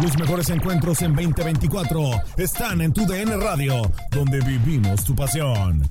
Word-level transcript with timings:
Los 0.00 0.16
mejores 0.16 0.48
encuentros 0.50 1.02
en 1.02 1.12
2024 1.12 2.10
están 2.36 2.80
en 2.80 2.92
tu 2.92 3.04
DN 3.04 3.36
Radio, 3.36 3.82
donde 4.12 4.40
vivimos 4.40 5.04
tu 5.04 5.14
pasión. 5.14 5.82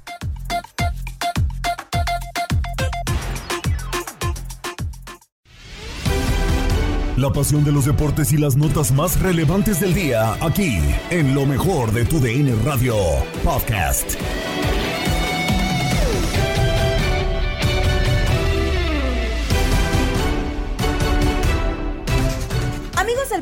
La 7.17 7.31
pasión 7.33 7.65
de 7.65 7.71
los 7.71 7.85
deportes 7.85 8.31
y 8.31 8.37
las 8.37 8.55
notas 8.55 8.93
más 8.93 9.19
relevantes 9.19 9.81
del 9.81 9.93
día, 9.93 10.35
aquí, 10.39 10.79
en 11.09 11.35
lo 11.35 11.45
mejor 11.45 11.91
de 11.91 12.05
tu 12.05 12.19
DN 12.19 12.53
Radio 12.63 12.95
Podcast. 13.43 14.15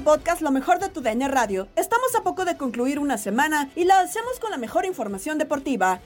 Podcast 0.05 0.41
Lo 0.43 0.51
mejor 0.51 0.77
de 0.77 0.87
tu 0.89 1.01
DN 1.01 1.27
Radio, 1.27 1.67
estamos 1.75 2.13
a 2.15 2.21
poco 2.21 2.45
de 2.45 2.55
concluir 2.55 2.99
una 2.99 3.17
semana 3.17 3.71
y 3.75 3.85
la 3.85 3.99
hacemos 4.01 4.39
con 4.39 4.51
la 4.51 4.57
mejor 4.57 4.85
información 4.85 5.39
deportiva. 5.39 5.99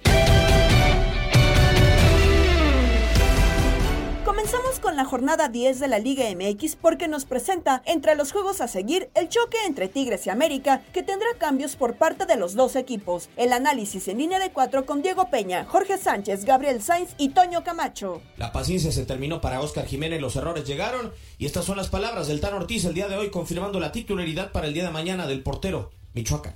Comenzamos 4.39 4.79
con 4.79 4.95
la 4.95 5.03
jornada 5.03 5.49
10 5.49 5.81
de 5.81 5.89
la 5.89 5.99
Liga 5.99 6.23
MX 6.33 6.77
porque 6.77 7.09
nos 7.09 7.25
presenta 7.25 7.83
entre 7.85 8.15
los 8.15 8.31
juegos 8.31 8.61
a 8.61 8.69
seguir 8.69 9.09
el 9.13 9.27
choque 9.27 9.57
entre 9.67 9.89
Tigres 9.89 10.25
y 10.25 10.29
América 10.29 10.81
que 10.93 11.03
tendrá 11.03 11.27
cambios 11.37 11.75
por 11.75 11.97
parte 11.97 12.25
de 12.25 12.37
los 12.37 12.53
dos 12.53 12.77
equipos. 12.77 13.27
El 13.35 13.51
análisis 13.51 14.07
en 14.07 14.19
línea 14.19 14.39
de 14.39 14.51
cuatro 14.51 14.85
con 14.85 15.01
Diego 15.01 15.29
Peña, 15.29 15.65
Jorge 15.65 15.97
Sánchez, 15.97 16.45
Gabriel 16.45 16.81
Sainz 16.81 17.15
y 17.17 17.29
Toño 17.29 17.65
Camacho. 17.65 18.21
La 18.37 18.53
paciencia 18.53 18.93
se 18.93 19.05
terminó 19.05 19.41
para 19.41 19.59
Oscar 19.59 19.85
Jiménez, 19.85 20.21
los 20.21 20.37
errores 20.37 20.65
llegaron 20.65 21.11
y 21.37 21.45
estas 21.45 21.65
son 21.65 21.75
las 21.75 21.89
palabras 21.89 22.29
del 22.29 22.39
Tan 22.39 22.53
Ortiz 22.53 22.85
el 22.85 22.93
día 22.93 23.09
de 23.09 23.17
hoy 23.17 23.31
confirmando 23.31 23.81
la 23.81 23.91
titularidad 23.91 24.53
para 24.53 24.67
el 24.67 24.73
día 24.73 24.85
de 24.85 24.91
mañana 24.91 25.27
del 25.27 25.43
portero 25.43 25.91
Michoacán. 26.13 26.53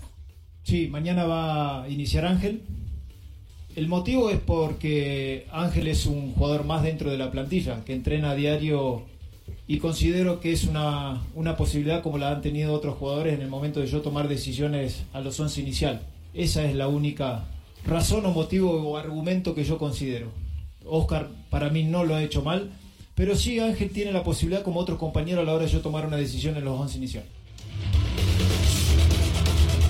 Sí, 0.63 0.87
mañana 0.87 1.25
va 1.25 1.83
a 1.83 1.89
iniciar 1.89 2.23
Ángel. 2.23 2.63
El 3.75 3.87
motivo 3.87 4.29
es 4.29 4.39
porque 4.39 5.47
Ángel 5.51 5.87
es 5.87 6.05
un 6.05 6.33
jugador 6.33 6.63
más 6.63 6.83
dentro 6.83 7.09
de 7.09 7.17
la 7.17 7.31
plantilla, 7.31 7.83
que 7.83 7.93
entrena 7.93 8.31
a 8.31 8.35
diario 8.35 9.01
y 9.67 9.79
considero 9.79 10.39
que 10.39 10.51
es 10.51 10.65
una, 10.65 11.23
una 11.33 11.57
posibilidad 11.57 12.03
como 12.03 12.19
la 12.19 12.29
han 12.29 12.41
tenido 12.41 12.71
otros 12.71 12.97
jugadores 12.97 13.33
en 13.33 13.41
el 13.41 13.47
momento 13.47 13.79
de 13.79 13.87
yo 13.87 14.01
tomar 14.01 14.27
decisiones 14.27 15.05
a 15.11 15.21
los 15.21 15.39
11 15.39 15.61
inicial. 15.61 16.01
Esa 16.35 16.63
es 16.65 16.75
la 16.75 16.87
única 16.87 17.45
razón 17.83 18.27
o 18.27 18.31
motivo 18.31 18.71
o 18.73 18.95
argumento 18.95 19.55
que 19.55 19.63
yo 19.63 19.79
considero. 19.79 20.27
Oscar 20.85 21.29
para 21.49 21.71
mí 21.71 21.83
no 21.83 22.03
lo 22.03 22.13
ha 22.13 22.23
hecho 22.23 22.43
mal, 22.43 22.69
pero 23.15 23.35
sí 23.35 23.59
Ángel 23.59 23.89
tiene 23.89 24.11
la 24.11 24.23
posibilidad 24.23 24.61
como 24.61 24.81
otro 24.81 24.99
compañero 24.99 25.41
a 25.41 25.45
la 25.45 25.53
hora 25.53 25.65
de 25.65 25.71
yo 25.71 25.81
tomar 25.81 26.05
una 26.05 26.17
decisión 26.17 26.57
en 26.57 26.65
los 26.65 26.79
11 26.79 26.97
inicial. 26.99 27.23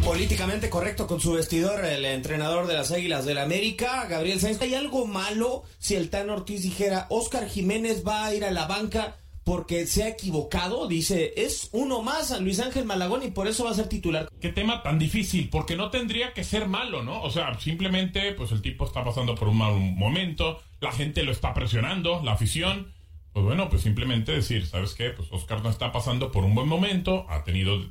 Políticamente 0.06 0.70
correcto 0.70 1.08
con 1.08 1.22
su 1.22 1.32
vestidor, 1.32 1.86
el 1.86 2.04
entrenador 2.04 2.68
de 2.68 2.74
las 2.74 2.92
Águilas 2.92 3.26
del 3.26 3.38
América, 3.38 4.06
Gabriel 4.10 4.42
Sainz. 4.42 4.62
¿Hay 4.62 4.76
algo 4.76 5.08
malo 5.08 5.64
si 5.80 5.96
el 5.96 6.10
Tan 6.10 6.30
Ortiz 6.30 6.62
dijera, 6.62 7.08
Oscar 7.10 7.48
Jiménez 7.48 8.04
va 8.06 8.26
a 8.26 8.36
ir 8.36 8.44
a 8.44 8.52
la 8.52 8.68
banca 8.68 9.16
porque 9.46 9.88
se 9.88 10.04
ha 10.04 10.10
equivocado? 10.10 10.88
Dice, 10.88 11.34
es 11.38 11.70
uno 11.72 12.02
más 12.02 12.32
a 12.32 12.40
Luis 12.40 12.60
Ángel 12.60 12.84
Malagón 12.84 13.24
y 13.24 13.32
por 13.32 13.48
eso 13.48 13.64
va 13.64 13.72
a 13.72 13.76
ser 13.76 13.88
titular. 13.88 14.28
Qué 14.42 14.50
tema 14.50 14.84
tan 14.84 15.00
difícil, 15.00 15.50
porque 15.50 15.78
no 15.78 15.90
tendría 15.90 16.34
que 16.34 16.44
ser 16.44 16.68
malo, 16.68 17.02
¿no? 17.02 17.24
O 17.24 17.32
sea, 17.32 17.58
simplemente, 17.60 18.34
pues 18.34 18.52
el 18.52 18.62
tipo 18.62 18.86
está 18.86 19.06
pasando 19.06 19.36
por 19.36 19.48
un 19.48 19.58
mal 19.58 19.74
momento, 19.74 20.62
la 20.82 20.92
gente 20.92 21.24
lo 21.24 21.32
está 21.32 21.54
presionando, 21.54 22.22
la 22.24 22.34
afición. 22.34 22.92
Pues 23.32 23.46
bueno, 23.46 23.70
pues 23.70 23.82
simplemente 23.82 24.34
decir, 24.34 24.68
¿sabes 24.68 24.94
qué? 24.96 25.12
Pues 25.12 25.30
Oscar 25.32 25.64
no 25.64 25.70
está 25.70 25.94
pasando 25.94 26.30
por 26.30 26.44
un 26.44 26.54
buen 26.54 26.68
momento, 26.68 27.26
ha 27.30 27.46
tenido 27.46 27.82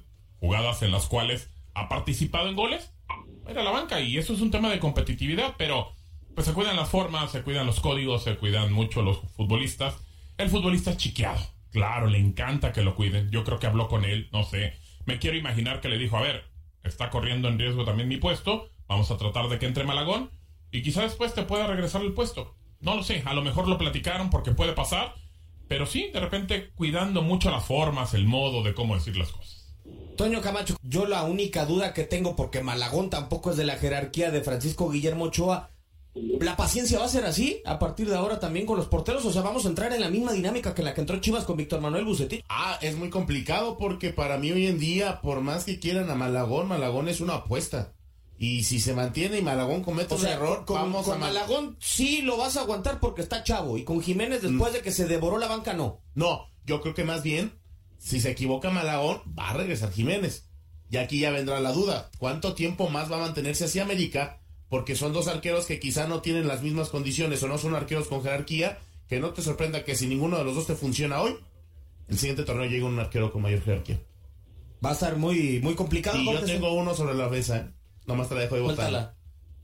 jugadas 0.41 0.83
en 0.83 0.93
las 0.93 1.07
cuales 1.07 1.49
ha 1.75 1.89
participado 1.89 2.49
en 2.49 2.57
goles, 2.57 2.93
era 3.47 3.63
la 3.63 3.71
banca 3.71 4.01
y 4.01 4.19
eso 4.19 4.33
es 4.33 4.41
un 4.41 4.51
tema 4.51 4.71
de 4.71 4.79
competitividad, 4.79 5.55
pero 5.59 5.93
pues 6.35 6.47
se 6.47 6.55
cuidan 6.55 6.77
las 6.77 6.89
formas, 6.89 7.31
se 7.31 7.43
cuidan 7.43 7.67
los 7.67 7.81
códigos, 7.81 8.25
se 8.25 8.37
cuidan 8.37 8.73
mucho 8.73 9.03
los 9.03 9.19
futbolistas. 9.37 9.97
El 10.39 10.49
futbolista 10.49 10.91
es 10.91 10.97
chiqueado, 10.97 11.41
claro, 11.71 12.07
le 12.07 12.19
encanta 12.19 12.73
que 12.73 12.83
lo 12.83 12.95
cuiden. 12.95 13.31
Yo 13.31 13.45
creo 13.45 13.59
que 13.59 13.67
habló 13.67 13.89
con 13.89 14.05
él, 14.05 14.29
no 14.33 14.45
sé. 14.45 14.79
Me 15.05 15.19
quiero 15.19 15.37
imaginar 15.37 15.81
que 15.81 15.89
le 15.89 15.99
dijo, 15.99 16.17
a 16.17 16.23
ver, 16.23 16.45
está 16.83 17.11
corriendo 17.11 17.49
en 17.49 17.59
riesgo 17.59 17.85
también 17.85 18.09
mi 18.09 18.17
puesto, 18.17 18.71
vamos 18.87 19.11
a 19.11 19.19
tratar 19.19 19.49
de 19.49 19.59
que 19.59 19.67
entre 19.67 19.85
Malagón 19.85 20.31
y 20.71 20.83
quizá 20.83 21.03
después 21.03 21.35
te 21.35 21.43
pueda 21.43 21.67
regresar 21.67 22.03
el 22.03 22.13
puesto. 22.13 22.57
No 22.81 22.97
lo 22.97 23.03
sé, 23.03 23.23
a 23.27 23.35
lo 23.35 23.43
mejor 23.43 23.69
lo 23.69 23.79
platicaron 23.79 24.31
porque 24.31 24.53
puede 24.53 24.73
pasar, 24.73 25.15
pero 25.69 25.87
sí, 25.87 26.11
de 26.13 26.21
repente 26.21 26.71
cuidando 26.75 27.23
mucho 27.23 27.51
las 27.51 27.65
formas, 27.65 28.15
el 28.15 28.27
modo 28.27 28.63
de 28.63 28.75
cómo 28.75 28.95
decir 28.95 29.17
las 29.17 29.31
cosas. 29.31 29.62
Toño 30.17 30.41
Camacho, 30.43 30.77
yo 30.83 31.07
la 31.07 31.25
única 31.25 31.65
duda 31.65 31.95
que 31.95 32.05
tengo, 32.05 32.37
porque 32.37 32.63
Malagón 32.63 33.11
tampoco 33.11 33.51
es 33.51 33.57
de 33.57 33.65
la 33.65 33.77
jerarquía 33.77 34.31
de 34.31 34.43
Francisco 34.43 34.89
Guillermo 34.91 35.25
Ochoa, 35.25 35.71
¿la 36.15 36.55
paciencia 36.57 36.99
va 36.99 37.07
a 37.07 37.09
ser 37.09 37.25
así 37.25 37.63
a 37.65 37.79
partir 37.79 38.09
de 38.09 38.17
ahora 38.17 38.39
también 38.39 38.67
con 38.67 38.77
los 38.77 38.87
porteros? 38.87 39.25
O 39.25 39.33
sea, 39.33 39.43
vamos 39.43 39.65
a 39.65 39.69
entrar 39.69 39.93
en 39.93 40.03
la 40.03 40.11
misma 40.11 40.33
dinámica 40.33 40.75
que 40.75 40.83
la 40.83 40.93
que 40.95 41.01
entró 41.01 41.19
Chivas 41.19 41.45
con 41.45 41.57
Víctor 41.57 41.81
Manuel 41.81 42.05
Bucetich. 42.05 42.45
Ah, 42.49 42.79
es 42.83 42.97
muy 42.97 43.09
complicado 43.11 43.79
porque 43.79 44.11
para 44.11 44.37
mí 44.39 44.53
hoy 44.53 44.67
en 44.67 44.79
día, 44.79 45.21
por 45.23 45.41
más 45.41 45.65
que 45.65 45.81
quieran 45.81 46.11
a 46.11 46.15
Malagón, 46.15 46.69
Malagón 46.69 47.09
es 47.09 47.21
una 47.21 47.37
apuesta. 47.37 47.95
Y 48.39 48.65
si 48.65 48.81
se 48.81 48.93
mantiene 48.93 49.39
y 49.39 49.43
Malagón 49.43 49.83
comete 49.83 50.15
O 50.15 50.19
sea, 50.19 50.31
un 50.31 50.35
error, 50.35 50.65
con, 50.67 50.77
vamos 50.77 51.05
con 51.07 51.15
a 51.15 51.19
Mal- 51.19 51.33
Malagón 51.33 51.77
sí 51.81 52.23
lo 52.23 52.37
vas 52.37 52.57
a 52.57 52.61
aguantar 52.63 52.99
porque 53.01 53.23
está 53.23 53.43
chavo. 53.45 53.79
Y 53.79 53.85
con 53.85 54.01
Jiménez, 54.03 54.43
después 54.43 54.73
de 54.73 54.81
que 54.83 54.91
se 54.93 55.07
devoró 55.07 55.39
la 55.39 55.47
banca, 55.49 55.73
no. 55.75 56.01
No, 56.15 56.49
yo 56.67 56.81
creo 56.83 56.93
que 56.95 57.05
más 57.05 57.23
bien, 57.23 57.53
si 58.03 58.21
se 58.21 58.31
equivoca 58.33 58.71
Malagón, 58.71 59.23
va 59.39 59.51
a 59.51 59.55
regresar 59.55 59.93
Jiménez. 59.93 60.49
Y 60.91 60.97
aquí 60.97 61.21
ya 61.21 61.31
vendrá 61.31 61.61
la 61.61 61.73
duda. 61.73 62.11
¿Cuánto 62.19 62.55
tiempo 62.55 62.89
más 62.91 63.11
va 63.11 63.17
a 63.17 63.21
mantenerse 63.21 63.65
así 63.65 63.79
América? 63.79 64.41
Porque 64.69 64.97
son 64.97 65.13
dos 65.13 65.29
arqueros 65.29 65.67
que 65.67 65.79
quizá 65.79 66.07
no 66.09 66.21
tienen 66.21 66.49
las 66.49 66.63
mismas 66.63 66.89
condiciones 66.89 67.43
o 67.43 67.49
no 67.49 67.59
son 67.59 67.75
arqueros 67.75 68.09
con 68.09 68.23
jerarquía. 68.23 68.79
Que 69.09 69.21
no 69.21 69.31
te 69.31 69.41
sorprenda 69.43 69.85
que 69.85 69.95
si 69.95 70.07
ninguno 70.07 70.37
de 70.39 70.45
los 70.45 70.55
dos 70.55 70.67
te 70.67 70.75
funciona 70.75 71.21
hoy, 71.21 71.37
el 72.09 72.19
siguiente 72.19 72.43
torneo 72.45 72.67
llega 72.69 72.87
un 72.87 72.99
arquero 72.99 73.31
con 73.33 73.43
mayor 73.43 73.63
jerarquía. 73.63 74.01
Va 74.85 74.91
a 74.91 74.95
estar 74.95 75.17
muy, 75.17 75.61
muy 75.63 75.75
complicado. 75.75 76.19
Y 76.19 76.25
yo 76.27 76.33
Jorge. 76.33 76.47
tengo 76.47 76.73
uno 76.75 76.95
sobre 76.95 77.15
la 77.15 77.29
mesa, 77.29 77.59
¿eh? 77.59 77.67
Nomás 78.07 78.29
te 78.29 78.35
la 78.35 78.41
dejo 78.43 78.57
de 78.57 78.63
botar. 78.63 79.15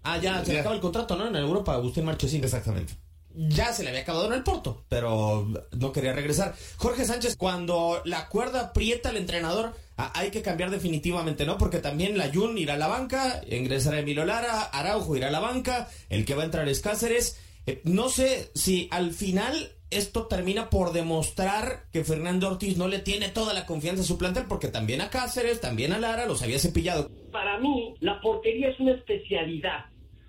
Ah, 0.04 0.18
ya, 0.18 0.44
se 0.44 0.52
Ya. 0.54 0.60
acaba 0.60 0.74
el 0.76 0.80
contrato, 0.80 1.16
¿no? 1.16 1.26
En 1.26 1.34
Europa, 1.36 1.74
Agustín 1.74 2.04
Marchesín. 2.04 2.42
Exactamente. 2.44 2.94
Ya 3.38 3.72
se 3.72 3.84
le 3.84 3.90
había 3.90 4.02
acabado 4.02 4.26
en 4.26 4.32
el 4.32 4.42
Porto, 4.42 4.84
pero 4.88 5.46
no 5.78 5.92
quería 5.92 6.12
regresar. 6.12 6.56
Jorge 6.76 7.04
Sánchez, 7.04 7.36
cuando 7.36 8.02
la 8.04 8.28
cuerda 8.28 8.60
aprieta 8.60 9.10
al 9.10 9.16
entrenador, 9.16 9.74
hay 9.96 10.30
que 10.30 10.42
cambiar 10.42 10.70
definitivamente, 10.70 11.46
¿no? 11.46 11.56
Porque 11.56 11.78
también 11.78 12.18
la 12.18 12.32
Jun 12.32 12.58
irá 12.58 12.74
a 12.74 12.78
la 12.78 12.88
banca, 12.88 13.40
ingresará 13.48 14.00
Emilio 14.00 14.24
Lara, 14.24 14.62
Araujo 14.62 15.16
irá 15.16 15.28
a 15.28 15.32
la 15.32 15.38
banca, 15.38 15.88
el 16.08 16.24
que 16.24 16.34
va 16.34 16.42
a 16.42 16.46
entrar 16.46 16.68
es 16.68 16.80
Cáceres. 16.80 17.40
Eh, 17.66 17.80
no 17.84 18.08
sé 18.08 18.50
si 18.54 18.88
al 18.90 19.12
final 19.12 19.70
esto 19.90 20.26
termina 20.26 20.68
por 20.68 20.92
demostrar 20.92 21.84
que 21.92 22.04
Fernando 22.04 22.48
Ortiz 22.48 22.76
no 22.76 22.88
le 22.88 22.98
tiene 22.98 23.28
toda 23.28 23.54
la 23.54 23.66
confianza 23.66 24.02
a 24.02 24.06
su 24.06 24.18
plantel, 24.18 24.46
porque 24.48 24.68
también 24.68 25.00
a 25.00 25.10
Cáceres, 25.10 25.60
también 25.60 25.92
a 25.92 25.98
Lara 25.98 26.26
los 26.26 26.42
había 26.42 26.58
cepillado. 26.58 27.08
Para 27.30 27.58
mí, 27.58 27.94
la 28.00 28.20
portería 28.20 28.70
es 28.70 28.80
una 28.80 28.94
especialidad. 28.94 29.86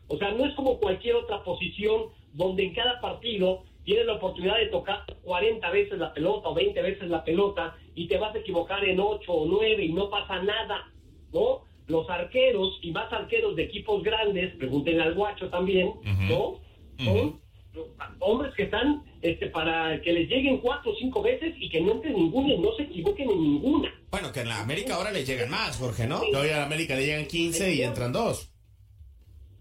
O 0.08 0.18
sea, 0.18 0.32
no 0.32 0.46
es 0.46 0.56
como 0.56 0.80
cualquier 0.80 1.16
otra 1.16 1.44
posición 1.44 2.19
donde 2.34 2.64
en 2.66 2.74
cada 2.74 3.00
partido 3.02 3.64
tienes 3.84 4.06
la 4.06 4.14
oportunidad 4.14 4.58
de 4.58 4.68
tocar 4.68 5.04
40 5.24 5.70
veces 5.72 5.98
la 5.98 6.14
pelota 6.14 6.50
o 6.50 6.54
20 6.54 6.82
veces 6.82 7.10
la 7.10 7.24
pelota 7.24 7.76
y 7.96 8.08
te 8.08 8.18
vas 8.18 8.36
a 8.36 8.40
equivocar 8.40 8.84
en 8.86 9.00
8 9.00 9.32
o 9.32 9.46
9 9.46 9.84
y 9.84 9.94
no 9.94 10.10
pasa 10.10 10.42
nada, 10.44 10.92
¿no? 11.34 11.62
Los 11.88 12.08
arqueros 12.10 12.80
y 12.84 12.92
más 12.92 13.12
arqueros 13.12 13.56
de 13.56 13.64
equipos 13.64 14.04
grandes, 14.04 14.56
pregunten 14.58 15.02
al 15.02 15.16
guacho 15.16 15.50
también, 15.50 15.92
¿no? 16.30 16.60
Son 17.04 17.40
hombres 18.20 18.54
que 18.56 18.64
están 18.64 19.04
este, 19.22 19.48
para 19.48 20.00
que 20.02 20.14
les 20.14 20.30
lleguen 20.30 20.58
cuatro 20.60 20.92
o 20.92 20.96
cinco 20.96 21.22
veces 21.22 21.56
y 21.58 21.70
que 21.70 21.82
no 21.82 21.94
entren 21.94 22.14
ninguna 22.14 22.54
y 22.54 22.58
no 22.60 22.74
se 22.76 22.84
equivoquen 22.84 23.30
en 23.30 23.42
ninguna. 23.42 23.94
Bueno, 24.12 24.32
que 24.32 24.42
en 24.42 24.50
la 24.50 24.62
América 24.62 24.96
ahora 24.96 25.12
le 25.12 25.26
llegan 25.26 25.50
más, 25.50 25.78
Jorge, 25.78 26.08
¿no? 26.08 26.22
No, 26.32 26.46
y 26.46 26.50
a 26.50 26.58
la 26.58 26.66
América 26.66 26.96
le 26.96 27.06
llegan 27.06 27.26
15 27.26 27.74
y 27.74 27.82
entran 27.82 28.12
dos. 28.12 28.52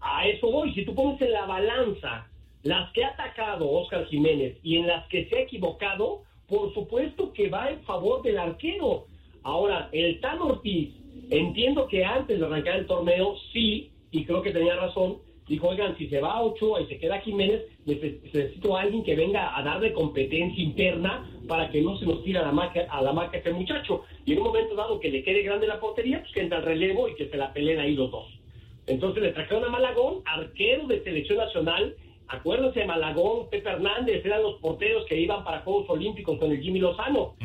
A 0.01 0.27
eso 0.27 0.51
voy. 0.51 0.73
Si 0.73 0.85
tú 0.85 0.95
pones 0.95 1.21
en 1.21 1.31
la 1.31 1.45
balanza 1.45 2.28
las 2.63 2.91
que 2.93 3.03
ha 3.03 3.09
atacado 3.09 3.69
Oscar 3.69 4.05
Jiménez 4.07 4.57
y 4.63 4.77
en 4.77 4.87
las 4.87 5.07
que 5.07 5.25
se 5.25 5.37
ha 5.37 5.41
equivocado, 5.41 6.23
por 6.47 6.73
supuesto 6.73 7.31
que 7.33 7.49
va 7.49 7.69
en 7.69 7.81
favor 7.83 8.21
del 8.21 8.37
arquero. 8.37 9.05
Ahora, 9.43 9.89
el 9.91 10.19
Tan 10.19 10.41
Ortiz, 10.41 10.93
entiendo 11.29 11.87
que 11.87 12.03
antes 12.03 12.39
de 12.39 12.45
arrancar 12.45 12.77
el 12.77 12.87
torneo, 12.87 13.35
sí, 13.53 13.91
y 14.11 14.25
creo 14.25 14.41
que 14.41 14.51
tenía 14.51 14.75
razón, 14.75 15.19
dijo, 15.47 15.69
oigan, 15.69 15.97
si 15.97 16.07
se 16.07 16.19
va 16.19 16.33
a 16.33 16.41
Ochoa 16.41 16.81
y 16.81 16.87
se 16.87 16.99
queda 16.99 17.21
Jiménez, 17.21 17.63
necesito 17.85 18.77
a 18.77 18.81
alguien 18.81 19.03
que 19.03 19.15
venga 19.15 19.57
a 19.57 19.63
darle 19.63 19.93
competencia 19.93 20.63
interna 20.63 21.27
para 21.47 21.69
que 21.71 21.81
no 21.81 21.97
se 21.97 22.05
nos 22.05 22.23
tire 22.23 22.39
a 22.39 22.43
la 22.43 22.51
marca, 22.51 22.85
a 22.89 23.01
la 23.01 23.13
marca 23.13 23.37
este 23.37 23.51
muchacho. 23.51 24.03
Y 24.25 24.33
en 24.33 24.39
un 24.39 24.45
momento 24.45 24.75
dado 24.75 24.99
que 24.99 25.09
le 25.09 25.23
quede 25.23 25.41
grande 25.41 25.67
la 25.67 25.79
portería, 25.79 26.19
pues 26.19 26.31
que 26.31 26.41
entra 26.41 26.59
al 26.59 26.65
relevo 26.65 27.09
y 27.09 27.15
que 27.15 27.29
se 27.29 27.37
la 27.37 27.51
peleen 27.51 27.79
ahí 27.79 27.95
los 27.95 28.11
dos. 28.11 28.27
Entonces 28.85 29.23
le 29.23 29.31
trajeron 29.31 29.65
a 29.65 29.69
Malagón, 29.69 30.21
arquero 30.25 30.87
de 30.87 31.03
selección 31.03 31.37
nacional. 31.37 31.95
Acuérdense, 32.29 32.85
Malagón, 32.85 33.49
Pepe 33.49 33.69
Hernández 33.69 34.23
eran 34.23 34.43
los 34.43 34.59
porteros 34.59 35.03
que 35.05 35.19
iban 35.19 35.43
para 35.43 35.61
Juegos 35.61 35.89
Olímpicos 35.89 36.37
con 36.37 36.51
el 36.51 36.61
Jimmy 36.61 36.79
Lozano. 36.79 37.35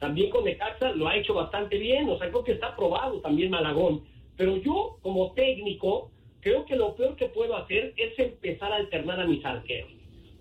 también 0.00 0.30
con 0.30 0.44
Necaxa 0.44 0.90
lo 0.92 1.08
ha 1.08 1.16
hecho 1.16 1.32
bastante 1.32 1.78
bien, 1.78 2.08
o 2.10 2.18
sea, 2.18 2.28
creo 2.28 2.44
que 2.44 2.52
está 2.52 2.68
aprobado 2.68 3.20
también 3.20 3.50
Malagón. 3.50 4.02
Pero 4.36 4.56
yo, 4.56 4.98
como 5.00 5.32
técnico, 5.32 6.10
creo 6.40 6.64
que 6.66 6.74
lo 6.74 6.96
peor 6.96 7.14
que 7.14 7.26
puedo 7.26 7.56
hacer 7.56 7.94
es 7.96 8.18
empezar 8.18 8.72
a 8.72 8.76
alternar 8.76 9.20
a 9.20 9.26
mis 9.26 9.44
arqueros. 9.44 9.92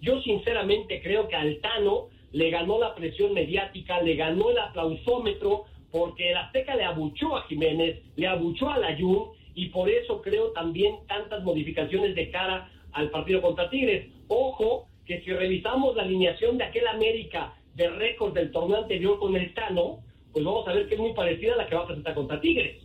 Yo 0.02 0.20
sinceramente 0.22 1.02
creo 1.02 1.28
que 1.28 1.36
Altano 1.36 2.08
le 2.32 2.50
ganó 2.50 2.80
la 2.80 2.96
presión 2.96 3.34
mediática, 3.34 4.02
le 4.02 4.16
ganó 4.16 4.50
el 4.50 4.58
aplausómetro, 4.58 5.66
porque 5.92 6.32
el 6.32 6.38
Azteca 6.38 6.76
le 6.76 6.86
abuchó 6.86 7.38
a 7.38 7.44
Jiménez, 7.44 8.02
le 8.16 8.28
abuchó 8.28 8.70
a 8.70 8.80
Layún, 8.80 9.30
y 9.54 9.68
por 9.68 9.90
eso 9.90 10.22
creo 10.24 10.52
también 10.54 10.96
tantas 11.08 11.44
modificaciones 11.44 12.16
de 12.16 12.32
cara 12.32 12.70
al 12.94 13.10
partido 13.10 13.42
contra 13.42 13.70
Tigres. 13.70 14.12
Ojo, 14.28 14.88
que 15.06 15.22
si 15.22 15.32
revisamos 15.32 15.96
la 15.96 16.04
alineación 16.04 16.58
de 16.58 16.66
aquel 16.66 16.88
América 16.88 17.54
de 17.76 17.90
récord 17.90 18.34
del 18.34 18.52
torneo 18.52 18.82
anterior 18.84 19.20
con 19.20 19.36
el 19.36 19.54
Tano, 19.54 20.04
pues 20.32 20.44
vamos 20.44 20.68
a 20.68 20.74
ver 20.74 20.88
que 20.88 20.96
es 20.96 21.00
muy 21.00 21.14
parecida 21.14 21.54
a 21.54 21.58
la 21.58 21.68
que 21.68 21.76
va 21.76 21.84
a 21.84 21.88
presentar 21.88 22.16
contra 22.16 22.40
Tigres. 22.40 22.82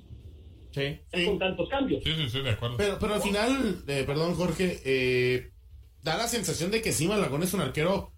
Sí. 0.71 0.99
Con 1.25 1.39
tantos 1.39 1.69
cambios. 1.69 2.03
Sí, 2.05 2.13
sí, 2.15 2.29
sí, 2.29 2.41
de 2.43 2.51
acuerdo. 2.51 2.77
Pero, 2.77 2.99
pero 2.99 3.15
al 3.15 3.23
final, 3.23 3.83
eh, 3.87 4.05
perdón 4.07 4.35
Jorge, 4.35 4.81
eh, 4.85 5.51
da 6.03 6.17
la 6.17 6.29
sensación 6.29 6.71
de 6.71 6.83
que 6.83 6.93
sí, 6.93 7.09
Malagón 7.09 7.43
es 7.43 7.55
un 7.55 7.61
arquero 7.61 8.13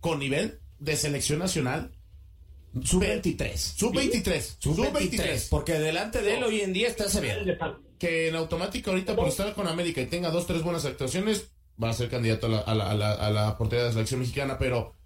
con 0.00 0.18
nivel 0.18 0.60
de 0.78 0.96
selección 0.96 1.38
nacional. 1.38 1.92
Sub 2.82 3.00
23. 3.00 3.60
Sub 3.60 3.94
23. 3.94 4.56
Sub 4.58 4.92
23. 4.92 5.48
Porque 5.50 5.74
delante 5.74 6.22
de 6.22 6.36
él 6.36 6.44
hoy 6.44 6.60
en 6.60 6.72
día 6.72 6.88
está 6.88 7.04
Acevedo. 7.04 7.44
Que 8.02 8.26
en 8.26 8.34
automático 8.34 8.90
ahorita 8.90 9.14
por 9.14 9.28
estar 9.28 9.54
con 9.54 9.68
América 9.68 10.00
y 10.00 10.06
tenga 10.06 10.32
dos, 10.32 10.48
tres 10.48 10.64
buenas 10.64 10.84
actuaciones, 10.84 11.52
va 11.80 11.90
a 11.90 11.92
ser 11.92 12.08
candidato 12.08 12.48
a 12.48 12.74
la, 12.74 12.74
la, 12.74 12.94
la, 12.94 13.12
a 13.12 13.30
la 13.30 13.56
portería 13.56 13.84
de 13.84 13.90
la 13.90 13.92
selección 13.92 14.18
mexicana. 14.18 14.58
Pero 14.58 14.96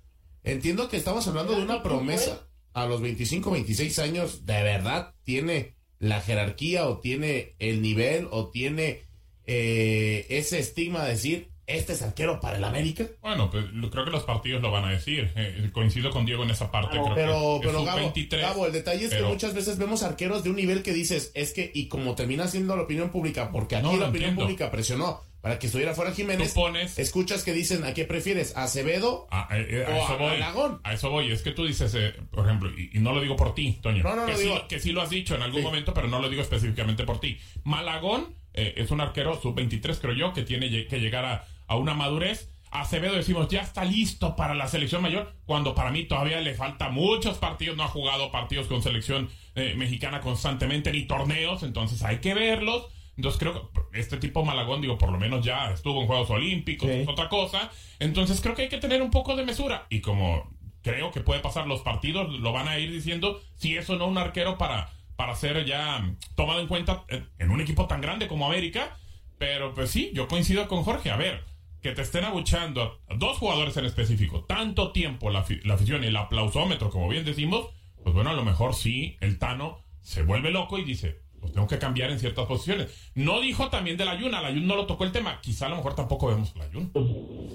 entiendo 0.44 0.88
que 0.88 0.96
estamos 0.96 1.28
hablando 1.28 1.54
de 1.54 1.60
una 1.60 1.82
promesa 1.82 2.48
a 2.72 2.86
los 2.86 3.02
25, 3.02 3.50
26 3.50 3.98
años. 3.98 4.46
De 4.46 4.62
verdad 4.62 5.14
tiene 5.24 5.76
la 5.98 6.22
jerarquía 6.22 6.88
o 6.88 6.98
tiene 6.98 7.54
el 7.58 7.82
nivel 7.82 8.28
o 8.30 8.48
tiene 8.48 9.02
eh, 9.44 10.24
ese 10.30 10.58
estigma 10.58 11.04
de 11.04 11.10
decir, 11.10 11.50
este 11.66 11.94
es 11.94 12.02
arquero 12.02 12.40
para 12.40 12.58
el 12.58 12.64
América. 12.64 13.06
Bueno, 13.22 13.50
pues 13.50 13.64
creo 13.90 14.04
que 14.04 14.10
los 14.10 14.22
partidos 14.22 14.62
lo 14.62 14.70
van 14.70 14.84
a 14.84 14.90
decir. 14.90 15.32
Eh, 15.34 15.70
coincido 15.72 16.10
con 16.10 16.24
Diego 16.24 16.44
en 16.44 16.50
esa 16.50 16.70
parte. 16.70 16.98
pero, 17.14 17.60
pero 17.60 17.84
Gabo, 17.84 18.66
el 18.66 18.72
detalle 18.72 19.06
es 19.06 19.14
que 19.14 19.22
muchas 19.22 19.54
veces 19.54 19.78
vemos 19.78 20.02
arqueros 20.02 20.44
de 20.44 20.50
un 20.50 20.56
nivel 20.56 20.82
que 20.82 20.92
dices, 20.92 21.32
es 21.34 21.52
que, 21.52 21.70
y 21.74 21.88
como 21.88 22.14
termina 22.14 22.46
siendo 22.46 22.76
la 22.76 22.82
opinión 22.82 23.10
pública, 23.10 23.50
porque 23.50 23.76
aquí 23.76 23.96
la 23.96 24.08
opinión 24.08 24.34
pública 24.34 24.70
presionó 24.70 25.20
para 25.40 25.60
que 25.60 25.66
estuviera 25.66 25.94
fuera 25.94 26.12
Jiménez, 26.12 26.56
escuchas 26.96 27.44
que 27.44 27.52
dicen, 27.52 27.84
¿a 27.84 27.94
qué 27.94 28.04
prefieres? 28.04 28.56
¿A 28.56 28.64
Acevedo 28.64 29.28
a, 29.30 29.48
eh, 29.56 29.66
eh, 29.70 29.86
a, 29.86 29.98
eso 29.98 30.18
voy, 30.18 30.78
A 30.82 30.92
eso 30.92 31.10
voy, 31.10 31.30
es 31.30 31.42
que 31.42 31.52
tú 31.52 31.64
dices, 31.64 31.96
por 32.32 32.44
ejemplo, 32.44 32.68
y, 32.76 32.98
no 32.98 33.12
lo 33.12 33.20
digo 33.20 33.36
por 33.36 33.54
ti, 33.54 33.78
Toño, 33.80 34.02
que, 34.26 34.36
sí, 34.36 34.50
que, 34.68 34.80
sí, 34.80 34.90
lo 34.90 35.02
has 35.02 35.10
dicho 35.10 35.36
en 35.36 35.42
algún 35.42 35.62
momento, 35.62 35.94
pero 35.94 36.08
no 36.08 36.20
lo 36.20 36.28
digo 36.28 36.42
específicamente 36.42 37.04
por 37.04 37.20
ti. 37.20 37.38
Malagón 37.62 38.34
es 38.52 38.90
un 38.90 39.00
arquero 39.00 39.40
sub-23, 39.40 39.98
creo 40.00 40.14
yo, 40.14 40.32
que 40.32 40.42
tiene 40.42 40.86
que 40.88 40.98
llegar 40.98 41.24
a 41.24 41.46
a 41.66 41.76
una 41.76 41.94
madurez. 41.94 42.50
Acevedo 42.70 43.14
decimos, 43.14 43.48
ya 43.48 43.60
está 43.60 43.84
listo 43.84 44.36
para 44.36 44.54
la 44.54 44.68
selección 44.68 45.00
mayor, 45.00 45.34
cuando 45.46 45.74
para 45.74 45.90
mí 45.90 46.04
todavía 46.04 46.40
le 46.40 46.54
falta 46.54 46.90
muchos 46.90 47.38
partidos, 47.38 47.76
no 47.76 47.84
ha 47.84 47.88
jugado 47.88 48.30
partidos 48.30 48.66
con 48.66 48.82
selección 48.82 49.30
eh, 49.54 49.74
mexicana 49.76 50.20
constantemente, 50.20 50.92
ni 50.92 51.06
torneos, 51.06 51.62
entonces 51.62 52.02
hay 52.02 52.18
que 52.18 52.34
verlos. 52.34 52.88
Entonces 53.16 53.40
creo 53.40 53.70
que 53.72 53.98
este 53.98 54.18
tipo 54.18 54.44
Malagón, 54.44 54.82
digo, 54.82 54.98
por 54.98 55.10
lo 55.10 55.18
menos 55.18 55.44
ya 55.44 55.70
estuvo 55.70 56.02
en 56.02 56.06
Juegos 56.06 56.28
Olímpicos, 56.28 56.88
es 56.88 57.08
otra 57.08 57.30
cosa. 57.30 57.70
Entonces 57.98 58.42
creo 58.42 58.54
que 58.54 58.62
hay 58.62 58.68
que 58.68 58.76
tener 58.76 59.00
un 59.00 59.10
poco 59.10 59.36
de 59.36 59.44
mesura. 59.44 59.86
Y 59.88 60.00
como 60.00 60.50
creo 60.82 61.10
que 61.12 61.20
puede 61.20 61.40
pasar 61.40 61.66
los 61.66 61.80
partidos, 61.80 62.30
lo 62.40 62.52
van 62.52 62.68
a 62.68 62.78
ir 62.78 62.92
diciendo 62.92 63.40
si 63.56 63.74
eso 63.76 63.96
no 63.96 64.06
un 64.06 64.18
arquero 64.18 64.58
para, 64.58 64.90
para 65.16 65.34
ser 65.34 65.64
ya 65.64 66.14
tomado 66.34 66.60
en 66.60 66.66
cuenta 66.66 67.04
en 67.08 67.50
un 67.50 67.62
equipo 67.62 67.86
tan 67.86 68.02
grande 68.02 68.28
como 68.28 68.46
América. 68.46 68.98
Pero 69.38 69.72
pues 69.72 69.90
sí, 69.90 70.10
yo 70.12 70.28
coincido 70.28 70.68
con 70.68 70.82
Jorge. 70.82 71.10
A 71.10 71.16
ver, 71.16 71.42
que 71.86 71.92
te 71.92 72.02
estén 72.02 72.24
abuchando 72.24 72.98
a 73.08 73.14
dos 73.14 73.38
jugadores 73.38 73.76
en 73.76 73.84
específico, 73.84 74.44
tanto 74.44 74.90
tiempo 74.90 75.30
la, 75.30 75.38
afición 75.38 76.02
y 76.02 76.08
el 76.08 76.16
aplausómetro, 76.16 76.90
como 76.90 77.08
bien 77.08 77.24
decimos, 77.24 77.68
pues 78.02 78.12
bueno, 78.12 78.30
a 78.30 78.32
lo 78.32 78.44
mejor 78.44 78.74
sí, 78.74 79.16
el 79.20 79.38
Tano 79.38 79.84
se 80.00 80.24
vuelve 80.24 80.50
loco 80.50 80.78
y 80.78 80.84
dice, 80.84 81.20
pues 81.38 81.52
tengo 81.52 81.68
que 81.68 81.78
cambiar 81.78 82.10
en 82.10 82.18
ciertas 82.18 82.46
posiciones. 82.46 83.12
No 83.14 83.38
dijo 83.38 83.70
también 83.70 83.96
del 83.96 84.08
Ayun, 84.08 84.34
al 84.34 84.46
Ayun 84.46 84.66
no 84.66 84.74
lo 84.74 84.86
tocó 84.86 85.04
el 85.04 85.12
tema, 85.12 85.40
quizá 85.40 85.66
a 85.66 85.68
lo 85.68 85.76
mejor 85.76 85.94
tampoco 85.94 86.26
vemos 86.26 86.52
al 86.56 86.62
Ayun. 86.62 86.90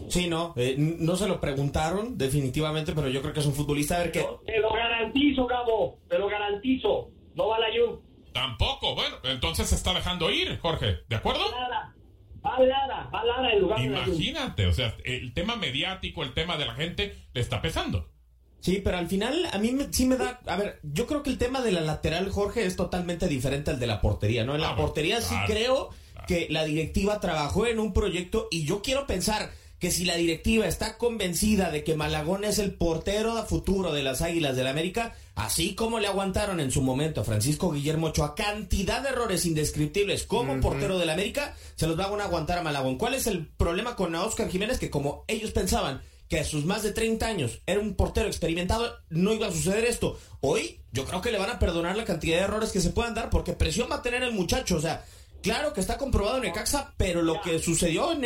Sí, 0.07 0.29
no, 0.29 0.53
eh, 0.55 0.75
no 0.77 1.17
se 1.17 1.27
lo 1.27 1.41
preguntaron 1.41 2.17
definitivamente, 2.17 2.93
pero 2.93 3.09
yo 3.09 3.21
creo 3.21 3.33
que 3.33 3.41
es 3.41 3.45
un 3.45 3.53
futbolista, 3.53 3.97
a 3.97 3.99
ver 3.99 4.13
qué... 4.13 4.25
Te 4.45 4.59
lo 4.61 4.71
garantizo, 4.71 5.45
Gabo, 5.45 5.99
te 6.07 6.17
lo 6.17 6.29
garantizo, 6.29 7.09
no 7.35 7.49
va 7.49 7.57
al 7.57 7.63
Ayun. 7.63 7.99
Tampoco, 8.31 8.95
bueno, 8.95 9.17
entonces 9.25 9.67
se 9.67 9.75
está 9.75 9.93
dejando 9.93 10.31
ir, 10.31 10.57
Jorge, 10.59 10.99
¿de 11.09 11.17
acuerdo? 11.17 11.43
Va 12.43 13.51
en 13.51 13.61
lugar 13.61 13.81
Imagínate, 13.81 14.65
o 14.67 14.73
sea, 14.73 14.95
el 15.03 15.33
tema 15.33 15.55
mediático, 15.55 16.23
el 16.23 16.33
tema 16.33 16.57
de 16.57 16.65
la 16.65 16.73
gente, 16.73 17.15
le 17.33 17.41
está 17.41 17.61
pesando. 17.61 18.09
Sí, 18.59 18.79
pero 18.83 18.97
al 18.97 19.07
final 19.07 19.47
a 19.51 19.57
mí 19.57 19.75
sí 19.89 20.05
me 20.05 20.17
da... 20.17 20.39
A 20.45 20.55
ver, 20.55 20.79
yo 20.83 21.07
creo 21.07 21.23
que 21.23 21.31
el 21.31 21.39
tema 21.39 21.61
de 21.61 21.71
la 21.71 21.81
lateral, 21.81 22.29
Jorge, 22.29 22.65
es 22.65 22.75
totalmente 22.75 23.27
diferente 23.27 23.71
al 23.71 23.79
de 23.79 23.87
la 23.87 24.01
portería, 24.01 24.45
¿no? 24.45 24.53
En 24.53 24.61
la 24.61 24.71
ah, 24.71 24.75
portería 24.75 25.19
sí 25.19 25.35
creo 25.47 25.89
que 26.27 26.47
la 26.49 26.63
directiva 26.63 27.19
trabajó 27.19 27.65
en 27.65 27.79
un 27.79 27.91
proyecto 27.91 28.47
y 28.51 28.63
yo 28.63 28.83
quiero 28.83 29.07
pensar 29.07 29.51
que 29.81 29.89
si 29.89 30.05
la 30.05 30.15
directiva 30.15 30.67
está 30.67 30.99
convencida 30.99 31.71
de 31.71 31.83
que 31.83 31.95
Malagón 31.95 32.43
es 32.43 32.59
el 32.59 32.75
portero 32.75 33.33
de 33.33 33.41
futuro 33.41 33.91
de 33.91 34.03
las 34.03 34.21
Águilas 34.21 34.55
del 34.55 34.65
la 34.65 34.69
América, 34.69 35.15
así 35.33 35.73
como 35.73 35.99
le 35.99 36.05
aguantaron 36.05 36.59
en 36.59 36.69
su 36.69 36.83
momento 36.83 37.21
a 37.21 37.23
Francisco 37.23 37.71
Guillermo 37.71 38.07
Ochoa 38.07 38.35
cantidad 38.35 39.01
de 39.01 39.09
errores 39.09 39.43
indescriptibles 39.47 40.27
como 40.27 40.59
portero 40.61 40.99
de 40.99 41.07
la 41.07 41.13
América, 41.13 41.55
se 41.75 41.87
los 41.87 41.97
van 41.97 42.21
a 42.21 42.25
aguantar 42.25 42.59
a 42.59 42.61
Malagón. 42.61 42.99
¿Cuál 42.99 43.15
es 43.15 43.25
el 43.25 43.47
problema 43.47 43.95
con 43.95 44.13
Oscar 44.13 44.49
Jiménez? 44.49 44.77
Que 44.77 44.91
como 44.91 45.25
ellos 45.27 45.49
pensaban 45.49 46.03
que 46.29 46.39
a 46.39 46.45
sus 46.45 46.63
más 46.63 46.83
de 46.83 46.93
30 46.93 47.25
años 47.25 47.61
era 47.65 47.79
un 47.79 47.95
portero 47.95 48.27
experimentado, 48.27 48.99
no 49.09 49.33
iba 49.33 49.47
a 49.47 49.51
suceder 49.51 49.85
esto. 49.85 50.19
Hoy 50.41 50.79
yo 50.91 51.05
creo 51.05 51.21
que 51.21 51.31
le 51.31 51.39
van 51.39 51.49
a 51.49 51.57
perdonar 51.57 51.97
la 51.97 52.05
cantidad 52.05 52.37
de 52.37 52.43
errores 52.43 52.71
que 52.71 52.81
se 52.81 52.91
puedan 52.91 53.15
dar 53.15 53.31
porque 53.31 53.53
presión 53.53 53.89
va 53.89 53.95
a 53.95 54.01
tener 54.03 54.21
el 54.21 54.31
muchacho, 54.31 54.75
o 54.75 54.79
sea, 54.79 55.03
Claro 55.41 55.73
que 55.73 55.81
está 55.81 55.97
comprobado 55.97 56.37
en 56.37 56.43
Necaxa, 56.43 56.93
pero 56.97 57.21
lo 57.21 57.41
que 57.41 57.59
sucedió 57.59 58.11
en, 58.11 58.23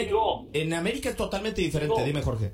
en 0.54 0.74
América 0.74 1.10
es 1.10 1.16
totalmente 1.16 1.62
diferente. 1.62 2.04
Dime, 2.04 2.22
Jorge. 2.22 2.54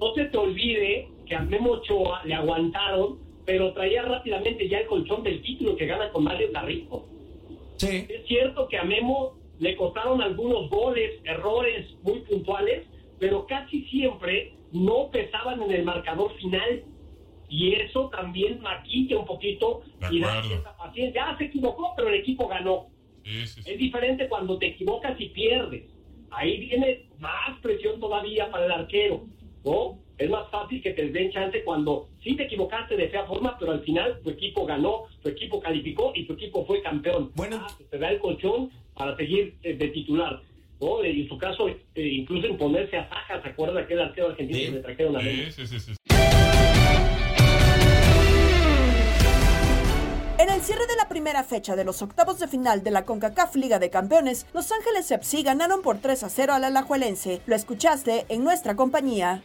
No 0.00 0.12
se 0.14 0.24
te 0.24 0.36
olvide 0.36 1.08
que 1.26 1.36
a 1.36 1.40
Memo 1.40 1.72
Ochoa 1.72 2.24
le 2.24 2.34
aguantaron, 2.34 3.20
pero 3.46 3.72
traía 3.72 4.02
rápidamente 4.02 4.68
ya 4.68 4.78
el 4.78 4.86
colchón 4.86 5.22
del 5.22 5.40
título 5.42 5.76
que 5.76 5.86
gana 5.86 6.10
con 6.10 6.24
Mario 6.24 6.50
Carrizo. 6.52 7.06
Sí. 7.76 8.06
Es 8.08 8.26
cierto 8.26 8.68
que 8.68 8.78
a 8.78 8.84
Memo 8.84 9.38
le 9.58 9.76
costaron 9.76 10.20
algunos 10.20 10.68
goles, 10.68 11.20
errores 11.24 11.86
muy 12.02 12.20
puntuales, 12.20 12.86
pero 13.18 13.46
casi 13.46 13.84
siempre 13.84 14.54
no 14.72 15.10
pesaban 15.10 15.62
en 15.62 15.70
el 15.70 15.84
marcador 15.84 16.34
final. 16.38 16.84
Y 17.48 17.74
eso 17.74 18.08
también 18.08 18.60
maquilla 18.62 19.18
un 19.18 19.26
poquito 19.26 19.82
y 20.10 20.18
da 20.18 20.42
cierta 20.42 20.76
paciencia. 20.76 21.30
Ya 21.30 21.38
se 21.38 21.44
equivocó, 21.44 21.92
pero 21.96 22.08
el 22.08 22.16
equipo 22.16 22.48
ganó. 22.48 22.88
Sí, 23.24 23.46
sí, 23.46 23.62
sí. 23.62 23.70
Es 23.72 23.78
diferente 23.78 24.28
cuando 24.28 24.58
te 24.58 24.66
equivocas 24.66 25.18
y 25.20 25.28
pierdes. 25.30 25.84
Ahí 26.30 26.58
viene 26.58 27.06
más 27.18 27.58
presión 27.62 27.98
todavía 28.00 28.50
para 28.50 28.66
el 28.66 28.72
arquero, 28.72 29.24
¿no? 29.64 29.98
Es 30.18 30.30
más 30.30 30.48
fácil 30.50 30.80
que 30.82 30.90
te 30.92 31.08
den 31.10 31.30
chance 31.32 31.62
cuando 31.64 32.08
sí 32.22 32.36
te 32.36 32.44
equivocaste 32.44 32.96
de 32.96 33.08
fea 33.08 33.24
forma, 33.26 33.56
pero 33.58 33.72
al 33.72 33.80
final 33.82 34.20
tu 34.22 34.30
equipo 34.30 34.64
ganó, 34.64 35.04
tu 35.22 35.28
equipo 35.28 35.58
calificó 35.60 36.12
y 36.14 36.24
tu 36.26 36.34
equipo 36.34 36.64
fue 36.66 36.82
campeón. 36.82 37.32
Bueno, 37.34 37.58
Ah, 37.60 37.76
te 37.90 37.98
da 37.98 38.10
el 38.10 38.18
colchón 38.20 38.70
para 38.94 39.16
seguir 39.16 39.54
eh, 39.62 39.74
de 39.74 39.88
titular. 39.88 40.40
¿no? 40.80 41.04
Y 41.04 41.22
en 41.22 41.28
su 41.28 41.38
caso, 41.38 41.68
eh, 41.68 41.78
incluso 41.96 42.46
imponerse 42.46 42.96
a 42.96 43.08
Saja, 43.08 43.42
¿se 43.42 43.48
acuerda 43.48 43.80
aquel 43.80 44.00
arquero 44.00 44.28
argentino 44.30 44.58
Sí. 44.58 44.66
que 44.66 44.72
le 44.72 44.80
trajeron 44.80 45.16
a? 45.16 45.20
Sí, 45.20 45.50
sí, 45.50 45.66
sí, 45.66 45.94
En 50.44 50.50
el 50.50 50.60
cierre 50.60 50.86
de 50.86 50.96
la 50.96 51.08
primera 51.08 51.42
fecha 51.42 51.74
de 51.74 51.84
los 51.84 52.02
octavos 52.02 52.38
de 52.38 52.46
final 52.46 52.82
de 52.84 52.90
la 52.90 53.06
CONCACAF 53.06 53.56
Liga 53.56 53.78
de 53.78 53.88
Campeones, 53.88 54.46
Los 54.52 54.70
Ángeles 54.72 55.10
FC 55.10 55.42
ganaron 55.42 55.80
por 55.80 56.00
3 56.00 56.22
a 56.22 56.28
0 56.28 56.52
al 56.52 56.64
Alajuelense. 56.64 57.40
Lo 57.46 57.56
escuchaste 57.56 58.26
en 58.28 58.44
nuestra 58.44 58.76
compañía. 58.76 59.42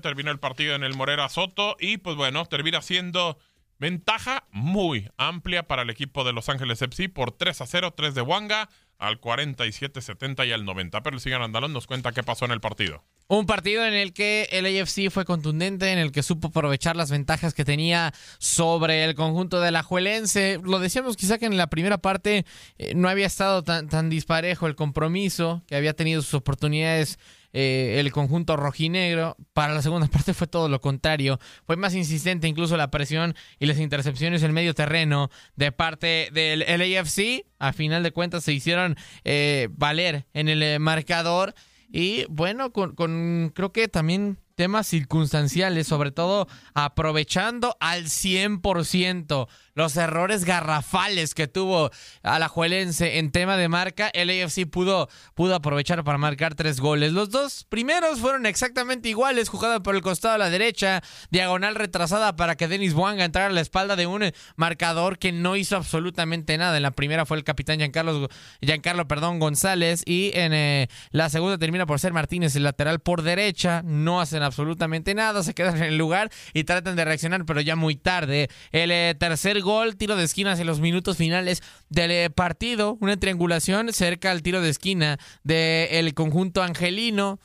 Terminó 0.00 0.30
el 0.30 0.38
partido 0.38 0.74
en 0.74 0.82
el 0.82 0.94
Morera 0.94 1.28
Soto 1.28 1.76
y 1.78 1.98
pues 1.98 2.16
bueno, 2.16 2.46
termina 2.46 2.80
siendo 2.80 3.36
ventaja 3.78 4.44
muy 4.50 5.10
amplia 5.18 5.68
para 5.68 5.82
el 5.82 5.90
equipo 5.90 6.24
de 6.24 6.32
Los 6.32 6.48
Ángeles 6.48 6.80
FC 6.80 7.10
por 7.10 7.32
3 7.32 7.60
a 7.60 7.66
0, 7.66 7.92
3 7.94 8.14
de 8.14 8.22
Wanga 8.22 8.70
al 8.96 9.20
47, 9.20 10.00
70 10.00 10.46
y 10.46 10.52
al 10.52 10.64
90. 10.64 11.02
Pero 11.02 11.14
el 11.14 11.20
Sigan 11.20 11.42
Andalón 11.42 11.74
nos 11.74 11.86
cuenta 11.86 12.12
qué 12.12 12.22
pasó 12.22 12.46
en 12.46 12.52
el 12.52 12.62
partido. 12.62 13.04
Un 13.30 13.44
partido 13.44 13.84
en 13.84 13.92
el 13.92 14.14
que 14.14 14.48
el 14.52 14.64
AFC 14.64 15.10
fue 15.10 15.26
contundente, 15.26 15.92
en 15.92 15.98
el 15.98 16.12
que 16.12 16.22
supo 16.22 16.48
aprovechar 16.48 16.96
las 16.96 17.10
ventajas 17.10 17.52
que 17.52 17.66
tenía 17.66 18.14
sobre 18.38 19.04
el 19.04 19.14
conjunto 19.14 19.60
de 19.60 19.70
la 19.70 19.82
Juelense. 19.82 20.58
Lo 20.64 20.78
decíamos 20.78 21.14
quizá 21.14 21.36
que 21.36 21.44
en 21.44 21.58
la 21.58 21.66
primera 21.66 21.98
parte 21.98 22.46
eh, 22.78 22.94
no 22.94 23.06
había 23.06 23.26
estado 23.26 23.62
tan, 23.62 23.86
tan 23.90 24.08
disparejo 24.08 24.66
el 24.66 24.76
compromiso, 24.76 25.62
que 25.66 25.76
había 25.76 25.92
tenido 25.92 26.22
sus 26.22 26.32
oportunidades 26.32 27.18
eh, 27.52 27.96
el 27.98 28.12
conjunto 28.12 28.56
rojinegro. 28.56 29.36
Para 29.52 29.74
la 29.74 29.82
segunda 29.82 30.06
parte 30.12 30.32
fue 30.32 30.46
todo 30.46 30.70
lo 30.70 30.80
contrario. 30.80 31.38
Fue 31.66 31.76
más 31.76 31.94
insistente 31.94 32.48
incluso 32.48 32.78
la 32.78 32.90
presión 32.90 33.34
y 33.58 33.66
las 33.66 33.78
intercepciones 33.78 34.42
en 34.42 34.52
medio 34.52 34.74
terreno 34.74 35.30
de 35.54 35.70
parte 35.70 36.30
del 36.32 36.60
LAFC. 36.60 37.44
A 37.58 37.74
final 37.74 38.02
de 38.02 38.12
cuentas 38.12 38.44
se 38.44 38.54
hicieron 38.54 38.96
eh, 39.24 39.68
valer 39.72 40.24
en 40.32 40.48
el 40.48 40.80
marcador. 40.80 41.54
Y 41.90 42.26
bueno, 42.28 42.72
con, 42.72 42.94
con 42.94 43.52
creo 43.54 43.72
que 43.72 43.88
también 43.88 44.38
temas 44.58 44.88
circunstanciales, 44.88 45.86
sobre 45.86 46.10
todo 46.10 46.48
aprovechando 46.74 47.76
al 47.78 48.06
100% 48.06 49.46
los 49.78 49.96
errores 49.96 50.44
garrafales 50.44 51.34
que 51.34 51.46
tuvo 51.46 51.92
Alajuelense 52.24 53.18
en 53.18 53.30
tema 53.30 53.56
de 53.56 53.68
marca, 53.68 54.10
el 54.12 54.28
AFC 54.28 54.68
pudo, 54.68 55.08
pudo 55.36 55.54
aprovechar 55.54 56.02
para 56.02 56.18
marcar 56.18 56.56
tres 56.56 56.80
goles. 56.80 57.12
Los 57.12 57.30
dos 57.30 57.64
primeros 57.68 58.18
fueron 58.18 58.46
exactamente 58.46 59.08
iguales, 59.08 59.48
jugada 59.48 59.80
por 59.80 59.94
el 59.94 60.02
costado 60.02 60.34
a 60.34 60.38
la 60.38 60.50
derecha, 60.50 61.04
diagonal 61.30 61.76
retrasada 61.76 62.34
para 62.34 62.56
que 62.56 62.66
Denis 62.66 62.92
Buanga 62.92 63.24
entrara 63.24 63.50
a 63.50 63.52
la 63.52 63.60
espalda 63.60 63.94
de 63.94 64.08
un 64.08 64.32
marcador 64.56 65.20
que 65.20 65.30
no 65.30 65.54
hizo 65.54 65.76
absolutamente 65.76 66.58
nada. 66.58 66.76
En 66.76 66.82
la 66.82 66.90
primera 66.90 67.24
fue 67.24 67.36
el 67.36 67.44
capitán 67.44 67.78
Giancarlo, 67.78 68.28
Giancarlo 68.60 69.06
perdón, 69.06 69.38
González 69.38 70.02
y 70.04 70.32
en 70.34 70.54
eh, 70.54 70.88
la 71.12 71.28
segunda 71.28 71.56
termina 71.56 71.86
por 71.86 72.00
ser 72.00 72.12
Martínez, 72.12 72.56
el 72.56 72.64
lateral 72.64 72.98
por 72.98 73.22
derecha. 73.22 73.82
No 73.84 74.20
hacen 74.20 74.42
absolutamente 74.48 75.14
nada, 75.14 75.42
se 75.42 75.54
quedan 75.54 75.76
en 75.76 75.84
el 75.84 75.98
lugar 75.98 76.30
y 76.52 76.64
tratan 76.64 76.96
de 76.96 77.04
reaccionar, 77.04 77.44
pero 77.44 77.60
ya 77.60 77.76
muy 77.76 77.96
tarde. 77.96 78.48
El 78.72 78.90
eh, 78.90 79.14
tercer 79.18 79.60
gol, 79.60 79.96
tiro 79.96 80.16
de 80.16 80.24
esquina 80.24 80.52
hacia 80.52 80.64
los 80.64 80.80
minutos 80.80 81.16
finales 81.16 81.62
del 81.88 82.10
eh, 82.10 82.30
partido, 82.30 82.98
una 83.00 83.16
triangulación 83.16 83.92
cerca 83.92 84.30
al 84.30 84.42
tiro 84.42 84.60
de 84.60 84.70
esquina 84.70 85.18
del 85.44 86.14
conjunto 86.14 86.62
angelino. 86.62 87.38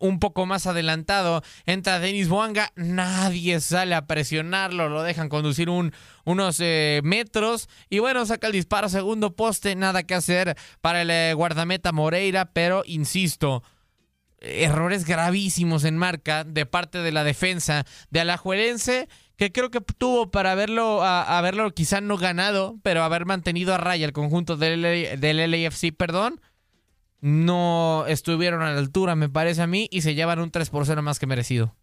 Un 0.00 0.18
poco 0.18 0.46
más 0.46 0.66
adelantado 0.66 1.42
entra 1.64 2.00
Denis 2.00 2.28
Boanga, 2.28 2.72
nadie 2.74 3.60
sale 3.60 3.94
a 3.94 4.06
presionarlo, 4.06 4.88
lo 4.88 5.02
dejan 5.02 5.28
conducir 5.28 5.68
un, 5.68 5.92
unos 6.24 6.58
eh, 6.58 7.02
metros 7.04 7.68
y 7.88 8.00
bueno, 8.00 8.24
saca 8.26 8.48
el 8.48 8.54
disparo, 8.54 8.88
segundo 8.88 9.36
poste, 9.36 9.76
nada 9.76 10.02
que 10.02 10.14
hacer 10.14 10.56
para 10.80 11.02
el 11.02 11.36
guardameta 11.36 11.92
Moreira, 11.92 12.46
pero 12.46 12.82
insisto, 12.86 13.62
errores 14.40 15.04
gravísimos 15.04 15.84
en 15.84 15.96
marca 15.96 16.44
de 16.44 16.66
parte 16.66 16.98
de 16.98 17.12
la 17.12 17.24
defensa 17.24 17.84
de 18.10 18.20
Alajuelense, 18.20 19.08
que 19.36 19.52
creo 19.52 19.70
que 19.70 19.80
tuvo 19.80 20.30
para 20.30 20.52
haberlo, 20.52 21.02
a- 21.02 21.38
haberlo 21.38 21.70
quizá 21.74 22.00
no 22.00 22.16
ganado, 22.16 22.78
pero 22.82 23.02
haber 23.02 23.26
mantenido 23.26 23.74
a 23.74 23.78
raya 23.78 24.04
el 24.06 24.12
conjunto 24.12 24.56
del, 24.56 24.82
del 25.20 25.50
LAFC, 25.50 25.92
perdón. 25.96 26.40
No 27.20 28.04
estuvieron 28.08 28.62
a 28.62 28.72
la 28.72 28.78
altura, 28.78 29.14
me 29.14 29.28
parece 29.28 29.60
a 29.62 29.66
mí, 29.66 29.88
y 29.90 30.00
se 30.02 30.14
llevan 30.14 30.40
un 30.40 30.50
3 30.50 30.70
por 30.70 30.86
0 30.86 31.02
más 31.02 31.18
que 31.18 31.26
merecido. 31.26 31.76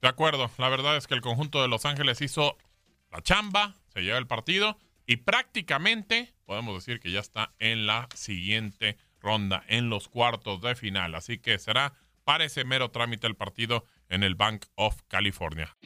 De 0.00 0.08
acuerdo, 0.08 0.50
la 0.56 0.68
verdad 0.70 0.96
es 0.96 1.06
que 1.06 1.14
el 1.14 1.20
conjunto 1.20 1.60
de 1.60 1.68
Los 1.68 1.84
Ángeles 1.84 2.22
hizo 2.22 2.56
la 3.12 3.20
chamba, 3.20 3.74
se 3.92 4.00
lleva 4.00 4.16
el 4.18 4.26
partido 4.26 4.78
y 5.06 5.16
prácticamente 5.16 6.32
podemos 6.46 6.74
decir 6.74 7.00
que 7.00 7.10
ya 7.10 7.20
está 7.20 7.52
en 7.58 7.86
la 7.86 8.08
siguiente 8.14 8.96
ronda, 9.20 9.62
en 9.68 9.90
los 9.90 10.08
cuartos 10.08 10.60
de 10.60 10.74
final. 10.74 11.14
Así 11.14 11.38
que 11.38 11.58
será 11.58 11.94
para 12.24 12.44
ese 12.44 12.64
mero 12.64 12.90
trámite 12.90 13.26
el 13.26 13.36
partido 13.36 13.84
en 14.08 14.22
el 14.22 14.34
Bank 14.34 14.66
of 14.74 15.00
California. 15.08 15.76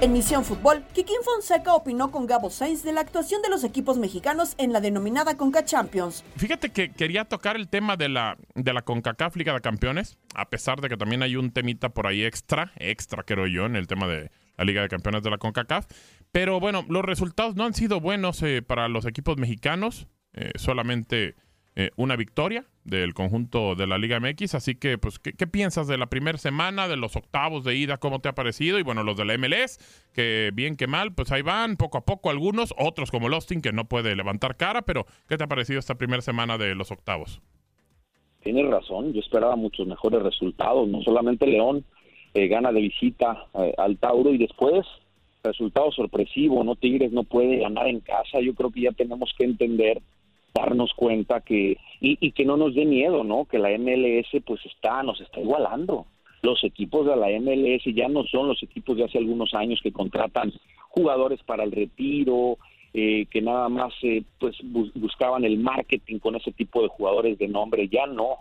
En 0.00 0.12
Misión 0.12 0.44
Fútbol, 0.44 0.84
Kikín 0.92 1.16
Fonseca 1.24 1.74
opinó 1.74 2.12
con 2.12 2.28
Gabo 2.28 2.50
Sainz 2.50 2.84
de 2.84 2.92
la 2.92 3.00
actuación 3.00 3.42
de 3.42 3.48
los 3.48 3.64
equipos 3.64 3.98
mexicanos 3.98 4.54
en 4.56 4.72
la 4.72 4.80
denominada 4.80 5.36
Conca 5.36 5.64
Champions. 5.64 6.22
Fíjate 6.36 6.70
que 6.70 6.92
quería 6.92 7.24
tocar 7.24 7.56
el 7.56 7.68
tema 7.68 7.96
de 7.96 8.08
la, 8.08 8.36
de 8.54 8.72
la 8.72 8.82
CONCACAF 8.82 9.34
Liga 9.34 9.52
de 9.54 9.60
Campeones, 9.60 10.16
a 10.36 10.50
pesar 10.50 10.80
de 10.80 10.88
que 10.88 10.96
también 10.96 11.24
hay 11.24 11.34
un 11.34 11.50
temita 11.50 11.88
por 11.88 12.06
ahí 12.06 12.24
extra, 12.24 12.70
extra 12.76 13.24
creo 13.24 13.48
yo, 13.48 13.66
en 13.66 13.74
el 13.74 13.88
tema 13.88 14.06
de 14.06 14.30
la 14.56 14.64
Liga 14.64 14.82
de 14.82 14.88
Campeones 14.88 15.24
de 15.24 15.30
la 15.30 15.38
CONCACAF. 15.38 15.86
Pero 16.32 16.60
bueno, 16.60 16.84
los 16.88 17.04
resultados 17.04 17.56
no 17.56 17.64
han 17.64 17.74
sido 17.74 18.00
buenos 18.00 18.42
eh, 18.42 18.62
para 18.62 18.88
los 18.88 19.06
equipos 19.06 19.36
mexicanos, 19.38 20.06
eh, 20.34 20.52
solamente 20.56 21.34
eh, 21.80 21.90
una 21.96 22.16
victoria 22.16 22.64
del 22.82 23.14
conjunto 23.14 23.76
de 23.76 23.86
la 23.86 23.98
Liga 23.98 24.18
MX, 24.18 24.56
así 24.56 24.74
que 24.74 24.98
pues, 24.98 25.20
¿qué, 25.20 25.46
piensas 25.46 25.86
de 25.86 25.96
la 25.96 26.06
primera 26.06 26.36
semana, 26.36 26.88
de 26.88 26.96
los 26.96 27.14
octavos 27.14 27.62
de 27.62 27.76
ida, 27.76 27.98
cómo 27.98 28.18
te 28.18 28.28
ha 28.28 28.34
parecido? 28.34 28.80
Y 28.80 28.82
bueno, 28.82 29.04
los 29.04 29.16
de 29.16 29.24
la 29.24 29.38
MLS, 29.38 29.78
que 30.12 30.50
bien 30.52 30.76
que 30.76 30.88
mal, 30.88 31.14
pues 31.14 31.30
ahí 31.30 31.42
van 31.42 31.76
poco 31.76 31.96
a 31.96 32.04
poco 32.04 32.30
algunos, 32.30 32.74
otros 32.76 33.12
como 33.12 33.28
Lostin, 33.28 33.62
que 33.62 33.72
no 33.72 33.84
puede 33.84 34.16
levantar 34.16 34.56
cara, 34.56 34.82
pero 34.82 35.06
¿qué 35.28 35.36
te 35.36 35.44
ha 35.44 35.46
parecido 35.46 35.78
esta 35.78 35.94
primera 35.94 36.20
semana 36.20 36.58
de 36.58 36.74
los 36.74 36.90
octavos? 36.90 37.40
Tienes 38.42 38.66
razón, 38.66 39.12
yo 39.12 39.20
esperaba 39.20 39.54
muchos 39.54 39.86
mejores 39.86 40.20
resultados, 40.20 40.88
no 40.88 41.00
solamente 41.02 41.46
León 41.46 41.84
eh, 42.34 42.48
gana 42.48 42.72
de 42.72 42.80
visita 42.80 43.46
eh, 43.54 43.72
al 43.78 43.98
Tauro 43.98 44.34
y 44.34 44.38
después 44.38 44.84
resultado 45.42 45.90
sorpresivo, 45.92 46.64
no 46.64 46.76
Tigres 46.76 47.12
no 47.12 47.24
puede 47.24 47.58
ganar 47.58 47.86
en 47.88 48.00
casa, 48.00 48.40
yo 48.40 48.54
creo 48.54 48.70
que 48.70 48.82
ya 48.82 48.92
tenemos 48.92 49.32
que 49.38 49.44
entender, 49.44 50.00
darnos 50.54 50.92
cuenta 50.94 51.40
que 51.40 51.76
y, 52.00 52.18
y 52.20 52.32
que 52.32 52.44
no 52.44 52.56
nos 52.56 52.74
dé 52.74 52.84
miedo, 52.84 53.22
¿no? 53.24 53.44
Que 53.44 53.58
la 53.58 53.70
MLS 53.78 54.28
pues 54.44 54.64
está 54.66 55.02
nos 55.02 55.20
está 55.20 55.40
igualando. 55.40 56.06
Los 56.42 56.62
equipos 56.62 57.04
de 57.06 57.16
la 57.16 57.28
MLS 57.40 57.82
ya 57.94 58.08
no 58.08 58.24
son 58.24 58.48
los 58.48 58.62
equipos 58.62 58.96
de 58.96 59.04
hace 59.04 59.18
algunos 59.18 59.54
años 59.54 59.80
que 59.82 59.92
contratan 59.92 60.52
jugadores 60.88 61.40
para 61.44 61.64
el 61.64 61.72
retiro, 61.72 62.58
eh, 62.94 63.26
que 63.30 63.42
nada 63.42 63.68
más 63.68 63.92
eh, 64.02 64.22
pues 64.38 64.56
bus- 64.64 64.92
buscaban 64.94 65.44
el 65.44 65.58
marketing 65.58 66.18
con 66.18 66.36
ese 66.36 66.52
tipo 66.52 66.82
de 66.82 66.88
jugadores 66.88 67.38
de 67.38 67.48
nombre, 67.48 67.88
ya 67.88 68.06
no, 68.06 68.36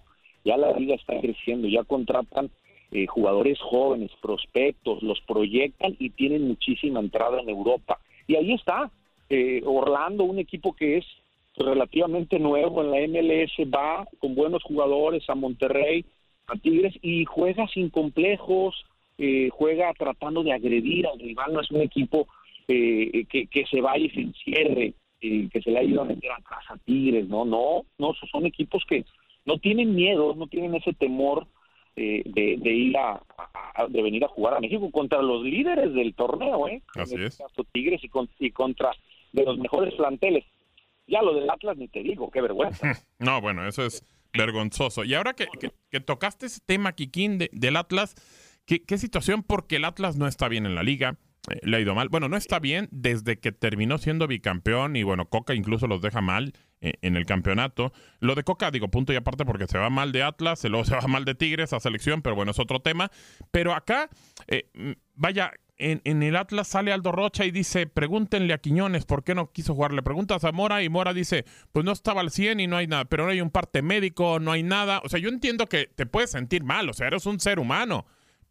ya 0.45 0.57
la 0.57 0.71
liga 0.77 0.95
está 0.95 1.19
creciendo, 1.19 1.67
ya 1.67 1.83
contratan 1.83 2.49
eh, 2.91 3.07
jugadores 3.07 3.59
jóvenes, 3.59 4.11
prospectos, 4.21 5.03
los 5.03 5.19
proyectan 5.21 5.95
y 5.99 6.09
tienen 6.11 6.47
muchísima 6.47 6.99
entrada 6.99 7.41
en 7.41 7.49
Europa. 7.49 7.99
Y 8.27 8.35
ahí 8.35 8.53
está, 8.53 8.91
eh, 9.29 9.61
Orlando, 9.65 10.23
un 10.23 10.39
equipo 10.39 10.73
que 10.73 10.97
es 10.97 11.05
relativamente 11.57 12.39
nuevo 12.39 12.83
en 12.83 12.91
la 12.91 13.07
MLS, 13.07 13.51
va 13.73 14.07
con 14.19 14.35
buenos 14.35 14.63
jugadores 14.63 15.29
a 15.29 15.35
Monterrey, 15.35 16.05
a 16.47 16.55
Tigres 16.55 16.93
y 17.01 17.25
juega 17.25 17.67
sin 17.67 17.89
complejos, 17.89 18.75
eh, 19.17 19.49
juega 19.51 19.91
tratando 19.93 20.43
de 20.43 20.53
agredir 20.53 21.07
al 21.07 21.19
rival, 21.19 21.53
no 21.53 21.61
es 21.61 21.71
un 21.71 21.81
equipo 21.81 22.27
eh, 22.67 23.25
que, 23.29 23.47
que 23.47 23.65
se 23.65 23.81
vaya 23.81 24.05
y 24.05 24.09
se 24.11 24.21
encierre, 24.21 24.93
eh, 25.21 25.49
que 25.51 25.61
se 25.61 25.71
le 25.71 25.79
ha 25.79 25.83
ido 25.83 26.01
a 26.01 26.05
meter 26.05 26.31
atrás 26.31 26.63
a 26.69 26.77
Tigres, 26.77 27.27
no, 27.27 27.43
no, 27.43 27.83
no, 27.97 28.13
son 28.31 28.45
equipos 28.45 28.83
que 28.87 29.03
no 29.45 29.57
tienen 29.57 29.95
miedo, 29.95 30.35
no 30.35 30.47
tienen 30.47 30.75
ese 30.75 30.93
temor 30.93 31.47
eh, 31.99 32.21
de, 32.25 32.57
de, 32.59 32.71
ir 32.71 32.95
a, 32.95 33.19
a, 33.73 33.87
de 33.87 34.01
venir 34.03 34.23
a 34.23 34.27
jugar 34.27 34.53
a 34.53 34.59
México 34.59 34.91
contra 34.91 35.19
los 35.19 35.43
líderes 35.43 35.93
del 35.95 36.13
torneo, 36.13 36.67
¿eh? 36.67 36.83
Así 36.93 37.15
en 37.15 37.23
este 37.23 37.43
caso, 37.43 37.63
Tigres 37.71 38.03
y, 38.03 38.09
con, 38.09 38.29
y 38.37 38.51
contra 38.51 38.91
de 39.33 39.43
los 39.43 39.57
mejores 39.57 39.95
planteles. 39.95 40.45
Ya 41.07 41.23
lo 41.23 41.33
del 41.33 41.49
Atlas 41.49 41.75
ni 41.75 41.87
te 41.87 42.03
digo, 42.03 42.29
qué 42.29 42.41
vergüenza. 42.41 42.93
No, 43.19 43.41
bueno, 43.41 43.67
eso 43.67 43.83
es 43.83 44.05
vergonzoso. 44.31 45.03
Y 45.05 45.15
ahora 45.15 45.33
que, 45.33 45.47
que, 45.59 45.71
que 45.89 45.99
tocaste 45.99 46.45
ese 46.45 46.61
tema, 46.63 46.93
Kikín, 46.93 47.39
de, 47.39 47.49
del 47.51 47.75
Atlas, 47.77 48.13
¿qué, 48.67 48.83
¿qué 48.83 48.99
situación? 48.99 49.41
Porque 49.41 49.77
el 49.77 49.85
Atlas 49.85 50.17
no 50.17 50.27
está 50.27 50.47
bien 50.49 50.67
en 50.67 50.75
la 50.75 50.83
liga. 50.83 51.17
Le 51.61 51.77
ha 51.77 51.79
ido 51.79 51.95
mal. 51.95 52.09
Bueno, 52.09 52.29
no 52.29 52.37
está 52.37 52.59
bien 52.59 52.87
desde 52.91 53.39
que 53.39 53.51
terminó 53.51 53.97
siendo 53.97 54.27
bicampeón 54.27 54.95
y 54.95 55.03
bueno, 55.03 55.29
Coca 55.29 55.53
incluso 55.53 55.87
los 55.87 56.01
deja 56.01 56.21
mal 56.21 56.53
eh, 56.81 56.93
en 57.01 57.15
el 57.15 57.25
campeonato. 57.25 57.93
Lo 58.19 58.35
de 58.35 58.43
Coca, 58.43 58.71
digo, 58.71 58.89
punto 58.89 59.13
y 59.13 59.15
aparte 59.15 59.45
porque 59.45 59.67
se 59.67 59.77
va 59.77 59.89
mal 59.89 60.11
de 60.11 60.23
Atlas, 60.23 60.63
luego 60.65 60.85
se 60.85 60.95
va 60.95 61.01
mal 61.07 61.25
de 61.25 61.35
Tigres 61.35 61.73
a 61.73 61.79
selección, 61.79 62.21
pero 62.21 62.35
bueno, 62.35 62.51
es 62.51 62.59
otro 62.59 62.81
tema. 62.81 63.11
Pero 63.51 63.73
acá, 63.73 64.09
eh, 64.47 64.69
vaya, 65.15 65.53
en, 65.77 66.01
en, 66.03 66.23
el 66.23 66.35
Atlas 66.35 66.67
sale 66.67 66.91
Aldo 66.91 67.11
Rocha 67.11 67.45
y 67.45 67.51
dice, 67.51 67.87
pregúntenle 67.87 68.53
a 68.53 68.57
Quiñones 68.57 69.05
por 69.05 69.23
qué 69.23 69.33
no 69.35 69.51
quiso 69.51 69.73
jugar. 69.73 69.93
Le 69.93 70.03
preguntas 70.03 70.43
a 70.43 70.51
Mora 70.51 70.83
y 70.83 70.89
Mora 70.89 71.13
dice, 71.13 71.45
pues 71.71 71.85
no 71.85 71.91
estaba 71.91 72.21
al 72.21 72.31
100 72.31 72.59
y 72.59 72.67
no 72.67 72.77
hay 72.77 72.87
nada, 72.87 73.05
pero 73.05 73.25
no 73.25 73.31
hay 73.31 73.41
un 73.41 73.51
parte 73.51 73.81
médico, 73.81 74.39
no 74.39 74.51
hay 74.51 74.63
nada. 74.63 75.01
O 75.05 75.09
sea, 75.09 75.19
yo 75.19 75.29
entiendo 75.29 75.67
que 75.67 75.85
te 75.87 76.05
puedes 76.05 76.31
sentir 76.31 76.63
mal, 76.63 76.89
o 76.89 76.93
sea, 76.93 77.07
eres 77.07 77.25
un 77.25 77.39
ser 77.39 77.59
humano. 77.59 78.05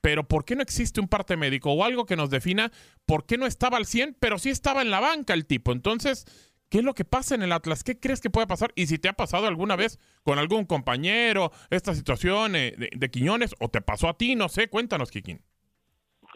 Pero 0.06 0.22
¿por 0.22 0.44
qué 0.44 0.54
no 0.54 0.62
existe 0.62 1.00
un 1.00 1.08
parte 1.08 1.36
médico 1.36 1.72
o 1.72 1.82
algo 1.82 2.06
que 2.06 2.14
nos 2.14 2.30
defina 2.30 2.70
por 3.06 3.26
qué 3.26 3.38
no 3.38 3.44
estaba 3.44 3.76
al 3.76 3.86
100, 3.86 4.16
pero 4.20 4.38
sí 4.38 4.50
estaba 4.50 4.80
en 4.80 4.92
la 4.92 5.00
banca 5.00 5.34
el 5.34 5.46
tipo? 5.46 5.72
Entonces, 5.72 6.26
¿qué 6.70 6.78
es 6.78 6.84
lo 6.84 6.94
que 6.94 7.04
pasa 7.04 7.34
en 7.34 7.42
el 7.42 7.50
Atlas? 7.50 7.82
¿Qué 7.82 7.98
crees 7.98 8.20
que 8.20 8.30
puede 8.30 8.46
pasar? 8.46 8.70
Y 8.76 8.86
si 8.86 8.98
te 8.98 9.08
ha 9.08 9.14
pasado 9.14 9.48
alguna 9.48 9.74
vez 9.74 9.98
con 10.22 10.38
algún 10.38 10.64
compañero 10.64 11.50
esta 11.70 11.92
situación 11.92 12.54
eh, 12.54 12.74
de, 12.78 12.90
de 12.96 13.10
Quiñones 13.10 13.56
o 13.58 13.66
te 13.66 13.80
pasó 13.80 14.08
a 14.08 14.16
ti, 14.16 14.36
no 14.36 14.48
sé, 14.48 14.68
cuéntanos, 14.68 15.10
Kikín. 15.10 15.40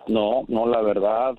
No, 0.09 0.45
no, 0.49 0.67
la 0.67 0.83
verdad, 0.83 1.37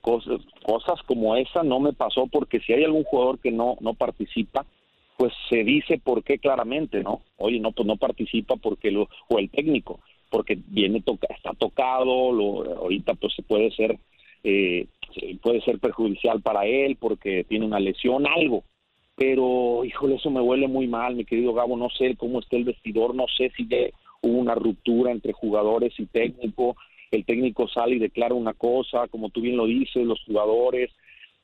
cosas, 0.00 0.40
cosas 0.66 1.00
como 1.06 1.36
esa 1.36 1.62
no 1.62 1.78
me 1.78 1.92
pasó 1.92 2.26
porque 2.26 2.58
si 2.58 2.72
hay 2.72 2.82
algún 2.82 3.04
jugador 3.04 3.38
que 3.38 3.52
no, 3.52 3.76
no 3.80 3.94
participa, 3.94 4.66
pues 5.16 5.32
se 5.48 5.62
dice 5.62 6.00
por 6.02 6.24
qué 6.24 6.40
claramente, 6.40 7.04
¿no? 7.04 7.20
Oye, 7.36 7.60
no, 7.60 7.70
pues 7.70 7.86
no 7.86 7.96
participa 7.96 8.56
porque 8.56 8.90
lo, 8.90 9.08
o 9.28 9.38
el 9.38 9.50
técnico, 9.50 10.00
porque 10.30 10.58
viene 10.66 11.00
toca, 11.00 11.26
está 11.34 11.52
tocado, 11.54 12.32
lo, 12.32 12.78
ahorita 12.78 13.14
pues 13.14 13.34
se 13.34 13.42
puede 13.42 13.70
ser, 13.72 13.98
eh, 14.44 14.86
puede 15.42 15.60
ser 15.62 15.78
perjudicial 15.78 16.40
para 16.42 16.66
él 16.66 16.96
porque 16.96 17.44
tiene 17.44 17.66
una 17.66 17.80
lesión, 17.80 18.26
algo. 18.26 18.64
Pero, 19.16 19.84
híjole, 19.84 20.14
eso 20.14 20.30
me 20.30 20.40
huele 20.40 20.68
muy 20.68 20.86
mal, 20.86 21.16
mi 21.16 21.24
querido 21.24 21.52
Gabo, 21.52 21.76
no 21.76 21.90
sé 21.90 22.14
cómo 22.16 22.38
está 22.38 22.56
el 22.56 22.64
vestidor, 22.64 23.16
no 23.16 23.26
sé 23.36 23.50
si 23.56 23.66
ya 23.66 23.78
hubo 24.22 24.38
una 24.38 24.54
ruptura 24.54 25.10
entre 25.10 25.32
jugadores 25.32 25.92
y 25.98 26.06
técnico, 26.06 26.76
el 27.10 27.24
técnico 27.24 27.66
sale 27.68 27.96
y 27.96 27.98
declara 27.98 28.34
una 28.34 28.54
cosa, 28.54 29.08
como 29.08 29.30
tú 29.30 29.40
bien 29.40 29.56
lo 29.56 29.66
dices, 29.66 30.06
los 30.06 30.22
jugadores, 30.24 30.90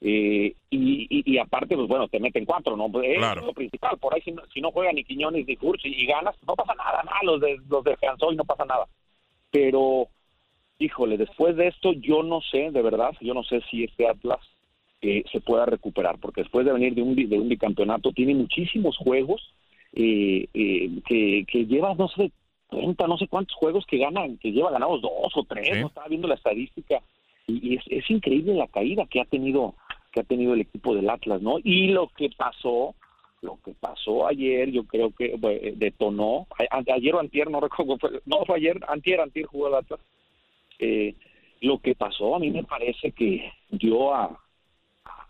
eh, 0.01 0.55
y, 0.71 1.07
y, 1.09 1.33
y, 1.33 1.39
aparte, 1.39 1.75
pues 1.77 1.89
bueno, 1.89 2.09
te 2.09 2.21
meten 2.21 2.45
cuatro, 2.45 2.77
¿no? 2.77 2.91
Pues, 2.91 3.17
claro. 3.17 3.41
Es 3.41 3.47
lo 3.47 3.53
principal, 3.55 3.97
por 3.99 4.15
ahí 4.15 4.21
si 4.23 4.33
no, 4.33 4.43
si 4.53 4.61
no 4.61 4.71
juega 4.71 4.93
ni 4.93 5.05
Quiñones 5.05 5.47
ni 5.47 5.57
Furch 5.57 5.85
y, 5.87 6.03
y, 6.03 6.07
ganas, 6.07 6.37
no 6.47 6.55
pasa 6.55 6.75
nada, 6.75 7.03
nada, 7.03 7.19
los, 7.23 7.41
de, 7.41 7.59
los 7.69 7.83
descansó 7.85 8.33
y 8.33 8.37
no 8.37 8.45
pasa 8.45 8.65
nada. 8.65 8.87
Pero, 9.51 10.09
híjole, 10.79 11.17
después 11.17 11.57
de 11.57 11.69
esto 11.69 11.93
yo 11.95 12.23
no 12.23 12.41
sé, 12.43 12.71
de 12.71 12.83
verdad, 12.83 13.13
yo 13.21 13.33
no 13.33 13.45
sé 13.45 13.63
si 13.71 13.85
este 13.85 14.07
Atlas 14.09 14.41
eh, 15.01 15.25
se 15.33 15.41
pueda 15.41 15.65
recuperar, 15.65 16.19
porque 16.19 16.43
después 16.43 16.67
de 16.67 16.73
venir 16.73 16.95
de 16.95 17.03
un, 17.03 17.15
de 17.15 17.39
un 17.39 17.49
bicampeonato 17.49 18.13
tiene 18.13 18.35
muchísimos 18.35 18.97
juegos 18.99 19.55
eh, 19.95 20.49
que, 21.07 21.47
que 21.47 21.67
lleva, 21.67 21.95
no 21.95 22.09
sé, 22.09 22.31
30, 22.71 23.07
no 23.07 23.17
sé 23.17 23.29
cuántos 23.29 23.57
juegos 23.57 23.87
que 23.87 23.99
ganan, 23.99 24.37
que 24.39 24.51
lleva 24.53 24.71
ganados 24.71 25.01
dos 25.01 25.33
o 25.35 25.45
tres, 25.45 25.69
Sí. 25.73 25.81
no 25.81 25.87
estaba 25.87 26.09
viendo 26.09 26.29
la 26.29 26.35
estadística 26.35 27.01
y, 27.47 27.73
y 27.73 27.77
es, 27.77 27.85
es 27.89 28.11
increíble 28.11 28.55
la 28.55 28.67
caída 28.67 29.07
que 29.07 29.21
ha 29.21 29.25
tenido 29.25 29.75
que 30.15 30.21
ha 30.21 30.25
tenido 30.25 30.55
el 30.55 30.61
equipo 30.61 30.95
del 30.95 31.11
Atlas, 31.11 31.43
¿no? 31.43 31.57
Y 31.65 31.89
lo 31.89 32.07
que 32.09 32.31
pasó, 32.37 32.95
lo 33.43 33.59
que 33.65 33.73
pasó 33.75 34.29
ayer, 34.29 34.71
yo 34.71 34.85
creo 34.85 35.11
que 35.11 35.35
bueno, 35.37 35.61
detonó, 35.75 36.47
a- 36.71 36.83
ayer 36.95 37.15
o 37.17 37.19
antier, 37.21 37.51
no 37.51 37.61
recuerdo, 37.61 37.99
no 38.25 38.45
fue 38.47 38.57
ayer, 38.57 38.79
antier, 38.89 39.21
antier 39.21 39.47
jugó 39.47 39.67
el 39.69 39.75
Atlas, 39.75 40.01
eh, 40.79 41.15
lo 41.61 41.79
que 41.79 41.95
pasó 41.97 42.37
a 42.37 42.39
mí 42.39 42.51
me 42.51 42.63
parece 42.63 43.11
que 43.11 43.51
dio 43.71 44.15
a, 44.15 44.39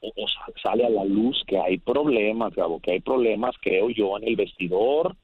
o, 0.03 0.09
o 0.17 0.29
sa- 0.29 0.53
sale 0.63 0.85
a 0.85 0.91
la 0.91 1.05
luz 1.05 1.43
que 1.47 1.57
hay 1.59 1.79
problemas, 1.79 2.55
Gabo, 2.55 2.79
que 2.81 2.93
hay 2.93 3.01
problemas, 3.01 3.55
creo 3.63 3.89
yo, 3.89 4.19
en 4.19 4.29
el 4.29 4.37
vestidor, 4.37 5.17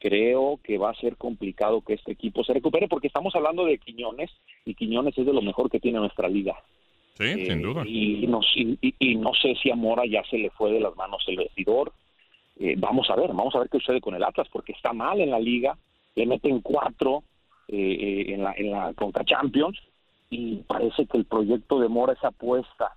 creo 0.00 0.60
que 0.62 0.76
va 0.78 0.90
a 0.90 0.94
ser 1.00 1.16
complicado 1.16 1.80
que 1.80 1.94
este 1.94 2.12
equipo 2.12 2.44
se 2.44 2.52
recupere 2.52 2.88
porque 2.88 3.06
estamos 3.08 3.34
hablando 3.34 3.64
de 3.64 3.78
Quiñones 3.78 4.30
y 4.66 4.74
Quiñones 4.74 5.16
es 5.16 5.24
de 5.26 5.32
lo 5.32 5.40
mejor 5.42 5.70
que 5.70 5.80
tiene 5.80 5.98
nuestra 5.98 6.28
liga. 6.28 6.54
Sí, 7.18 7.24
Eh, 7.24 7.46
sin 7.46 7.60
duda. 7.62 7.82
Y 7.86 8.26
no, 8.28 8.40
y, 8.54 8.78
y- 8.80 8.94
y 8.98 9.16
no 9.16 9.32
sé 9.34 9.54
si 9.62 9.70
a 9.70 9.74
Mora 9.76 10.04
ya 10.06 10.22
se 10.30 10.38
le 10.38 10.50
fue 10.50 10.72
de 10.72 10.80
las 10.80 10.94
manos 10.96 11.22
el 11.26 11.36
vestidor. 11.36 11.92
Eh, 12.60 12.74
vamos 12.78 13.10
a 13.10 13.16
ver, 13.16 13.28
vamos 13.28 13.54
a 13.54 13.58
ver 13.58 13.68
qué 13.68 13.78
sucede 13.78 14.00
con 14.00 14.14
el 14.14 14.22
Atlas 14.24 14.48
porque 14.52 14.72
está 14.72 14.92
mal 14.92 15.20
en 15.20 15.30
la 15.30 15.38
liga, 15.40 15.76
le 16.14 16.26
meten 16.26 16.60
cuatro 16.60 17.22
eh, 17.68 17.76
eh, 17.76 18.34
en 18.34 18.42
la 18.44 18.52
en 18.56 18.70
la 18.70 18.92
Conca 18.94 19.24
Champions 19.24 19.78
y 20.30 20.56
parece 20.66 21.06
que 21.06 21.18
el 21.18 21.24
proyecto 21.24 21.78
de 21.80 21.88
Mora, 21.88 22.12
esa 22.14 22.28
apuesta 22.28 22.92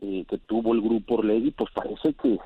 eh, 0.00 0.24
que 0.28 0.38
tuvo 0.38 0.74
el 0.74 0.80
grupo 0.80 1.16
Orlegui, 1.16 1.50
pues 1.52 1.70
parece 1.74 2.14
que 2.14 2.38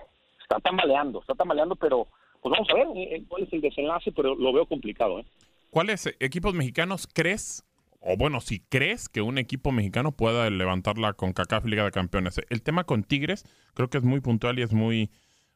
está 0.43 0.59
tambaleando, 0.61 1.21
está 1.21 1.35
tambaleando, 1.35 1.77
pero 1.77 2.07
pues 2.41 2.51
vamos 2.53 2.69
a 2.71 2.75
ver 2.75 2.87
eh, 2.97 3.23
cuál 3.29 3.43
es 3.45 3.53
el 3.53 3.61
desenlace, 3.61 4.11
pero 4.13 4.35
lo 4.35 4.53
veo 4.53 4.67
complicado. 4.67 5.21
¿eh? 5.21 5.25
¿Cuáles 5.71 6.07
equipos 6.21 6.55
mexicanos 6.55 7.07
crees, 7.13 7.65
o 8.03 8.17
bueno, 8.17 8.41
si 8.41 8.61
crees 8.61 9.09
que 9.09 9.23
un 9.23 9.38
equipo 9.38 9.73
mexicano 9.73 10.12
pueda 10.12 10.49
levantar 10.51 10.99
la 10.99 11.12
CONCACAF 11.12 11.65
Liga 11.65 11.85
de 11.85 11.93
Campeones? 11.93 12.41
El 12.51 12.62
tema 12.62 12.85
con 12.85 13.05
Tigres 13.05 13.45
creo 13.75 13.88
que 13.88 13.99
es 13.99 14.05
muy 14.05 14.21
puntual 14.21 14.59
y 14.59 14.62
es 14.62 14.73
muy, 14.73 15.11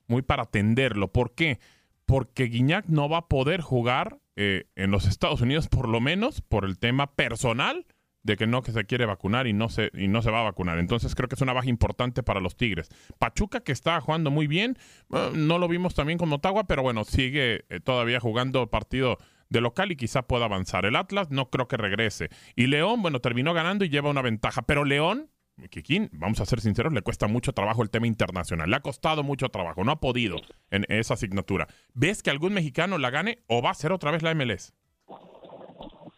muy 0.06 0.22
para 0.22 0.44
atenderlo. 0.44 1.12
¿Por 1.12 1.34
qué? 1.34 1.58
Porque 2.04 2.44
Guiñac 2.44 2.86
no 2.86 3.08
va 3.08 3.18
a 3.18 3.28
poder 3.28 3.60
jugar 3.60 4.20
eh, 4.36 4.68
en 4.76 4.90
los 4.92 5.06
Estados 5.06 5.40
Unidos, 5.40 5.68
por 5.68 5.88
lo 5.88 6.00
menos 6.00 6.40
por 6.40 6.64
el 6.64 6.78
tema 6.78 7.14
personal 7.14 7.86
de 8.22 8.36
que 8.36 8.46
no 8.46 8.62
que 8.62 8.72
se 8.72 8.84
quiere 8.84 9.06
vacunar 9.06 9.46
y 9.46 9.52
no 9.52 9.68
se 9.68 9.90
y 9.94 10.08
no 10.08 10.20
se 10.20 10.30
va 10.30 10.40
a 10.40 10.44
vacunar. 10.44 10.78
Entonces 10.78 11.14
creo 11.14 11.28
que 11.28 11.36
es 11.36 11.40
una 11.40 11.52
baja 11.52 11.68
importante 11.68 12.22
para 12.22 12.40
los 12.40 12.56
Tigres. 12.56 12.90
Pachuca 13.18 13.60
que 13.60 13.72
está 13.72 14.00
jugando 14.00 14.30
muy 14.30 14.46
bien, 14.46 14.76
eh, 15.14 15.30
no 15.34 15.58
lo 15.58 15.68
vimos 15.68 15.94
también 15.94 16.18
con 16.18 16.28
Motagua, 16.28 16.64
pero 16.64 16.82
bueno, 16.82 17.04
sigue 17.04 17.64
eh, 17.68 17.80
todavía 17.80 18.20
jugando 18.20 18.68
partido 18.68 19.18
de 19.48 19.60
local 19.60 19.92
y 19.92 19.96
quizá 19.96 20.22
pueda 20.22 20.46
avanzar. 20.46 20.84
El 20.86 20.96
Atlas 20.96 21.30
no 21.30 21.50
creo 21.50 21.68
que 21.68 21.76
regrese. 21.76 22.28
Y 22.54 22.66
León, 22.66 23.02
bueno, 23.02 23.20
terminó 23.20 23.54
ganando 23.54 23.84
y 23.84 23.88
lleva 23.88 24.10
una 24.10 24.22
ventaja, 24.22 24.62
pero 24.62 24.84
León 24.84 25.30
Kikín, 25.70 26.10
vamos 26.12 26.40
a 26.40 26.44
ser 26.44 26.60
sinceros, 26.60 26.92
le 26.92 27.00
cuesta 27.00 27.28
mucho 27.28 27.52
trabajo 27.52 27.82
el 27.82 27.90
tema 27.90 28.06
internacional. 28.06 28.68
Le 28.68 28.76
ha 28.76 28.80
costado 28.80 29.22
mucho 29.22 29.48
trabajo, 29.48 29.84
no 29.84 29.92
ha 29.92 30.00
podido 30.00 30.36
en 30.70 30.84
esa 30.88 31.14
asignatura. 31.14 31.66
¿Ves 31.94 32.22
que 32.22 32.30
algún 32.30 32.52
mexicano 32.52 32.98
la 32.98 33.10
gane 33.10 33.38
o 33.48 33.62
va 33.62 33.70
a 33.70 33.74
ser 33.74 33.92
otra 33.92 34.10
vez 34.10 34.22
la 34.22 34.34
MLS? 34.34 34.74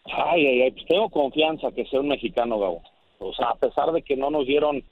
Ay, 0.05 0.45
ay, 0.45 0.63
ay, 0.63 0.71
pues 0.73 0.87
tengo 0.87 1.09
confianza 1.11 1.71
que 1.71 1.85
sea 1.87 2.01
un 2.01 2.09
mexicano, 2.09 2.59
Gabo. 2.59 2.83
O 3.21 3.33
sea, 3.33 3.51
a 3.51 3.55
pesar 3.55 3.93
de 3.93 4.03
que 4.03 4.17
no 4.17 4.31
nos 4.31 4.47
dieron 4.47 4.83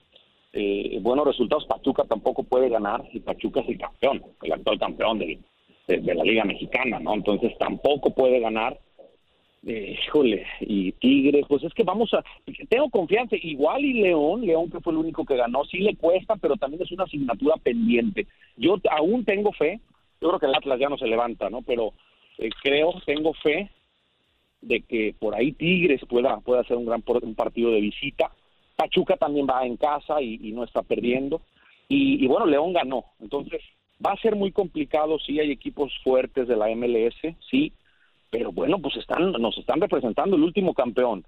eh, 0.53 0.99
buenos 1.01 1.27
resultados, 1.27 1.67
Pachuca 1.67 2.05
tampoco 2.05 2.45
puede 2.45 2.69
ganar 2.69 3.03
y 3.13 3.21
Pachuca 3.21 3.61
es 3.61 3.69
el 3.69 3.79
campeón, 3.79 4.23
el 4.43 4.53
actual 4.53 4.79
campeón 4.79 5.19
de, 5.19 5.41
de- 5.87 6.15
la 6.15 6.25
Liga 6.25 6.45
Mexicana, 6.45 6.99
¿no? 6.99 7.15
Entonces 7.15 7.57
tampoco 7.59 8.11
puede 8.15 8.41
ganar. 8.41 8.79
Híjole, 9.63 10.47
y 10.61 10.93
Tigres, 10.93 11.45
pues 11.49 11.65
es 11.65 11.75
que 11.75 11.83
vamos 11.83 12.15
a. 12.15 12.23
Tengo 12.69 12.89
confianza, 12.89 13.35
igual 13.35 13.85
y 13.85 13.95
León, 13.95 14.47
León 14.47 14.71
que 14.71 14.81
fue 14.81 14.93
el 14.93 14.99
único 14.99 15.25
que 15.25 15.37
ganó, 15.37 15.65
sí 15.65 15.79
le 15.79 15.97
cuesta, 15.97 16.37
pero 16.37 16.57
también 16.57 16.83
es 16.85 16.93
una 16.93 17.03
asignatura 17.03 17.57
pendiente. 17.57 18.29
Yo 18.57 18.77
aún 18.91 19.25
tengo 19.25 19.53
fe, 19.53 19.81
yo 20.21 20.29
creo 20.29 20.39
que 20.39 20.47
el 20.47 20.55
Atlas 20.55 20.79
ya 20.79 20.89
no 20.89 20.97
se 20.97 21.09
levanta, 21.09 21.51
¿no? 21.51 21.63
Pero 21.63 21.95
eh, 22.39 22.51
creo, 22.63 22.93
tengo 23.05 23.33
fe 23.35 23.69
de 24.61 24.83
que 24.83 25.17
por 25.19 25.35
ahí 25.35 25.51
Tigres 25.51 26.01
pueda, 26.09 26.39
pueda 26.39 26.61
hacer 26.61 26.77
un 26.77 26.87
gran 26.87 27.03
un 27.07 27.35
partido 27.35 27.73
de 27.73 27.81
visita. 27.81 28.31
Pachuca 28.77 29.17
también 29.17 29.49
va 29.51 29.67
en 29.67 29.77
casa 29.77 30.23
y, 30.23 30.53
no 30.53 30.63
está 30.63 30.83
perdiendo. 30.83 31.43
Y 31.89 32.25
bueno, 32.29 32.47
León 32.47 32.73
ganó. 32.73 33.05
Entonces, 33.21 33.63
va 34.05 34.13
a 34.13 34.21
ser 34.21 34.37
muy 34.37 34.53
complicado. 34.53 35.19
Sí, 35.19 35.39
hay 35.41 35.51
equipos 35.51 35.93
fuertes 36.05 36.49
de 36.49 36.57
la 36.57 36.69
MLS, 36.75 37.17
sí. 37.51 37.73
Pero 38.31 38.53
bueno, 38.53 38.79
pues 38.81 38.97
están, 38.97 39.33
nos 39.33 39.57
están 39.59 39.81
representando 39.81 40.37
el 40.37 40.43
último 40.43 40.75
campeón. 40.75 41.25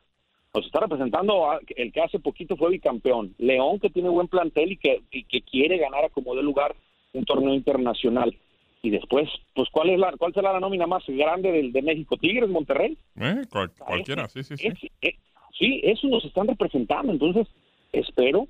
Nos 0.54 0.66
está 0.66 0.80
representando 0.80 1.50
a- 1.50 1.60
el 1.76 1.92
que 1.92 2.00
hace 2.00 2.18
poquito 2.18 2.56
fue 2.56 2.70
bicampeón. 2.70 3.34
León, 3.38 3.78
que 3.78 3.90
tiene 3.90 4.08
buen 4.08 4.28
plantel 4.28 4.72
y 4.72 4.76
que, 4.76 5.02
y 5.12 5.24
que 5.24 5.42
quiere 5.42 5.78
ganar 5.78 6.04
a 6.04 6.08
como 6.08 6.34
de 6.34 6.42
lugar 6.42 6.74
un 7.12 7.24
torneo 7.24 7.54
internacional. 7.54 8.34
Y 8.82 8.90
después, 8.90 9.28
pues, 9.54 9.68
¿cuál 9.70 9.90
es 9.90 9.98
la, 9.98 10.12
cuál 10.18 10.32
será 10.34 10.52
la 10.52 10.60
nómina 10.60 10.86
más 10.86 11.02
grande 11.06 11.50
del 11.52 11.72
de 11.72 11.82
México? 11.82 12.16
Tigres, 12.16 12.48
Monterrey. 12.48 12.96
Eh, 13.20 13.44
cual- 13.50 13.70
cualquiera, 13.78 14.28
sí, 14.28 14.42
sí, 14.42 14.56
sí. 14.56 14.66
Es- 14.68 14.90
eh, 15.02 15.14
sí, 15.58 15.80
eso 15.84 16.06
nos 16.08 16.24
están 16.24 16.46
representando. 16.48 17.12
Entonces, 17.12 17.46
espero, 17.92 18.46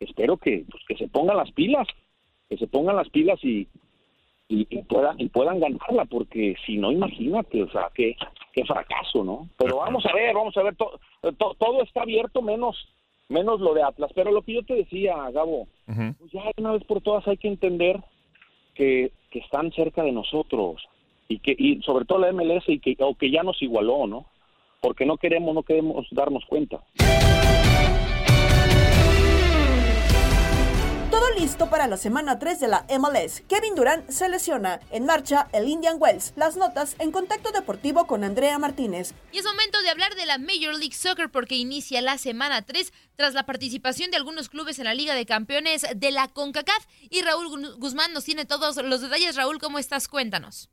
espero 0.00 0.36
que, 0.36 0.64
pues, 0.70 0.82
que 0.88 0.96
se 0.96 1.08
pongan 1.08 1.36
las 1.36 1.50
pilas, 1.52 1.86
que 2.52 2.58
se 2.58 2.66
pongan 2.66 2.96
las 2.96 3.08
pilas 3.08 3.42
y, 3.42 3.66
y, 4.46 4.66
y 4.68 4.82
puedan 4.82 5.18
y 5.18 5.26
puedan 5.30 5.58
ganarla, 5.58 6.04
porque 6.04 6.54
si 6.66 6.76
no, 6.76 6.92
imagínate, 6.92 7.62
o 7.62 7.70
sea, 7.70 7.88
qué, 7.94 8.14
qué 8.52 8.62
fracaso, 8.66 9.24
¿no? 9.24 9.48
Pero 9.56 9.78
vamos 9.78 10.04
a 10.04 10.12
ver, 10.12 10.34
vamos 10.34 10.54
a 10.58 10.62
ver, 10.62 10.76
to- 10.76 11.00
to- 11.38 11.56
todo 11.58 11.82
está 11.82 12.02
abierto 12.02 12.42
menos 12.42 12.76
menos 13.30 13.58
lo 13.60 13.72
de 13.72 13.82
Atlas. 13.82 14.10
Pero 14.14 14.30
lo 14.32 14.42
que 14.42 14.52
yo 14.52 14.62
te 14.64 14.74
decía, 14.74 15.14
Gabo, 15.30 15.66
pues 16.18 16.30
ya 16.32 16.42
una 16.58 16.72
vez 16.72 16.84
por 16.84 17.00
todas 17.00 17.26
hay 17.26 17.38
que 17.38 17.48
entender 17.48 17.98
que, 18.74 19.12
que 19.30 19.38
están 19.38 19.72
cerca 19.72 20.02
de 20.02 20.12
nosotros 20.12 20.82
y 21.28 21.38
que 21.38 21.56
y 21.58 21.80
sobre 21.80 22.04
todo 22.04 22.18
la 22.18 22.30
MLS 22.32 22.68
y 22.68 22.80
que 22.80 22.94
o 23.00 23.14
que 23.14 23.30
ya 23.30 23.42
nos 23.42 23.62
igualó, 23.62 24.06
¿no? 24.06 24.26
Porque 24.82 25.06
no 25.06 25.16
queremos 25.16 25.54
no 25.54 25.62
queremos 25.62 26.06
darnos 26.10 26.44
cuenta. 26.44 26.80
Listo 31.42 31.68
para 31.68 31.88
la 31.88 31.96
semana 31.96 32.38
3 32.38 32.60
de 32.60 32.68
la 32.68 32.86
MLS. 33.00 33.42
Kevin 33.48 33.74
Durant 33.74 34.08
se 34.08 34.28
lesiona. 34.28 34.78
En 34.92 35.06
marcha 35.06 35.48
el 35.52 35.66
Indian 35.68 35.96
Wells. 35.98 36.32
Las 36.36 36.56
notas 36.56 36.94
en 37.00 37.10
contacto 37.10 37.50
deportivo 37.50 38.06
con 38.06 38.22
Andrea 38.22 38.60
Martínez. 38.60 39.12
Y 39.32 39.38
es 39.38 39.44
momento 39.44 39.82
de 39.82 39.90
hablar 39.90 40.14
de 40.14 40.24
la 40.24 40.38
Major 40.38 40.72
League 40.78 40.94
Soccer 40.94 41.30
porque 41.32 41.56
inicia 41.56 42.00
la 42.00 42.16
semana 42.16 42.62
3 42.62 42.92
tras 43.16 43.34
la 43.34 43.44
participación 43.44 44.12
de 44.12 44.18
algunos 44.18 44.48
clubes 44.50 44.78
en 44.78 44.84
la 44.84 44.94
Liga 44.94 45.16
de 45.16 45.26
Campeones 45.26 45.84
de 45.96 46.10
la 46.12 46.28
CONCACAF. 46.28 46.86
Y 47.10 47.22
Raúl 47.22 47.48
Gu- 47.48 47.74
Guzmán 47.76 48.12
nos 48.12 48.22
tiene 48.24 48.44
todos 48.44 48.76
los 48.76 49.00
detalles. 49.00 49.34
Raúl, 49.34 49.58
¿cómo 49.58 49.80
estás? 49.80 50.06
Cuéntanos. 50.06 50.68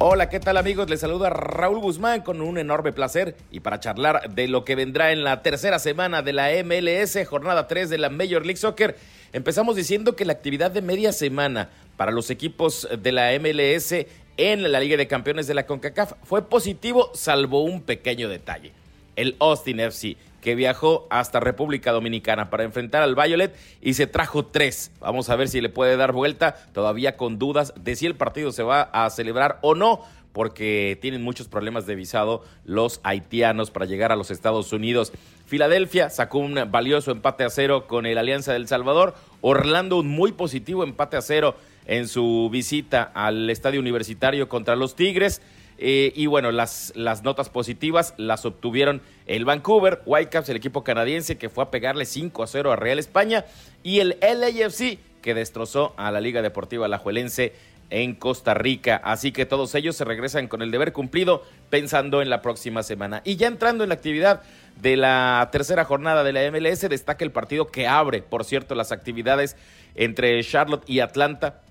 Hola, 0.00 0.28
¿qué 0.28 0.38
tal 0.38 0.56
amigos? 0.56 0.88
Les 0.88 1.00
saluda 1.00 1.28
Raúl 1.28 1.80
Guzmán 1.80 2.20
con 2.20 2.40
un 2.40 2.56
enorme 2.56 2.92
placer 2.92 3.34
y 3.50 3.58
para 3.58 3.80
charlar 3.80 4.32
de 4.32 4.46
lo 4.46 4.64
que 4.64 4.76
vendrá 4.76 5.10
en 5.10 5.24
la 5.24 5.42
tercera 5.42 5.80
semana 5.80 6.22
de 6.22 6.32
la 6.32 6.50
MLS, 6.62 7.18
jornada 7.26 7.66
3 7.66 7.90
de 7.90 7.98
la 7.98 8.08
Major 8.08 8.46
League 8.46 8.58
Soccer. 8.58 8.96
Empezamos 9.32 9.74
diciendo 9.74 10.14
que 10.14 10.24
la 10.24 10.34
actividad 10.34 10.70
de 10.70 10.82
media 10.82 11.10
semana 11.10 11.70
para 11.96 12.12
los 12.12 12.30
equipos 12.30 12.88
de 12.96 13.10
la 13.10 13.36
MLS 13.40 14.06
en 14.36 14.70
la 14.70 14.78
Liga 14.78 14.96
de 14.96 15.08
Campeones 15.08 15.48
de 15.48 15.54
la 15.54 15.66
CONCACAF 15.66 16.12
fue 16.22 16.48
positivo, 16.48 17.10
salvo 17.14 17.64
un 17.64 17.82
pequeño 17.82 18.28
detalle. 18.28 18.70
El 19.16 19.34
Austin 19.40 19.80
FC, 19.80 20.16
que 20.48 20.54
viajó 20.54 21.06
hasta 21.10 21.40
República 21.40 21.92
Dominicana 21.92 22.48
para 22.48 22.64
enfrentar 22.64 23.02
al 23.02 23.14
Violet 23.14 23.54
y 23.82 23.92
se 23.92 24.06
trajo 24.06 24.46
tres. 24.46 24.92
Vamos 24.98 25.28
a 25.28 25.36
ver 25.36 25.46
si 25.48 25.60
le 25.60 25.68
puede 25.68 25.98
dar 25.98 26.12
vuelta, 26.12 26.56
todavía 26.72 27.18
con 27.18 27.38
dudas 27.38 27.74
de 27.78 27.94
si 27.96 28.06
el 28.06 28.14
partido 28.14 28.50
se 28.50 28.62
va 28.62 28.80
a 28.80 29.10
celebrar 29.10 29.58
o 29.60 29.74
no, 29.74 30.00
porque 30.32 30.98
tienen 31.02 31.20
muchos 31.22 31.48
problemas 31.48 31.84
de 31.84 31.96
visado 31.96 32.44
los 32.64 33.00
haitianos 33.02 33.70
para 33.70 33.84
llegar 33.84 34.10
a 34.10 34.16
los 34.16 34.30
Estados 34.30 34.72
Unidos. 34.72 35.12
Filadelfia 35.44 36.08
sacó 36.08 36.38
un 36.38 36.58
valioso 36.70 37.10
empate 37.10 37.44
a 37.44 37.50
cero 37.50 37.86
con 37.86 38.06
el 38.06 38.16
Alianza 38.16 38.54
del 38.54 38.68
Salvador. 38.68 39.16
Orlando 39.42 39.98
un 39.98 40.08
muy 40.08 40.32
positivo 40.32 40.82
empate 40.82 41.18
a 41.18 41.20
cero 41.20 41.56
en 41.84 42.08
su 42.08 42.48
visita 42.50 43.02
al 43.14 43.50
estadio 43.50 43.80
universitario 43.80 44.48
contra 44.48 44.76
los 44.76 44.96
Tigres. 44.96 45.42
Eh, 45.78 46.12
y 46.14 46.26
bueno, 46.26 46.50
las, 46.50 46.92
las 46.96 47.22
notas 47.22 47.48
positivas 47.48 48.14
las 48.16 48.44
obtuvieron 48.44 49.00
el 49.26 49.44
Vancouver, 49.44 50.02
Whitecaps, 50.06 50.48
el 50.48 50.56
equipo 50.56 50.82
canadiense 50.82 51.38
que 51.38 51.48
fue 51.48 51.64
a 51.64 51.70
pegarle 51.70 52.04
5 52.04 52.42
a 52.42 52.46
0 52.46 52.72
a 52.72 52.76
Real 52.76 52.98
España, 52.98 53.44
y 53.82 54.00
el 54.00 54.18
LAFC 54.20 54.98
que 55.22 55.34
destrozó 55.34 55.94
a 55.96 56.10
la 56.10 56.20
Liga 56.20 56.42
Deportiva 56.42 56.86
Alajuelense 56.86 57.52
en 57.90 58.14
Costa 58.14 58.54
Rica. 58.54 59.00
Así 59.04 59.32
que 59.32 59.46
todos 59.46 59.74
ellos 59.74 59.96
se 59.96 60.04
regresan 60.04 60.48
con 60.48 60.62
el 60.62 60.70
deber 60.70 60.92
cumplido 60.92 61.42
pensando 61.70 62.22
en 62.22 62.30
la 62.30 62.42
próxima 62.42 62.82
semana. 62.82 63.22
Y 63.24 63.36
ya 63.36 63.46
entrando 63.46 63.84
en 63.84 63.88
la 63.88 63.94
actividad 63.94 64.42
de 64.80 64.96
la 64.96 65.48
tercera 65.52 65.84
jornada 65.84 66.24
de 66.24 66.32
la 66.32 66.50
MLS, 66.50 66.88
destaca 66.88 67.24
el 67.24 67.32
partido 67.32 67.68
que 67.68 67.86
abre, 67.86 68.22
por 68.22 68.44
cierto, 68.44 68.74
las 68.74 68.92
actividades 68.92 69.56
entre 69.94 70.42
Charlotte 70.44 70.88
y 70.88 71.00
Atlanta. 71.00 71.62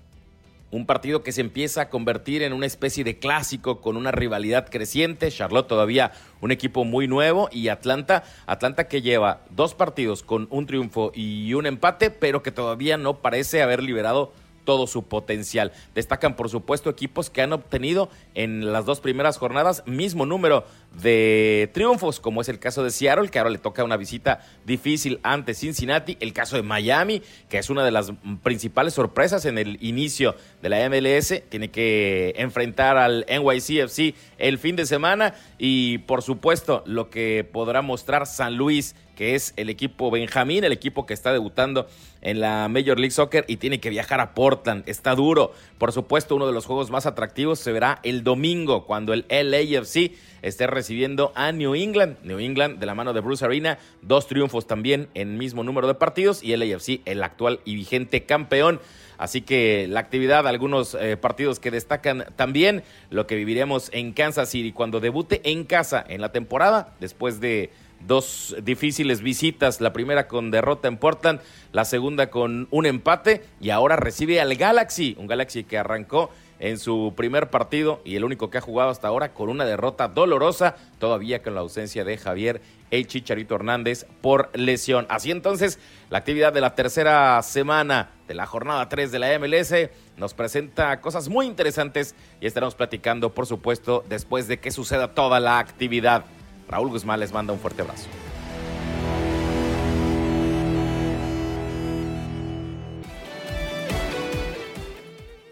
Un 0.70 0.84
partido 0.84 1.22
que 1.22 1.32
se 1.32 1.40
empieza 1.40 1.82
a 1.82 1.88
convertir 1.88 2.42
en 2.42 2.52
una 2.52 2.66
especie 2.66 3.02
de 3.02 3.18
clásico 3.18 3.80
con 3.80 3.96
una 3.96 4.12
rivalidad 4.12 4.68
creciente. 4.68 5.30
Charlotte 5.30 5.66
todavía 5.66 6.12
un 6.42 6.52
equipo 6.52 6.84
muy 6.84 7.08
nuevo 7.08 7.48
y 7.50 7.68
Atlanta, 7.68 8.24
Atlanta 8.46 8.86
que 8.86 9.00
lleva 9.00 9.40
dos 9.50 9.74
partidos 9.74 10.22
con 10.22 10.46
un 10.50 10.66
triunfo 10.66 11.10
y 11.14 11.54
un 11.54 11.64
empate, 11.64 12.10
pero 12.10 12.42
que 12.42 12.52
todavía 12.52 12.98
no 12.98 13.18
parece 13.18 13.62
haber 13.62 13.82
liberado 13.82 14.32
todo 14.68 14.86
su 14.86 15.04
potencial. 15.04 15.72
Destacan, 15.94 16.36
por 16.36 16.50
supuesto, 16.50 16.90
equipos 16.90 17.30
que 17.30 17.40
han 17.40 17.54
obtenido 17.54 18.10
en 18.34 18.70
las 18.70 18.84
dos 18.84 19.00
primeras 19.00 19.38
jornadas 19.38 19.82
mismo 19.86 20.26
número 20.26 20.66
de 21.00 21.70
triunfos, 21.72 22.20
como 22.20 22.42
es 22.42 22.50
el 22.50 22.58
caso 22.58 22.84
de 22.84 22.90
Seattle, 22.90 23.30
que 23.30 23.38
ahora 23.38 23.50
le 23.50 23.56
toca 23.56 23.82
una 23.82 23.96
visita 23.96 24.44
difícil 24.66 25.20
ante 25.22 25.54
Cincinnati, 25.54 26.18
el 26.20 26.34
caso 26.34 26.56
de 26.56 26.64
Miami, 26.64 27.22
que 27.48 27.56
es 27.56 27.70
una 27.70 27.82
de 27.82 27.92
las 27.92 28.12
principales 28.42 28.92
sorpresas 28.92 29.46
en 29.46 29.56
el 29.56 29.78
inicio 29.82 30.34
de 30.62 30.68
la 30.68 30.88
MLS, 30.88 31.42
tiene 31.48 31.70
que 31.70 32.34
enfrentar 32.36 32.96
al 32.96 33.26
NYCFC 33.28 34.14
el 34.38 34.58
fin 34.58 34.76
de 34.76 34.86
semana 34.86 35.34
y, 35.58 35.98
por 35.98 36.22
supuesto, 36.22 36.82
lo 36.86 37.10
que 37.10 37.48
podrá 37.50 37.82
mostrar 37.82 38.26
San 38.26 38.56
Luis 38.56 38.94
que 39.18 39.34
es 39.34 39.52
el 39.56 39.68
equipo 39.68 40.12
Benjamín, 40.12 40.62
el 40.62 40.70
equipo 40.70 41.04
que 41.04 41.12
está 41.12 41.32
debutando 41.32 41.88
en 42.20 42.38
la 42.38 42.68
Major 42.68 43.00
League 43.00 43.10
Soccer 43.10 43.44
y 43.48 43.56
tiene 43.56 43.80
que 43.80 43.90
viajar 43.90 44.20
a 44.20 44.32
Portland. 44.32 44.84
Está 44.86 45.16
duro. 45.16 45.52
Por 45.76 45.90
supuesto, 45.90 46.36
uno 46.36 46.46
de 46.46 46.52
los 46.52 46.66
juegos 46.66 46.92
más 46.92 47.04
atractivos 47.04 47.58
se 47.58 47.72
verá 47.72 47.98
el 48.04 48.22
domingo 48.22 48.86
cuando 48.86 49.12
el 49.12 49.26
LAFC 49.28 50.12
esté 50.42 50.68
recibiendo 50.68 51.32
a 51.34 51.50
New 51.50 51.74
England. 51.74 52.18
New 52.22 52.38
England 52.38 52.78
de 52.78 52.86
la 52.86 52.94
mano 52.94 53.12
de 53.12 53.18
Bruce 53.18 53.44
Arena, 53.44 53.80
dos 54.02 54.28
triunfos 54.28 54.68
también 54.68 55.08
en 55.14 55.36
mismo 55.36 55.64
número 55.64 55.88
de 55.88 55.94
partidos 55.94 56.44
y 56.44 56.56
LAFC 56.56 57.00
el 57.04 57.24
actual 57.24 57.58
y 57.64 57.74
vigente 57.74 58.24
campeón. 58.24 58.80
Así 59.18 59.42
que 59.42 59.86
la 59.88 60.00
actividad, 60.00 60.46
algunos 60.46 60.94
eh, 60.94 61.16
partidos 61.16 61.58
que 61.58 61.70
destacan 61.70 62.24
también, 62.36 62.84
lo 63.10 63.26
que 63.26 63.34
viviremos 63.34 63.90
en 63.92 64.12
Kansas 64.12 64.48
City 64.48 64.72
cuando 64.72 65.00
debute 65.00 65.40
en 65.50 65.64
casa 65.64 66.04
en 66.08 66.20
la 66.20 66.30
temporada, 66.30 66.94
después 67.00 67.40
de 67.40 67.70
dos 68.06 68.56
difíciles 68.62 69.20
visitas, 69.20 69.80
la 69.80 69.92
primera 69.92 70.28
con 70.28 70.50
derrota 70.50 70.88
en 70.88 70.96
Portland, 70.96 71.40
la 71.72 71.84
segunda 71.84 72.30
con 72.30 72.68
un 72.70 72.86
empate 72.86 73.42
y 73.60 73.70
ahora 73.70 73.96
recibe 73.96 74.40
al 74.40 74.54
Galaxy, 74.54 75.16
un 75.18 75.26
Galaxy 75.26 75.64
que 75.64 75.78
arrancó 75.78 76.30
en 76.60 76.78
su 76.78 77.14
primer 77.16 77.50
partido 77.50 78.00
y 78.04 78.16
el 78.16 78.24
único 78.24 78.50
que 78.50 78.58
ha 78.58 78.62
jugado 78.62 78.90
hasta 78.90 79.08
ahora 79.08 79.32
con 79.32 79.48
una 79.48 79.64
derrota 79.64 80.08
dolorosa, 80.08 80.76
todavía 80.98 81.42
con 81.42 81.54
la 81.54 81.60
ausencia 81.60 82.04
de 82.04 82.18
Javier 82.18 82.60
El 82.90 83.06
Chicharito 83.06 83.54
Hernández 83.54 84.06
por 84.20 84.50
lesión. 84.56 85.06
Así 85.08 85.30
entonces, 85.30 85.78
la 86.10 86.18
actividad 86.18 86.52
de 86.52 86.60
la 86.60 86.74
tercera 86.74 87.40
semana 87.42 88.10
de 88.26 88.34
la 88.34 88.46
jornada 88.46 88.88
3 88.88 89.12
de 89.12 89.18
la 89.18 89.38
MLS 89.38 89.72
nos 90.16 90.34
presenta 90.34 91.00
cosas 91.00 91.28
muy 91.28 91.46
interesantes 91.46 92.14
y 92.40 92.46
estaremos 92.46 92.74
platicando, 92.74 93.34
por 93.34 93.46
supuesto, 93.46 94.04
después 94.08 94.48
de 94.48 94.58
que 94.58 94.70
suceda 94.70 95.14
toda 95.14 95.40
la 95.40 95.58
actividad. 95.58 96.24
Raúl 96.68 96.90
Guzmán 96.90 97.20
les 97.20 97.32
manda 97.32 97.52
un 97.52 97.60
fuerte 97.60 97.82
abrazo. 97.82 98.08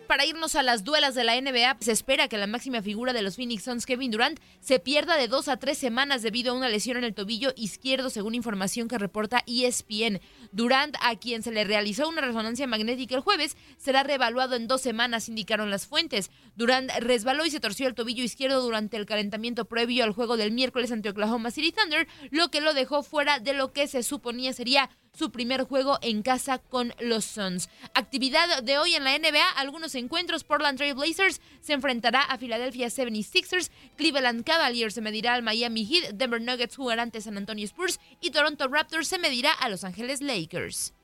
Para 0.07 0.25
irnos 0.25 0.55
a 0.55 0.63
las 0.63 0.85
duelas 0.85 1.17
de 1.17 1.25
la 1.25 1.41
NBA, 1.41 1.79
se 1.81 1.91
espera 1.91 2.29
que 2.29 2.39
la 2.39 2.47
máxima 2.47 2.81
figura 2.81 3.13
de 3.13 3.23
los 3.23 3.35
Phoenix 3.35 3.65
Suns, 3.65 3.87
Kevin 3.87 4.13
Durant, 4.13 4.39
se 4.61 4.79
pierda 4.79 5.17
de 5.17 5.27
dos 5.27 5.49
a 5.49 5.57
tres 5.57 5.79
semanas 5.79 6.23
debido 6.23 6.53
a 6.53 6.57
una 6.57 6.69
lesión 6.69 6.97
en 6.97 7.03
el 7.03 7.13
tobillo 7.13 7.53
izquierdo, 7.57 8.09
según 8.09 8.37
información 8.37 8.87
que 8.87 8.99
reporta 8.99 9.43
ESPN. 9.47 10.21
Durant, 10.53 10.95
a 11.01 11.17
quien 11.17 11.43
se 11.43 11.51
le 11.51 11.65
realizó 11.65 12.09
una 12.09 12.21
resonancia 12.21 12.69
magnética 12.69 13.17
el 13.17 13.21
jueves, 13.21 13.57
será 13.79 14.05
reevaluado 14.05 14.55
en 14.55 14.69
dos 14.69 14.81
semanas, 14.81 15.29
indicaron 15.29 15.71
las 15.71 15.89
fuentes. 15.89 16.31
Durant 16.55 16.89
resbaló 17.01 17.45
y 17.45 17.51
se 17.51 17.61
torció 17.61 17.89
el 17.89 17.95
tobillo 17.95 18.23
izquierdo 18.23 18.63
durante 18.63 18.97
el 18.97 19.07
calentamiento 19.07 19.65
previo 19.65 20.05
al 20.05 20.13
juego 20.13 20.37
del 20.37 20.53
miércoles 20.53 20.93
ante 20.93 21.09
Oklahoma 21.09 21.51
City 21.51 21.73
Thunder, 21.73 22.07
lo 22.31 22.49
que 22.51 22.61
lo 22.61 22.75
dejó 22.75 23.03
fuera 23.03 23.41
de 23.41 23.55
lo 23.55 23.73
que 23.73 23.89
se 23.89 24.05
suponía 24.05 24.53
sería 24.53 24.89
su 25.17 25.31
primer 25.31 25.65
juego 25.65 25.99
en 26.03 26.23
casa 26.23 26.59
con 26.59 26.93
los 27.01 27.25
Suns. 27.25 27.69
Actividad 27.95 28.63
de 28.63 28.79
hoy 28.79 28.95
en 28.95 29.05
la 29.05 29.19
NBA, 29.19 29.51
algunos 29.57 29.95
encuentros. 29.95 30.45
Portland 30.45 30.77
Trail 30.77 30.95
Blazers 30.95 31.41
se 31.61 31.73
enfrentará 31.73 32.21
a 32.21 32.39
Philadelphia 32.39 32.89
76ers, 32.89 33.71
Cleveland 33.97 34.45
Cavaliers 34.45 34.95
se 34.95 35.01
medirá 35.01 35.35
al 35.35 35.43
Miami 35.43 35.87
Heat, 35.87 36.15
Denver 36.15 36.41
Nuggets 36.41 36.77
jugará 36.77 37.03
ante 37.03 37.21
San 37.21 37.37
Antonio 37.39 37.65
Spurs 37.65 37.99
y 38.21 38.31
Toronto 38.31 38.69
Raptors 38.69 39.09
se 39.09 39.19
medirá 39.19 39.53
a 39.53 39.69
Los 39.69 39.85
Ángeles 39.85 40.21
Lakers. 40.21 40.96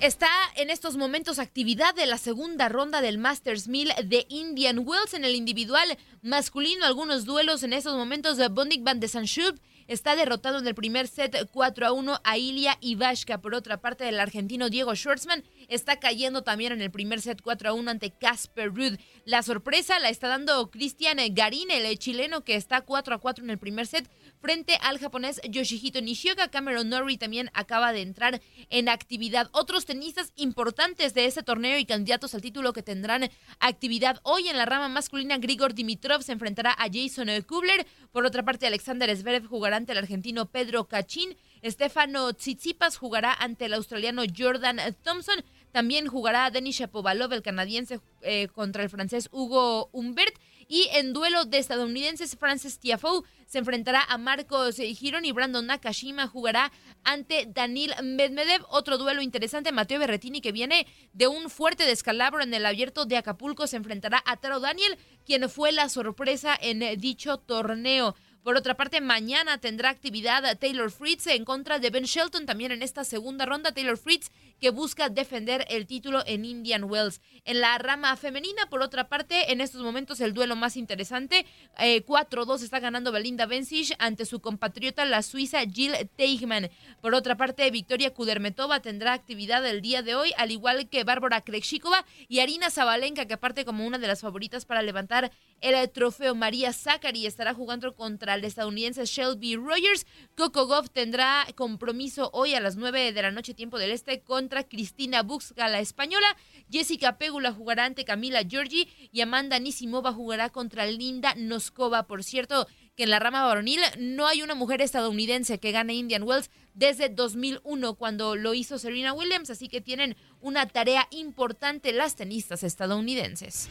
Está 0.00 0.28
en 0.56 0.70
estos 0.70 0.96
momentos 0.96 1.38
actividad 1.38 1.94
de 1.94 2.06
la 2.06 2.18
segunda 2.18 2.68
ronda 2.68 3.00
del 3.00 3.16
Masters 3.16 3.68
1000 3.68 3.92
de 4.04 4.26
Indian 4.28 4.80
Wells 4.80 5.14
en 5.14 5.24
el 5.24 5.34
individual 5.34 5.96
masculino. 6.20 6.84
Algunos 6.84 7.24
duelos 7.24 7.62
en 7.62 7.72
estos 7.72 7.94
momentos 7.94 8.36
de 8.36 8.48
Bondik 8.48 8.82
van 8.82 9.00
de 9.00 9.08
Sanchub 9.08 9.58
está 9.86 10.16
derrotado 10.16 10.58
en 10.58 10.66
el 10.66 10.74
primer 10.74 11.08
set 11.08 11.48
4 11.52 11.86
a 11.86 11.92
1 11.92 12.20
a 12.24 12.38
Ilia 12.38 12.76
Ivashka. 12.80 13.40
Por 13.40 13.54
otra 13.54 13.80
parte, 13.80 14.08
el 14.08 14.18
argentino 14.18 14.68
Diego 14.68 14.94
Schwartzman 14.94 15.44
está 15.68 16.00
cayendo 16.00 16.42
también 16.42 16.72
en 16.72 16.82
el 16.82 16.90
primer 16.90 17.20
set 17.20 17.40
4 17.40 17.70
a 17.70 17.72
1 17.72 17.90
ante 17.90 18.10
Casper 18.10 18.74
Ruud. 18.74 18.98
La 19.24 19.42
sorpresa 19.42 19.98
la 20.00 20.08
está 20.08 20.28
dando 20.28 20.70
Cristian 20.70 21.18
Garín, 21.32 21.70
el 21.70 21.98
chileno 21.98 22.44
que 22.44 22.56
está 22.56 22.80
4 22.82 23.14
a 23.14 23.18
4 23.18 23.44
en 23.44 23.50
el 23.50 23.58
primer 23.58 23.86
set 23.86 24.08
frente 24.44 24.76
al 24.82 24.98
japonés 24.98 25.40
Yoshihito 25.48 26.02
Nishioka. 26.02 26.48
Cameron 26.48 26.90
Norrie 26.90 27.16
también 27.16 27.50
acaba 27.54 27.94
de 27.94 28.02
entrar 28.02 28.42
en 28.68 28.90
actividad. 28.90 29.48
Otros 29.52 29.86
tenistas 29.86 30.34
importantes 30.36 31.14
de 31.14 31.24
este 31.24 31.42
torneo 31.42 31.78
y 31.78 31.86
candidatos 31.86 32.34
al 32.34 32.42
título 32.42 32.74
que 32.74 32.82
tendrán 32.82 33.30
actividad 33.58 34.20
hoy 34.22 34.48
en 34.48 34.58
la 34.58 34.66
rama 34.66 34.90
masculina, 34.90 35.38
Grigor 35.38 35.72
Dimitrov 35.72 36.22
se 36.22 36.32
enfrentará 36.32 36.72
a 36.72 36.88
Jason 36.92 37.28
Kubler. 37.46 37.86
Por 38.12 38.26
otra 38.26 38.42
parte, 38.42 38.66
Alexander 38.66 39.16
Zverev 39.16 39.46
jugará 39.46 39.78
ante 39.78 39.92
el 39.92 39.98
argentino 39.98 40.44
Pedro 40.44 40.88
Cachín. 40.88 41.38
Estefano 41.62 42.34
Tsitsipas 42.34 42.98
jugará 42.98 43.32
ante 43.32 43.64
el 43.64 43.72
australiano 43.72 44.24
Jordan 44.36 44.78
Thompson. 45.02 45.42
También 45.72 46.06
jugará 46.06 46.50
Denis 46.50 46.76
Shapovalov, 46.76 47.32
el 47.32 47.40
canadiense, 47.40 47.98
eh, 48.20 48.48
contra 48.48 48.82
el 48.82 48.90
francés 48.90 49.30
Hugo 49.32 49.88
Humbert. 49.92 50.34
Y 50.68 50.88
en 50.92 51.12
duelo 51.12 51.44
de 51.44 51.58
estadounidenses, 51.58 52.36
Francis 52.36 52.78
Tiafoe 52.78 53.22
se 53.46 53.58
enfrentará 53.58 54.02
a 54.02 54.18
Marcos 54.18 54.76
Giron 54.76 55.24
y 55.24 55.32
Brandon 55.32 55.66
Nakashima 55.66 56.26
jugará 56.26 56.72
ante 57.04 57.46
Danil 57.46 57.92
Medvedev. 58.02 58.64
Otro 58.68 58.98
duelo 58.98 59.22
interesante, 59.22 59.72
Mateo 59.72 59.98
Berretini, 59.98 60.40
que 60.40 60.52
viene 60.52 60.86
de 61.12 61.28
un 61.28 61.50
fuerte 61.50 61.84
descalabro 61.84 62.42
en 62.42 62.52
el 62.54 62.66
abierto 62.66 63.04
de 63.04 63.16
Acapulco, 63.16 63.66
se 63.66 63.76
enfrentará 63.76 64.22
a 64.26 64.36
Taro 64.36 64.60
Daniel, 64.60 64.98
quien 65.24 65.48
fue 65.48 65.72
la 65.72 65.88
sorpresa 65.88 66.56
en 66.60 67.00
dicho 67.00 67.38
torneo. 67.38 68.14
Por 68.44 68.58
otra 68.58 68.74
parte, 68.74 69.00
mañana 69.00 69.56
tendrá 69.56 69.88
actividad 69.88 70.58
Taylor 70.58 70.90
Fritz 70.90 71.28
en 71.28 71.46
contra 71.46 71.78
de 71.78 71.88
Ben 71.88 72.04
Shelton. 72.04 72.44
También 72.44 72.72
en 72.72 72.82
esta 72.82 73.02
segunda 73.02 73.46
ronda, 73.46 73.72
Taylor 73.72 73.96
Fritz 73.96 74.30
que 74.60 74.70
busca 74.70 75.08
defender 75.08 75.66
el 75.68 75.86
título 75.86 76.22
en 76.26 76.44
Indian 76.44 76.84
Wells. 76.84 77.20
En 77.44 77.60
la 77.60 77.76
rama 77.78 78.14
femenina, 78.16 78.66
por 78.70 78.82
otra 78.82 79.08
parte, 79.08 79.52
en 79.52 79.60
estos 79.60 79.82
momentos 79.82 80.20
el 80.20 80.34
duelo 80.34 80.56
más 80.56 80.76
interesante, 80.76 81.46
4-2 81.78 82.60
eh, 82.60 82.64
está 82.64 82.80
ganando 82.80 83.12
Belinda 83.12 83.46
Bencic 83.46 83.94
ante 83.98 84.26
su 84.26 84.40
compatriota 84.40 85.04
la 85.04 85.22
suiza 85.22 85.60
Jill 85.64 85.92
Teichmann. 86.16 86.70
Por 87.00 87.14
otra 87.14 87.36
parte, 87.36 87.70
Victoria 87.70 88.12
Kudermetova 88.12 88.80
tendrá 88.80 89.12
actividad 89.12 89.66
el 89.66 89.82
día 89.82 90.02
de 90.02 90.14
hoy, 90.14 90.32
al 90.36 90.50
igual 90.50 90.88
que 90.88 91.04
Bárbara 91.04 91.40
Krejcikova 91.40 92.04
y 92.28 92.40
Arina 92.40 92.70
Zabalenka, 92.70 93.26
que 93.26 93.34
aparte 93.34 93.64
como 93.64 93.86
una 93.86 93.98
de 93.98 94.06
las 94.06 94.20
favoritas 94.20 94.64
para 94.64 94.82
levantar 94.82 95.30
el 95.64 95.90
trofeo 95.90 96.34
María 96.34 96.74
Zachary 96.74 97.24
estará 97.24 97.54
jugando 97.54 97.94
contra 97.94 98.34
el 98.34 98.44
estadounidense 98.44 99.06
Shelby 99.06 99.56
Rogers. 99.56 100.06
Coco 100.36 100.66
Goff 100.66 100.90
tendrá 100.90 101.46
compromiso 101.54 102.28
hoy 102.34 102.54
a 102.54 102.60
las 102.60 102.76
9 102.76 103.14
de 103.14 103.22
la 103.22 103.30
noche 103.30 103.54
tiempo 103.54 103.78
del 103.78 103.90
este 103.90 104.20
contra 104.20 104.64
Cristina 104.64 105.22
Buxga, 105.22 105.68
la 105.68 105.80
española. 105.80 106.36
Jessica 106.70 107.16
Pegula 107.16 107.50
jugará 107.52 107.86
ante 107.86 108.04
Camila 108.04 108.42
Giorgi 108.42 108.88
y 109.10 109.22
Amanda 109.22 109.58
Nisimova 109.58 110.12
jugará 110.12 110.50
contra 110.50 110.84
Linda 110.84 111.34
Noskova. 111.34 112.06
Por 112.06 112.24
cierto, 112.24 112.66
que 112.94 113.04
en 113.04 113.10
la 113.10 113.18
rama 113.18 113.44
varonil 113.46 113.80
no 113.98 114.26
hay 114.26 114.42
una 114.42 114.54
mujer 114.54 114.82
estadounidense 114.82 115.58
que 115.58 115.72
gane 115.72 115.94
Indian 115.94 116.24
Wells 116.24 116.50
desde 116.74 117.08
2001 117.08 117.94
cuando 117.94 118.36
lo 118.36 118.52
hizo 118.52 118.78
Serena 118.78 119.14
Williams, 119.14 119.48
así 119.48 119.68
que 119.68 119.80
tienen 119.80 120.14
una 120.42 120.68
tarea 120.68 121.08
importante 121.10 121.92
las 121.92 122.16
tenistas 122.16 122.62
estadounidenses. 122.62 123.70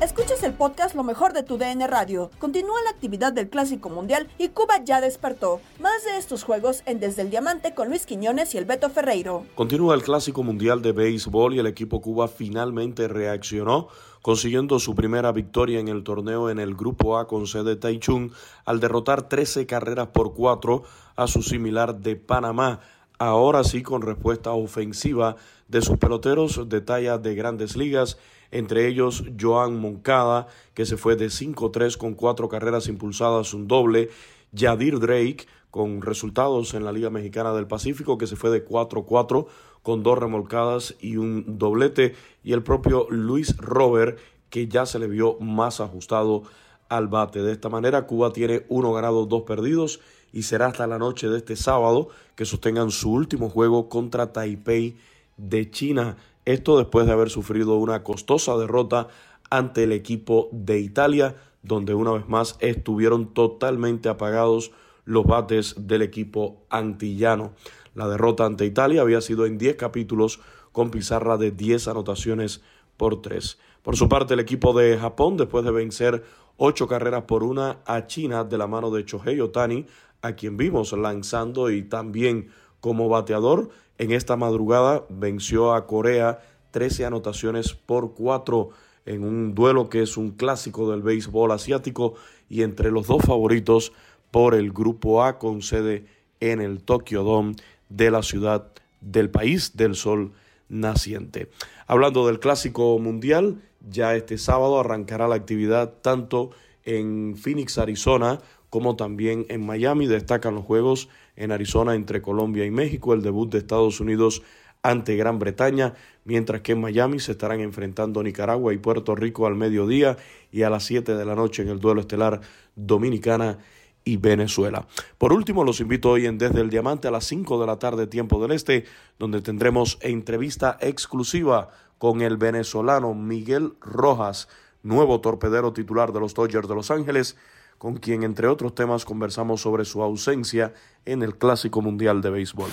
Escuchas 0.00 0.42
el 0.44 0.52
podcast 0.52 0.94
Lo 0.94 1.02
mejor 1.02 1.32
de 1.32 1.42
tu 1.42 1.58
DN 1.58 1.84
Radio. 1.88 2.30
Continúa 2.38 2.80
la 2.84 2.90
actividad 2.90 3.32
del 3.32 3.48
Clásico 3.48 3.90
Mundial 3.90 4.28
y 4.38 4.48
Cuba 4.48 4.82
ya 4.84 5.00
despertó. 5.00 5.60
Más 5.80 6.04
de 6.04 6.16
estos 6.18 6.44
juegos 6.44 6.82
en 6.86 7.00
Desde 7.00 7.22
el 7.22 7.30
Diamante 7.30 7.74
con 7.74 7.88
Luis 7.88 8.06
Quiñones 8.06 8.54
y 8.54 8.58
el 8.58 8.64
Beto 8.64 8.90
Ferreiro. 8.90 9.44
Continúa 9.56 9.96
el 9.96 10.02
Clásico 10.02 10.44
Mundial 10.44 10.82
de 10.82 10.92
Béisbol 10.92 11.54
y 11.54 11.58
el 11.58 11.66
equipo 11.66 12.00
Cuba 12.00 12.28
finalmente 12.28 13.08
reaccionó 13.08 13.88
consiguiendo 14.22 14.78
su 14.78 14.94
primera 14.94 15.32
victoria 15.32 15.80
en 15.80 15.88
el 15.88 16.04
torneo 16.04 16.48
en 16.48 16.58
el 16.58 16.74
Grupo 16.74 17.18
A 17.18 17.26
con 17.26 17.46
sede 17.46 17.76
Taichung 17.76 18.30
al 18.64 18.78
derrotar 18.78 19.28
13 19.28 19.66
carreras 19.66 20.08
por 20.08 20.32
4 20.32 20.82
a 21.16 21.26
su 21.26 21.42
similar 21.42 21.96
de 21.98 22.14
Panamá 22.14 22.80
ahora 23.18 23.64
sí 23.64 23.82
con 23.82 24.02
respuesta 24.02 24.52
ofensiva 24.52 25.36
de 25.68 25.82
sus 25.82 25.98
peloteros 25.98 26.68
de 26.68 26.80
talla 26.80 27.18
de 27.18 27.34
grandes 27.34 27.76
ligas, 27.76 28.18
entre 28.50 28.88
ellos 28.88 29.24
Joan 29.38 29.78
Moncada, 29.78 30.46
que 30.74 30.86
se 30.86 30.96
fue 30.96 31.16
de 31.16 31.26
5-3 31.26 31.96
con 31.96 32.14
cuatro 32.14 32.48
carreras 32.48 32.88
impulsadas, 32.88 33.52
un 33.52 33.68
doble, 33.68 34.08
Yadir 34.52 34.98
Drake, 34.98 35.46
con 35.70 36.00
resultados 36.00 36.72
en 36.72 36.84
la 36.84 36.92
Liga 36.92 37.10
Mexicana 37.10 37.52
del 37.52 37.66
Pacífico, 37.66 38.16
que 38.16 38.26
se 38.26 38.36
fue 38.36 38.50
de 38.50 38.66
4-4 38.66 39.46
con 39.82 40.02
dos 40.02 40.18
remolcadas 40.18 40.94
y 41.00 41.16
un 41.18 41.58
doblete, 41.58 42.14
y 42.42 42.52
el 42.52 42.62
propio 42.62 43.06
Luis 43.10 43.56
Robert, 43.58 44.18
que 44.48 44.66
ya 44.66 44.86
se 44.86 44.98
le 44.98 45.08
vio 45.08 45.38
más 45.40 45.80
ajustado 45.80 46.44
al 46.88 47.08
bate. 47.08 47.42
De 47.42 47.52
esta 47.52 47.68
manera, 47.68 48.06
Cuba 48.06 48.32
tiene 48.32 48.64
uno 48.68 48.92
ganado, 48.92 49.26
dos 49.26 49.42
perdidos 49.42 50.00
y 50.32 50.42
será 50.42 50.66
hasta 50.66 50.86
la 50.86 50.98
noche 50.98 51.28
de 51.28 51.38
este 51.38 51.56
sábado 51.56 52.08
que 52.34 52.44
sostengan 52.44 52.90
su 52.90 53.12
último 53.12 53.48
juego 53.48 53.88
contra 53.88 54.32
Taipei 54.32 54.96
de 55.36 55.70
China. 55.70 56.16
Esto 56.44 56.78
después 56.78 57.06
de 57.06 57.12
haber 57.12 57.30
sufrido 57.30 57.76
una 57.76 58.02
costosa 58.02 58.56
derrota 58.56 59.08
ante 59.50 59.84
el 59.84 59.92
equipo 59.92 60.48
de 60.52 60.80
Italia, 60.80 61.36
donde 61.62 61.94
una 61.94 62.12
vez 62.12 62.28
más 62.28 62.56
estuvieron 62.60 63.34
totalmente 63.34 64.08
apagados 64.08 64.72
los 65.04 65.24
bates 65.24 65.74
del 65.78 66.02
equipo 66.02 66.62
antillano. 66.68 67.52
La 67.94 68.08
derrota 68.08 68.44
ante 68.44 68.66
Italia 68.66 69.00
había 69.00 69.20
sido 69.20 69.46
en 69.46 69.58
10 69.58 69.76
capítulos 69.76 70.40
con 70.72 70.90
pizarra 70.90 71.36
de 71.38 71.50
10 71.50 71.88
anotaciones 71.88 72.60
por 72.96 73.22
3. 73.22 73.58
Por 73.82 73.96
su 73.96 74.08
parte, 74.08 74.34
el 74.34 74.40
equipo 74.40 74.78
de 74.78 74.98
Japón, 74.98 75.36
después 75.36 75.64
de 75.64 75.70
vencer 75.70 76.24
8 76.58 76.86
carreras 76.86 77.22
por 77.22 77.42
una 77.42 77.78
a 77.86 78.06
China 78.06 78.44
de 78.44 78.58
la 78.58 78.66
mano 78.66 78.90
de 78.90 79.04
Chohei 79.04 79.40
Otani, 79.40 79.86
a 80.22 80.32
quien 80.32 80.56
vimos 80.56 80.92
lanzando 80.92 81.70
y 81.70 81.82
también 81.82 82.50
como 82.80 83.08
bateador. 83.08 83.70
En 83.98 84.12
esta 84.12 84.36
madrugada 84.36 85.04
venció 85.08 85.74
a 85.74 85.86
Corea 85.86 86.40
13 86.70 87.06
anotaciones 87.06 87.74
por 87.74 88.14
4 88.14 88.70
en 89.06 89.24
un 89.24 89.54
duelo 89.54 89.88
que 89.88 90.02
es 90.02 90.16
un 90.16 90.32
clásico 90.32 90.90
del 90.90 91.02
béisbol 91.02 91.50
asiático 91.52 92.14
y 92.48 92.62
entre 92.62 92.90
los 92.90 93.06
dos 93.06 93.22
favoritos 93.22 93.92
por 94.30 94.54
el 94.54 94.72
grupo 94.72 95.24
A 95.24 95.38
con 95.38 95.62
sede 95.62 96.06
en 96.40 96.60
el 96.60 96.82
Tokyo 96.82 97.22
Dome 97.22 97.56
de 97.88 98.10
la 98.10 98.22
ciudad 98.22 98.70
del 99.00 99.30
país 99.30 99.76
del 99.76 99.94
sol 99.94 100.32
naciente. 100.68 101.50
Hablando 101.86 102.26
del 102.26 102.40
clásico 102.40 102.98
mundial, 102.98 103.62
ya 103.88 104.14
este 104.14 104.38
sábado 104.38 104.78
arrancará 104.78 105.28
la 105.28 105.36
actividad 105.36 105.94
tanto 106.02 106.50
en 106.84 107.36
Phoenix, 107.36 107.78
Arizona, 107.78 108.40
como 108.70 108.96
también 108.96 109.46
en 109.48 109.64
Miami. 109.64 110.06
Destacan 110.06 110.54
los 110.54 110.64
juegos 110.64 111.08
en 111.36 111.52
Arizona 111.52 111.94
entre 111.94 112.22
Colombia 112.22 112.64
y 112.64 112.70
México, 112.70 113.14
el 113.14 113.22
debut 113.22 113.50
de 113.50 113.58
Estados 113.58 114.00
Unidos 114.00 114.42
ante 114.82 115.16
Gran 115.16 115.38
Bretaña, 115.38 115.94
mientras 116.24 116.60
que 116.60 116.72
en 116.72 116.80
Miami 116.80 117.18
se 117.20 117.32
estarán 117.32 117.60
enfrentando 117.60 118.22
Nicaragua 118.22 118.72
y 118.72 118.78
Puerto 118.78 119.14
Rico 119.14 119.46
al 119.46 119.56
mediodía 119.56 120.16
y 120.52 120.62
a 120.62 120.70
las 120.70 120.84
7 120.84 121.14
de 121.14 121.24
la 121.24 121.34
noche 121.34 121.62
en 121.62 121.68
el 121.68 121.80
duelo 121.80 122.00
estelar 122.00 122.40
Dominicana 122.76 123.58
y 124.04 124.16
Venezuela. 124.16 124.86
Por 125.18 125.32
último, 125.32 125.64
los 125.64 125.80
invito 125.80 126.10
hoy 126.10 126.26
en 126.26 126.38
Desde 126.38 126.60
el 126.60 126.70
Diamante 126.70 127.08
a 127.08 127.10
las 127.10 127.24
5 127.24 127.60
de 127.60 127.66
la 127.66 127.78
tarde, 127.78 128.06
tiempo 128.06 128.40
del 128.40 128.52
Este, 128.52 128.84
donde 129.18 129.42
tendremos 129.42 129.98
entrevista 130.00 130.78
exclusiva 130.80 131.70
con 131.98 132.22
el 132.22 132.36
venezolano 132.36 133.14
Miguel 133.14 133.74
Rojas, 133.80 134.48
nuevo 134.82 135.20
torpedero 135.20 135.72
titular 135.72 136.12
de 136.12 136.20
los 136.20 136.32
Dodgers 136.32 136.68
de 136.68 136.74
Los 136.74 136.90
Ángeles, 136.90 137.36
con 137.78 137.96
quien, 137.96 138.24
entre 138.24 138.48
otros 138.48 138.74
temas, 138.74 139.04
conversamos 139.04 139.60
sobre 139.60 139.84
su 139.84 140.02
ausencia 140.02 140.74
en 141.04 141.22
el 141.22 141.38
Clásico 141.38 141.80
Mundial 141.80 142.20
de 142.20 142.30
Béisbol. 142.30 142.70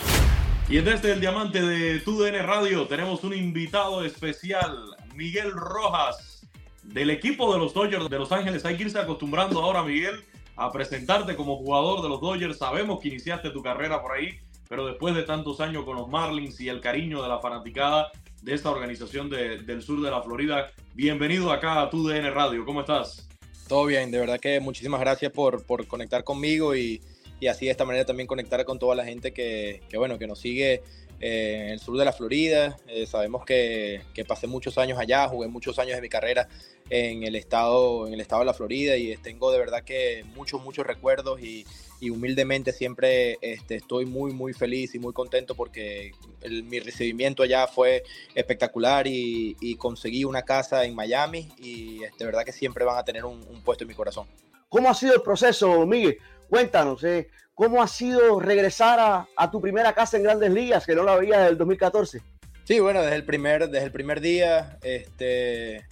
Y 0.68 0.78
desde 0.78 1.14
el 1.14 1.22
diamante 1.22 1.62
de 1.62 2.00
TUDN 2.00 2.44
Radio 2.44 2.88
tenemos 2.88 3.24
un 3.24 3.36
invitado 3.36 4.04
especial, 4.04 4.96
Miguel 5.16 5.52
Rojas, 5.52 6.48
del 6.82 7.12
equipo 7.12 7.54
de 7.54 7.60
los 7.60 7.74
Dodgers 7.74 8.10
de 8.10 8.18
Los 8.18 8.32
Ángeles. 8.32 8.66
Hay 8.66 8.76
que 8.76 8.84
irse 8.84 8.98
acostumbrando 8.98 9.62
ahora, 9.62 9.84
Miguel, 9.84 10.24
a 10.56 10.72
presentarte 10.72 11.36
como 11.36 11.58
jugador 11.58 12.02
de 12.02 12.10
los 12.10 12.20
Dodgers. 12.20 12.58
Sabemos 12.58 13.00
que 13.00 13.10
iniciaste 13.10 13.52
tu 13.52 13.62
carrera 13.62 14.02
por 14.02 14.14
ahí, 14.14 14.40
pero 14.68 14.88
después 14.88 15.14
de 15.14 15.22
tantos 15.22 15.62
años 15.62 15.86
con 15.86 15.98
los 15.98 16.08
Marlins 16.08 16.60
y 16.60 16.68
el 16.68 16.82
cariño 16.82 17.22
de 17.22 17.30
la 17.30 17.40
fanaticada 17.40 18.12
de 18.42 18.54
esta 18.54 18.72
organización 18.72 19.30
del 19.30 19.82
sur 19.84 20.02
de 20.02 20.10
la 20.10 20.22
Florida, 20.24 20.72
bienvenido 20.96 21.52
acá 21.52 21.82
a 21.82 21.90
TUDN 21.92 22.34
Radio. 22.34 22.66
¿Cómo 22.66 22.82
estás? 22.82 23.25
Todo 23.68 23.86
bien, 23.86 24.12
de 24.12 24.20
verdad 24.20 24.40
que 24.40 24.60
muchísimas 24.60 25.00
gracias 25.00 25.32
por, 25.32 25.64
por 25.64 25.88
conectar 25.88 26.24
conmigo 26.24 26.76
y 26.76 27.02
y 27.40 27.48
así 27.48 27.66
de 27.66 27.72
esta 27.72 27.86
manera 27.86 28.06
también 28.06 28.28
conectar 28.28 28.64
con 28.66 28.80
toda 28.80 28.96
la 28.96 29.06
gente 29.06 29.34
que, 29.34 29.82
que 29.90 29.98
bueno, 29.98 30.18
que 30.18 30.28
nos 30.28 30.40
sigue 30.40 30.84
eh, 31.20 31.64
en 31.66 31.70
el 31.72 31.80
sur 31.80 31.98
de 31.98 32.06
la 32.06 32.14
Florida. 32.14 32.78
Eh, 32.88 33.06
sabemos 33.06 33.46
que, 33.46 34.02
que, 34.14 34.26
pasé 34.26 34.48
muchos 34.48 34.78
años 34.78 34.98
allá, 35.00 35.28
jugué 35.28 35.48
muchos 35.48 35.78
años 35.80 35.96
de 35.96 36.02
mi 36.02 36.10
carrera 36.10 36.48
en 36.90 37.24
el 37.24 37.36
estado, 37.36 38.08
en 38.08 38.14
el 38.14 38.22
estado 38.22 38.42
de 38.42 38.46
la 38.46 38.54
Florida 38.54 38.96
y 38.96 39.16
tengo 39.18 39.52
de 39.52 39.60
verdad 39.60 39.84
que 39.84 40.24
muchos, 40.36 40.62
muchos 40.64 40.86
recuerdos 40.86 41.42
y, 41.42 41.66
y 42.00 42.10
humildemente 42.10 42.72
siempre 42.72 43.38
este, 43.42 43.76
estoy 43.76 44.06
muy, 44.06 44.34
muy 44.34 44.54
feliz 44.54 44.94
y 44.96 45.00
muy 45.00 45.14
contento 45.14 45.56
porque 45.56 46.12
mi 46.50 46.80
recibimiento 46.80 47.44
allá 47.44 47.68
fue 47.68 48.04
espectacular 48.36 49.08
y, 49.08 49.58
y, 49.60 49.76
conseguí 49.76 50.26
una 50.26 50.44
casa 50.44 50.86
en 50.86 50.94
Miami 50.96 51.52
y 51.58 52.00
de 52.00 52.06
este, 52.06 52.26
verdad 52.26 52.44
que 52.44 52.52
siempre 52.52 52.86
van 52.86 52.98
a 52.98 53.04
tener 53.04 53.26
un, 53.26 53.44
un 53.50 53.62
puesto 53.62 53.84
en 53.84 53.88
mi 53.88 53.96
corazón. 53.96 54.28
¿Cómo 54.70 54.90
ha 54.90 54.94
sido 54.94 55.16
el 55.16 55.22
proceso, 55.22 55.86
Miguel? 55.86 56.18
Cuéntanos, 56.50 57.04
eh, 57.04 57.30
¿cómo 57.54 57.82
ha 57.82 57.88
sido 57.88 58.40
regresar 58.40 59.28
a, 59.36 59.52
tu 59.52 59.62
primera 59.62 59.94
casa 59.94 60.18
en 60.18 60.24
Grandes 60.24 60.52
Ligas, 60.52 60.86
que 60.86 60.96
no 60.96 61.04
la 61.04 61.16
veías 61.16 61.40
desde 61.40 61.52
el 61.52 61.58
2014? 61.58 62.22
Sí, 62.66 62.80
bueno, 62.80 63.02
desde 63.02 63.16
el 63.16 63.26
primer, 63.26 63.70
desde 63.70 63.86
el 63.86 63.92
primer 63.92 64.22
día, 64.22 64.78
este, 64.84 65.86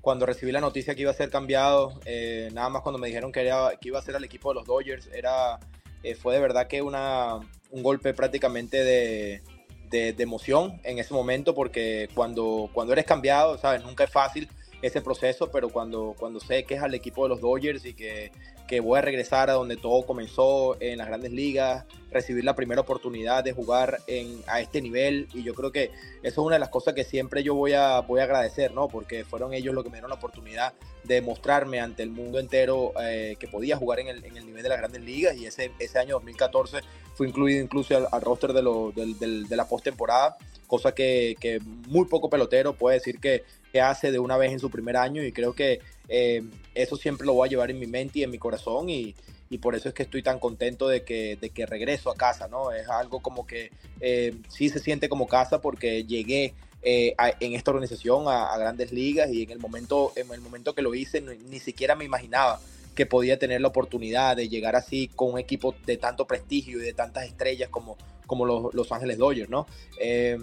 cuando 0.00 0.26
recibí 0.26 0.52
la 0.52 0.60
noticia 0.60 0.94
que 0.94 1.02
iba 1.02 1.10
a 1.10 1.14
ser 1.14 1.30
cambiado, 1.30 2.00
eh, 2.04 2.48
nada 2.52 2.68
más 2.68 2.82
cuando 2.82 2.98
me 2.98 3.08
dijeron 3.08 3.32
que, 3.32 3.40
era, 3.40 3.76
que 3.80 3.88
iba 3.88 3.98
a 3.98 4.02
ser 4.02 4.16
al 4.16 4.24
equipo 4.24 4.50
de 4.50 4.54
los 4.56 4.66
Dodgers, 4.66 5.08
era, 5.12 5.58
eh, 6.02 6.14
fue 6.14 6.34
de 6.34 6.40
verdad 6.40 6.66
que 6.66 6.82
una, 6.82 7.36
un 7.70 7.82
golpe 7.82 8.14
prácticamente 8.14 8.82
de, 8.82 9.42
de, 9.90 10.12
de, 10.12 10.22
emoción 10.22 10.80
en 10.84 10.98
ese 10.98 11.12
momento, 11.12 11.54
porque 11.54 12.08
cuando, 12.14 12.70
cuando 12.72 12.92
eres 12.92 13.04
cambiado, 13.04 13.58
¿sabes? 13.58 13.82
Nunca 13.84 14.04
es 14.04 14.10
fácil 14.10 14.48
ese 14.82 15.00
proceso, 15.00 15.50
pero 15.50 15.68
cuando, 15.68 16.14
cuando 16.18 16.40
sé 16.40 16.64
que 16.64 16.74
es 16.74 16.82
al 16.82 16.94
equipo 16.94 17.24
de 17.24 17.30
los 17.30 17.40
Dodgers 17.40 17.84
y 17.84 17.94
que, 17.94 18.32
que 18.66 18.80
voy 18.80 18.98
a 18.98 19.02
regresar 19.02 19.50
a 19.50 19.54
donde 19.54 19.76
todo 19.76 20.06
comenzó 20.06 20.80
en 20.80 20.98
las 20.98 21.08
grandes 21.08 21.32
ligas, 21.32 21.84
recibir 22.10 22.44
la 22.44 22.54
primera 22.54 22.80
oportunidad 22.80 23.44
de 23.44 23.52
jugar 23.52 24.00
en, 24.06 24.42
a 24.46 24.60
este 24.60 24.80
nivel 24.80 25.28
y 25.34 25.42
yo 25.42 25.54
creo 25.54 25.70
que 25.70 25.90
eso 26.22 26.40
es 26.40 26.46
una 26.46 26.56
de 26.56 26.60
las 26.60 26.70
cosas 26.70 26.94
que 26.94 27.04
siempre 27.04 27.42
yo 27.42 27.54
voy 27.54 27.72
a, 27.72 28.00
voy 28.00 28.20
a 28.20 28.24
agradecer, 28.24 28.72
¿no? 28.72 28.88
Porque 28.88 29.24
fueron 29.24 29.54
ellos 29.54 29.74
los 29.74 29.84
que 29.84 29.90
me 29.90 29.96
dieron 29.96 30.10
la 30.10 30.16
oportunidad 30.16 30.72
de 31.14 31.22
mostrarme 31.22 31.80
ante 31.80 32.02
el 32.02 32.10
mundo 32.10 32.38
entero 32.38 32.92
eh, 33.02 33.36
que 33.38 33.48
podía 33.48 33.76
jugar 33.76 34.00
en 34.00 34.08
el, 34.08 34.24
en 34.24 34.36
el, 34.36 34.46
nivel 34.46 34.62
de 34.62 34.68
las 34.68 34.78
grandes 34.78 35.02
ligas 35.02 35.36
y 35.36 35.46
ese, 35.46 35.72
ese 35.78 35.98
año 35.98 36.14
2014 36.14 36.78
fue 37.14 37.28
incluido 37.28 37.62
incluso 37.62 37.96
al, 37.96 38.06
al 38.10 38.20
roster 38.22 38.52
de, 38.52 38.62
lo, 38.62 38.92
de, 38.94 39.14
de, 39.14 39.44
de 39.44 39.56
la 39.56 39.66
postemporada, 39.66 40.36
cosa 40.66 40.92
que, 40.92 41.36
que 41.40 41.60
muy 41.88 42.06
poco 42.06 42.30
pelotero 42.30 42.74
puede 42.74 42.98
decir 42.98 43.18
que 43.18 43.44
que 43.72 43.80
hace 43.80 44.10
de 44.10 44.18
una 44.18 44.36
vez 44.36 44.52
en 44.52 44.58
su 44.58 44.70
primer 44.70 44.96
año 44.96 45.22
y 45.22 45.32
creo 45.32 45.54
que 45.54 45.80
eh, 46.08 46.42
eso 46.74 46.96
siempre 46.96 47.26
lo 47.26 47.34
voy 47.34 47.46
a 47.46 47.50
llevar 47.50 47.70
en 47.70 47.78
mi 47.78 47.86
mente 47.86 48.20
y 48.20 48.22
en 48.22 48.30
mi 48.30 48.38
corazón 48.38 48.90
y, 48.90 49.14
y, 49.48 49.58
por 49.58 49.74
eso 49.74 49.88
es 49.88 49.94
que 49.94 50.02
estoy 50.02 50.22
tan 50.22 50.38
contento 50.38 50.88
de 50.88 51.04
que, 51.04 51.36
de 51.40 51.50
que 51.50 51.66
regreso 51.66 52.10
a 52.10 52.16
casa, 52.16 52.48
¿no? 52.48 52.72
Es 52.72 52.88
algo 52.88 53.20
como 53.20 53.46
que 53.46 53.70
eh, 54.00 54.34
sí 54.48 54.68
se 54.68 54.80
siente 54.80 55.08
como 55.08 55.26
casa 55.26 55.60
porque 55.60 56.04
llegué 56.04 56.54
eh, 56.82 57.14
a, 57.18 57.32
en 57.40 57.54
esta 57.54 57.70
organización 57.70 58.24
a, 58.26 58.56
grandes 58.56 58.92
ligas 58.92 59.30
y 59.30 59.42
en 59.42 59.50
el 59.50 59.58
momento, 59.58 60.12
en 60.16 60.30
el 60.30 60.40
momento 60.40 60.74
que 60.74 60.82
lo 60.82 60.94
hice 60.94 61.20
ni, 61.20 61.36
ni, 61.36 61.60
siquiera 61.60 61.94
me 61.94 62.04
imaginaba 62.04 62.60
que 62.94 63.06
podía 63.06 63.38
tener 63.38 63.60
la 63.60 63.68
oportunidad 63.68 64.36
de 64.36 64.48
llegar 64.48 64.76
así 64.76 65.08
con 65.08 65.32
un 65.32 65.38
equipo 65.38 65.74
de 65.86 65.96
tanto 65.96 66.26
prestigio 66.26 66.78
y 66.78 66.82
de 66.82 66.92
tantas 66.92 67.26
estrellas 67.26 67.68
como, 67.68 67.98
como 68.26 68.46
los, 68.46 68.72
los 68.74 68.92
Ángeles 68.92 69.18
Dodgers, 69.18 69.50
¿no? 69.50 69.66
Eh, 69.98 70.38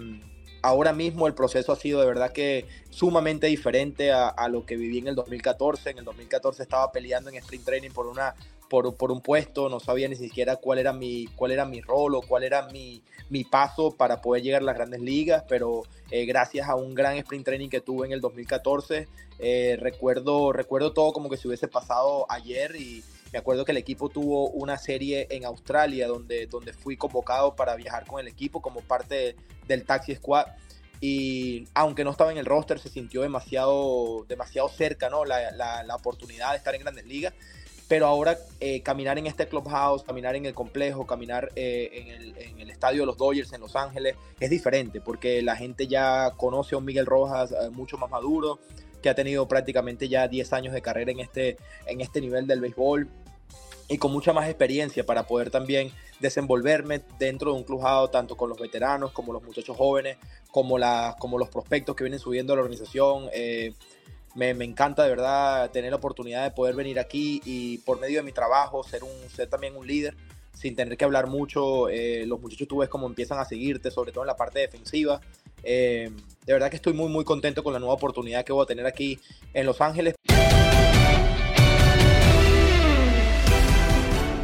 ahora 0.62 0.92
mismo 0.92 1.26
el 1.26 1.34
proceso 1.34 1.72
ha 1.72 1.76
sido 1.76 2.00
de 2.00 2.06
verdad 2.06 2.32
que 2.32 2.66
sumamente 2.90 3.46
diferente 3.46 4.12
a, 4.12 4.28
a, 4.28 4.48
lo 4.48 4.64
que 4.64 4.76
viví 4.76 4.98
en 4.98 5.08
el 5.08 5.14
2014. 5.14 5.90
En 5.90 5.98
el 5.98 6.04
2014 6.04 6.62
estaba 6.62 6.90
peleando 6.92 7.30
en 7.30 7.36
sprint 7.36 7.64
training 7.64 7.90
por 7.90 8.06
una 8.06 8.34
por, 8.68 8.94
por, 8.96 9.10
un 9.10 9.20
puesto, 9.20 9.68
no 9.68 9.80
sabía 9.80 10.08
ni 10.08 10.16
siquiera 10.16 10.56
cuál 10.56 10.78
era 10.78 10.92
mi, 10.92 11.26
cuál 11.36 11.52
era 11.52 11.64
mi 11.64 11.80
rol 11.80 12.14
o 12.14 12.22
cuál 12.22 12.44
era 12.44 12.68
mi, 12.68 13.02
mi 13.30 13.44
paso 13.44 13.90
para 13.90 14.20
poder 14.20 14.42
llegar 14.42 14.62
a 14.62 14.64
las 14.64 14.76
grandes 14.76 15.00
ligas, 15.00 15.44
pero 15.48 15.82
eh, 16.10 16.24
gracias 16.26 16.68
a 16.68 16.74
un 16.74 16.94
gran 16.94 17.16
sprint 17.16 17.44
training 17.44 17.68
que 17.68 17.80
tuve 17.80 18.06
en 18.06 18.12
el 18.12 18.20
2014, 18.20 19.08
eh, 19.38 19.76
recuerdo, 19.80 20.52
recuerdo 20.52 20.92
todo 20.92 21.12
como 21.12 21.28
que 21.30 21.36
se 21.36 21.48
hubiese 21.48 21.68
pasado 21.68 22.26
ayer 22.28 22.76
y, 22.76 23.04
me 23.32 23.38
acuerdo 23.38 23.64
que 23.64 23.72
el 23.72 23.78
equipo 23.78 24.08
tuvo 24.08 24.48
una 24.50 24.78
serie 24.78 25.26
en 25.30 25.44
Australia 25.44 26.08
donde, 26.08 26.46
donde 26.46 26.72
fui 26.72 26.96
convocado 26.96 27.54
para 27.54 27.76
viajar 27.76 28.06
con 28.06 28.20
el 28.20 28.28
equipo 28.28 28.62
como 28.62 28.80
parte 28.80 29.36
del 29.66 29.84
Taxi 29.84 30.14
Squad. 30.14 30.46
Y 31.00 31.68
aunque 31.74 32.04
no 32.04 32.10
estaba 32.10 32.32
en 32.32 32.38
el 32.38 32.46
roster, 32.46 32.78
se 32.78 32.88
sintió 32.88 33.22
demasiado, 33.22 34.24
demasiado 34.28 34.68
cerca 34.68 35.10
¿no? 35.10 35.24
la, 35.24 35.52
la, 35.52 35.84
la 35.84 35.94
oportunidad 35.94 36.52
de 36.52 36.56
estar 36.56 36.74
en 36.74 36.80
grandes 36.80 37.06
ligas. 37.06 37.34
Pero 37.88 38.06
ahora 38.06 38.38
eh, 38.60 38.82
caminar 38.82 39.18
en 39.18 39.26
este 39.26 39.48
clubhouse, 39.48 40.02
caminar 40.02 40.36
en 40.36 40.44
el 40.44 40.54
complejo, 40.54 41.06
caminar 41.06 41.50
eh, 41.56 41.90
en, 41.92 42.08
el, 42.08 42.36
en, 42.36 42.60
el, 42.60 42.70
estadio 42.70 43.00
de 43.00 43.06
los 43.06 43.16
Dodgers 43.16 43.52
en 43.54 43.62
Los 43.62 43.76
Ángeles 43.76 44.14
es 44.38 44.50
diferente 44.50 45.00
porque 45.00 45.40
la 45.40 45.56
gente 45.56 45.86
ya 45.86 46.32
conoce 46.36 46.74
a 46.74 46.78
un 46.78 46.84
Miguel 46.84 47.06
Rojas 47.06 47.50
eh, 47.52 47.70
mucho 47.70 47.96
más 47.96 48.10
maduro, 48.10 48.58
que 49.02 49.08
ha 49.08 49.14
tenido 49.14 49.48
prácticamente 49.48 50.08
ya 50.08 50.28
10 50.28 50.52
años 50.52 50.74
de 50.74 50.82
carrera 50.82 51.12
en 51.12 51.20
este, 51.20 51.56
en 51.86 52.02
este 52.02 52.20
nivel 52.20 52.46
del 52.46 52.60
béisbol 52.60 53.08
y 53.88 53.96
con 53.96 54.12
mucha 54.12 54.34
más 54.34 54.48
experiencia 54.48 55.06
para 55.06 55.26
poder 55.26 55.50
también 55.50 55.90
desenvolverme 56.20 57.00
dentro 57.18 57.52
de 57.52 57.58
un 57.58 57.64
clubado 57.64 58.10
tanto 58.10 58.36
con 58.36 58.50
los 58.50 58.58
veteranos 58.58 59.12
como 59.12 59.32
los 59.32 59.42
muchachos 59.42 59.76
jóvenes, 59.76 60.18
como, 60.50 60.76
la, 60.76 61.16
como 61.18 61.38
los 61.38 61.48
prospectos 61.48 61.96
que 61.96 62.04
vienen 62.04 62.20
subiendo 62.20 62.52
a 62.52 62.56
la 62.56 62.62
organización. 62.62 63.30
Me, 64.34 64.54
me, 64.54 64.64
encanta 64.64 65.02
de 65.02 65.10
verdad 65.10 65.70
tener 65.70 65.90
la 65.90 65.96
oportunidad 65.96 66.44
de 66.44 66.50
poder 66.50 66.74
venir 66.74 66.98
aquí 66.98 67.40
y 67.44 67.78
por 67.78 67.98
medio 67.98 68.18
de 68.18 68.22
mi 68.22 68.32
trabajo 68.32 68.84
ser, 68.84 69.02
un, 69.02 69.10
ser 69.34 69.48
también 69.48 69.76
un 69.76 69.86
líder 69.86 70.14
sin 70.58 70.74
tener 70.74 70.96
que 70.96 71.04
hablar 71.04 71.28
mucho. 71.28 71.88
Eh, 71.88 72.24
los 72.26 72.40
muchachos 72.40 72.66
tú 72.68 72.78
ves 72.78 72.88
cómo 72.88 73.06
empiezan 73.06 73.38
a 73.38 73.44
seguirte, 73.44 73.90
sobre 73.90 74.12
todo 74.12 74.24
en 74.24 74.28
la 74.28 74.36
parte 74.36 74.58
defensiva. 74.58 75.20
Eh, 75.62 76.10
de 76.44 76.52
verdad 76.52 76.70
que 76.70 76.76
estoy 76.76 76.92
muy, 76.92 77.08
muy 77.08 77.24
contento 77.24 77.62
con 77.62 77.72
la 77.72 77.78
nueva 77.78 77.94
oportunidad 77.94 78.44
que 78.44 78.52
voy 78.52 78.64
a 78.64 78.66
tener 78.66 78.86
aquí 78.86 79.18
en 79.54 79.66
Los 79.66 79.80
Ángeles. 79.80 80.14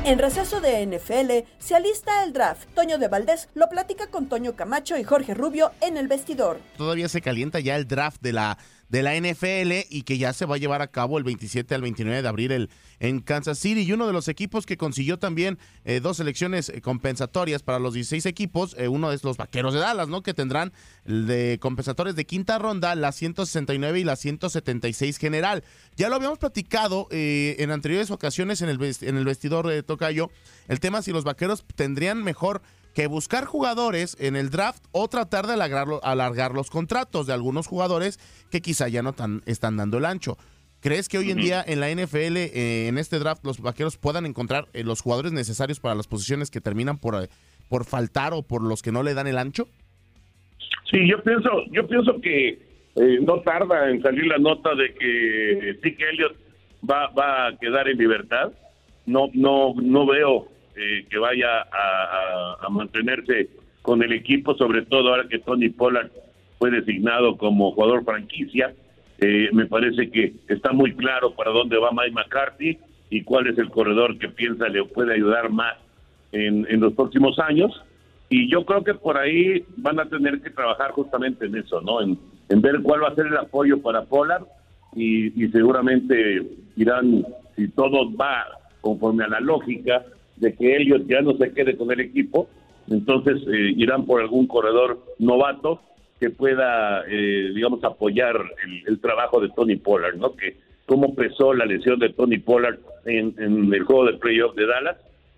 En 0.07 0.19
receso 0.19 0.61
de 0.61 0.85
NFL 0.87 1.49
se 1.59 1.75
alista 1.75 2.25
el 2.25 2.35
draft. 2.35 2.69
Toño 2.75 2.99
de 2.99 3.09
Valdés 3.09 3.49
lo 3.55 3.71
platica 3.71 4.09
con 4.09 4.29
Toño 4.29 4.55
Camacho 4.55 4.99
y 4.99 5.03
Jorge 5.03 5.33
Rubio 5.33 5.73
en 5.81 5.97
el 5.97 6.09
vestidor. 6.09 6.61
Todavía 6.77 7.09
se 7.09 7.23
calienta 7.23 7.59
ya 7.59 7.75
el 7.75 7.89
draft 7.89 8.21
de 8.21 8.35
la 8.35 8.59
de 8.89 9.03
la 9.03 9.15
NFL 9.15 9.87
y 9.91 10.03
que 10.03 10.19
ya 10.19 10.33
se 10.33 10.47
va 10.47 10.57
a 10.57 10.59
llevar 10.59 10.83
a 10.83 10.89
cabo 10.89 11.19
el 11.19 11.25
27 11.25 11.75
al 11.75 11.83
29 11.83 12.23
de 12.23 12.29
abril 12.29 12.53
el, 12.53 12.71
en 13.01 13.21
Kansas 13.21 13.59
City 13.59 13.83
y 13.83 13.93
uno 13.93 14.07
de 14.07 14.13
los 14.13 14.29
equipos 14.29 14.67
que 14.67 14.77
consiguió 14.77 15.19
también 15.19 15.59
eh, 15.85 16.01
dos 16.01 16.21
elecciones 16.21 16.73
compensatorias 16.83 17.63
para 17.63 17.79
los 17.79 17.95
16 17.95 18.27
equipos, 18.27 18.75
eh, 18.79 18.89
uno 18.89 19.13
es 19.13 19.25
los 19.25 19.37
Vaqueros 19.37 19.75
de 19.75 19.81
Dallas, 19.81 20.09
¿no? 20.09 20.23
Que 20.23 20.35
tendrán 20.35 20.73
de 21.05 21.59
compensatorios 21.61 22.17
de 22.17 22.25
quinta 22.25 22.59
ronda, 22.59 22.95
la 22.95 23.13
169 23.13 24.01
y 24.01 24.05
la 24.05 24.17
176 24.17 25.19
general. 25.19 25.65
Ya 25.97 26.09
lo 26.09 26.17
habíamos 26.17 26.39
platicado 26.39 27.09
eh, 27.11 27.57
en 27.59 27.71
anteriores 27.71 28.11
ocasiones 28.11 28.63
en 28.63 28.69
el, 28.69 28.79
en 28.83 29.17
el 29.17 29.25
vestidor 29.25 29.67
de 29.67 29.83
Tocayo, 29.83 30.31
el 30.69 30.81
tema 30.81 31.03
si 31.03 31.13
los 31.13 31.25
Vaqueros 31.25 31.65
tendrían 31.75 32.23
mejor 32.23 32.63
que 32.95 33.07
buscar 33.07 33.45
jugadores 33.45 34.17
en 34.21 34.37
el 34.37 34.51
draft 34.51 34.85
o 34.93 35.09
tratar 35.09 35.47
de 35.47 35.55
alargar, 35.55 35.87
alargar 36.03 36.53
los 36.53 36.71
contratos 36.71 37.27
de 37.27 37.33
algunos 37.33 37.67
jugadores 37.67 38.19
que 38.51 38.61
quizá 38.61 38.89
ya 38.89 39.03
no 39.03 39.13
tan, 39.13 39.43
están 39.47 39.77
dando 39.77 39.99
el 39.99 40.05
ancho. 40.05 40.37
¿Crees 40.81 41.09
que 41.09 41.19
hoy 41.19 41.31
en 41.31 41.39
día 41.39 41.65
en 41.67 41.81
la 41.81 41.91
NFL, 41.91 42.37
eh, 42.37 42.89
en 42.89 42.99
este 42.99 43.19
draft, 43.19 43.45
los 43.45 43.61
vaqueros 43.61 43.97
puedan 43.97 44.27
encontrar 44.27 44.67
eh, 44.75 44.85
los 44.85 45.01
jugadores 45.01 45.33
necesarios 45.33 45.81
para 45.81 45.95
las 45.95 46.07
posiciones 46.07 46.51
que 46.51 46.61
terminan 46.61 46.99
por, 46.99 47.15
eh, 47.23 47.29
por 47.69 47.85
faltar 47.85 48.35
o 48.35 48.43
por 48.43 48.63
los 48.63 48.83
que 48.83 48.93
no 48.93 49.03
le 49.03 49.15
dan 49.15 49.27
el 49.27 49.39
ancho? 49.39 49.67
Sí, 50.91 51.09
yo 51.09 51.23
pienso, 51.23 51.49
yo 51.71 51.87
pienso 51.89 52.21
que 52.21 52.75
no 53.23 53.41
tarda 53.41 53.91
en 53.91 54.01
salir 54.03 54.27
la 54.27 54.39
nota 54.39 54.73
de 54.77 54.95
que 54.95 55.79
Dick 55.83 56.01
Elliott 56.01 56.37
va, 56.89 57.09
va 57.09 57.49
a 57.49 57.59
quedar 57.59 57.89
en 57.89 57.99
libertad 57.99 58.53
no 59.07 59.29
no 59.35 59.75
no 59.75 60.07
veo 60.07 60.49
eh, 60.77 61.07
que 61.09 61.19
vaya 61.19 61.61
a, 61.61 61.67
a- 61.73 62.67
a 62.67 62.69
mantenerse 62.69 63.49
con 63.83 64.03
el 64.03 64.13
equipo, 64.13 64.55
sobre 64.57 64.83
todo 64.83 65.11
ahora 65.11 65.29
que 65.29 65.39
Tony 65.39 65.69
Pollard 65.69 66.11
fue 66.59 66.71
designado 66.71 67.37
como 67.37 67.73
jugador 67.73 68.05
franquicia. 68.05 68.73
Eh, 69.19 69.51
me 69.53 69.67
parece 69.67 70.11
que 70.11 70.33
está 70.49 70.73
muy 70.73 70.95
claro 70.95 71.35
para 71.35 71.51
dónde 71.51 71.79
va 71.79 71.91
Mike 71.93 72.13
McCarthy 72.13 72.79
y 73.11 73.23
cuál 73.23 73.47
es 73.47 73.59
el 73.59 73.71
corredor 73.71 74.19
que 74.19 74.29
piensa 74.29 74.69
le 74.69 74.83
puede 74.85 75.15
ayudar 75.15 75.51
más 75.51 75.75
en, 76.33 76.67
en 76.69 76.81
los 76.81 76.95
próximos 76.95 77.39
años. 77.39 77.71
Y 78.31 78.51
yo 78.51 78.65
creo 78.65 78.83
que 78.83 78.95
por 78.95 79.17
ahí 79.19 79.65
van 79.77 80.01
a 80.01 80.09
tener 80.09 80.41
que 80.41 80.51
trabajar 80.51 80.91
justamente 80.93 81.45
en 81.47 81.55
eso, 81.57 81.81
¿no? 81.83 82.01
En, 82.01 82.19
en 82.49 82.61
ver 82.63 82.81
cuál 82.83 83.03
va 83.05 83.09
a 83.09 83.15
ser 83.15 83.27
el 83.27 83.37
apoyo 83.37 83.81
para 83.83 84.03
Pollard 84.07 84.45
y, 84.97 85.27
y 85.45 85.49
seguramente 85.51 86.43
irán, 86.77 87.25
si 87.55 87.69
todo 87.69 88.11
va 88.17 88.47
conforme 88.81 89.25
a 89.25 89.29
la 89.29 89.41
lógica 89.41 90.03
de 90.37 90.55
que 90.55 90.77
ellos 90.77 91.03
ya 91.07 91.21
no 91.21 91.37
se 91.37 91.53
quede 91.53 91.77
con 91.77 91.91
el 91.93 92.01
equipo, 92.01 92.49
entonces 92.89 93.43
eh, 93.49 93.73
irán 93.77 94.07
por 94.07 94.21
algún 94.21 94.47
corredor 94.47 95.03
novato 95.19 95.81
que 96.21 96.31
pueda, 96.31 97.05
eh, 97.09 97.53
digamos, 97.55 97.83
apoyar 97.85 98.37
el, 98.65 98.83
el 98.87 99.01
trabajo 99.01 99.41
de 99.41 99.49
Tony 99.51 99.77
Pollard, 99.77 100.17
¿no? 100.17 100.35
Que 100.35 100.57
cómo 100.87 101.15
pesó 101.15 101.55
la 101.55 101.67
lesión 101.67 101.99
de 101.99 102.11
Tony 102.11 102.39
Pollard 102.39 102.79
en, 103.07 103.35
el 103.73 103.83
juego 103.85 104.07
de 104.07 104.15
playoff 104.15 104.55
de 104.55 104.67
Dallas, 104.67 104.97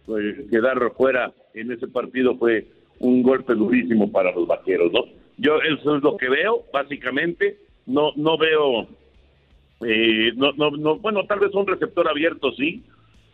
eh, 0.09 0.47
quedar 0.51 0.79
fuera 0.97 1.33
en 1.55 1.73
ese 1.73 1.89
partido 1.89 2.37
fue 2.37 2.67
un 2.99 3.23
golpe 3.23 3.55
durísimo 3.55 4.11
para 4.11 4.33
los 4.33 4.47
vaqueros, 4.47 4.93
¿no? 4.93 5.05
Yo 5.39 5.59
eso 5.61 5.97
es 5.97 6.03
lo 6.03 6.17
que 6.17 6.29
veo, 6.29 6.65
básicamente, 6.73 7.59
no 7.87 8.13
no 8.17 8.39
veo, 8.39 8.87
eh, 9.85 10.33
no, 10.37 10.53
no, 10.53 10.71
no, 10.71 10.97
bueno, 10.97 11.25
tal 11.27 11.41
vez 11.41 11.55
un 11.55 11.67
receptor 11.67 12.09
abierto 12.09 12.53
sí, 12.53 12.83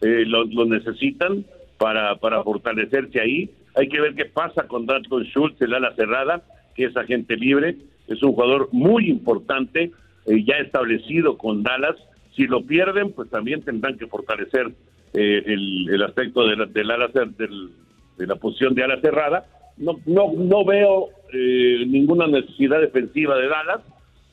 eh, 0.03 0.25
lo, 0.27 0.45
necesitan 0.67 1.45
para, 1.79 2.17
para 2.17 2.43
fortalecerse 2.43 3.21
ahí. 3.21 3.51
Hay 3.75 3.89
que 3.89 4.01
ver 4.01 4.15
qué 4.15 4.27
pasa 4.27 4.67
con 4.69 4.87
Dalton 4.87 5.25
Schultz, 5.25 5.61
el 5.63 5.75
ala 5.75 5.95
cerrada, 5.95 6.43
que 6.75 6.85
es 6.85 6.97
agente 6.97 7.37
libre. 7.37 7.77
Es 8.09 8.23
un 8.23 8.33
jugador 8.33 8.69
muy 8.73 9.09
importante, 9.09 9.91
eh, 10.27 10.45
ya 10.45 10.57
establecido 10.57 11.39
con 11.39 11.63
Dallas. 11.63 11.97
Si 12.37 12.47
lo 12.47 12.63
pierden, 12.67 13.13
pues 13.13 13.31
también 13.31 13.63
tendrán 13.63 13.97
que 13.99 14.07
fortalecer 14.07 14.73
eh, 15.15 15.43
el, 15.47 15.89
el 15.91 16.03
aspecto 16.03 16.47
de 16.47 16.57
la, 16.57 16.67
del 16.67 16.91
ala 16.91 17.09
del- 17.09 17.71
de 18.19 18.27
la 18.27 18.37
posición 18.37 18.75
de 18.75 18.85
ala 18.85 19.01
cerrada. 19.01 19.47
No, 19.79 19.99
no, 20.07 20.33
no 20.37 20.65
veo 20.65 21.09
eh, 21.33 21.85
ninguna 21.87 22.27
necesidad 22.27 22.81
defensiva 22.81 23.37
de 23.39 23.49
Dallas 23.49 23.81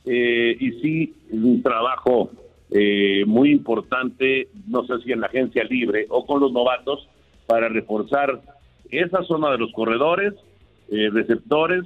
y 0.05 0.71
sí 0.81 1.13
un 1.31 1.61
trabajo 1.61 2.31
eh, 2.71 3.23
muy 3.25 3.51
importante, 3.51 4.47
no 4.67 4.85
sé 4.85 4.99
si 5.03 5.11
en 5.11 5.21
la 5.21 5.27
agencia 5.27 5.63
libre 5.63 6.05
o 6.09 6.25
con 6.25 6.39
los 6.39 6.51
novatos, 6.51 7.07
para 7.47 7.67
reforzar 7.67 8.41
esa 8.91 9.23
zona 9.23 9.51
de 9.51 9.57
los 9.57 9.71
corredores, 9.71 10.33
eh, 10.91 11.09
receptores, 11.11 11.83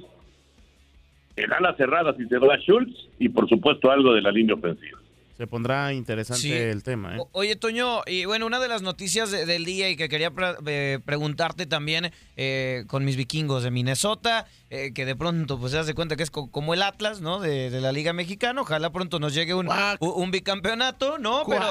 el 1.36 1.52
ala 1.52 1.74
cerrada 1.76 2.14
si 2.16 2.26
se 2.26 2.38
va 2.38 2.58
Schultz 2.58 3.08
y 3.18 3.28
por 3.28 3.48
supuesto 3.48 3.90
algo 3.90 4.12
de 4.12 4.22
la 4.22 4.30
línea 4.30 4.54
ofensiva. 4.54 4.98
Se 5.36 5.46
pondrá 5.48 5.92
interesante 5.92 6.42
Sí. 6.42 6.52
el 6.52 6.82
tema. 6.84 7.16
¿eh? 7.16 7.18
O- 7.20 7.28
Oye, 7.32 7.56
Toño, 7.56 8.02
y 8.06 8.24
bueno, 8.24 8.46
una 8.46 8.60
de 8.60 8.68
las 8.68 8.82
noticias 8.82 9.30
de- 9.32 9.46
del 9.46 9.64
día 9.64 9.88
y 9.90 9.96
que 9.96 10.08
quería 10.08 10.30
pre- 10.30 10.54
eh, 10.66 10.98
preguntarte 11.04 11.66
también 11.66 12.12
eh, 12.36 12.84
con 12.88 13.04
mis 13.04 13.16
vikingos 13.16 13.62
de 13.64 13.70
Minnesota, 13.70 14.46
eh, 14.70 14.92
que 14.94 15.04
de 15.04 15.14
pronto 15.16 15.58
pues 15.58 15.72
se 15.72 15.78
hace 15.78 15.94
cuenta 15.94 16.16
que 16.16 16.22
es 16.24 16.30
co- 16.30 16.50
como 16.50 16.74
el 16.74 16.82
Atlas, 16.82 17.20
¿no? 17.20 17.38
De, 17.40 17.70
de 17.70 17.80
la 17.80 17.92
Liga 17.92 18.12
Mexicana. 18.12 18.60
Ojalá 18.60 18.90
pronto 18.90 19.18
nos 19.20 19.34
llegue 19.34 19.54
un, 19.54 19.68
un, 19.68 20.12
un 20.22 20.30
bicampeonato, 20.30 21.18
¿no? 21.18 21.44
Pero 21.48 21.66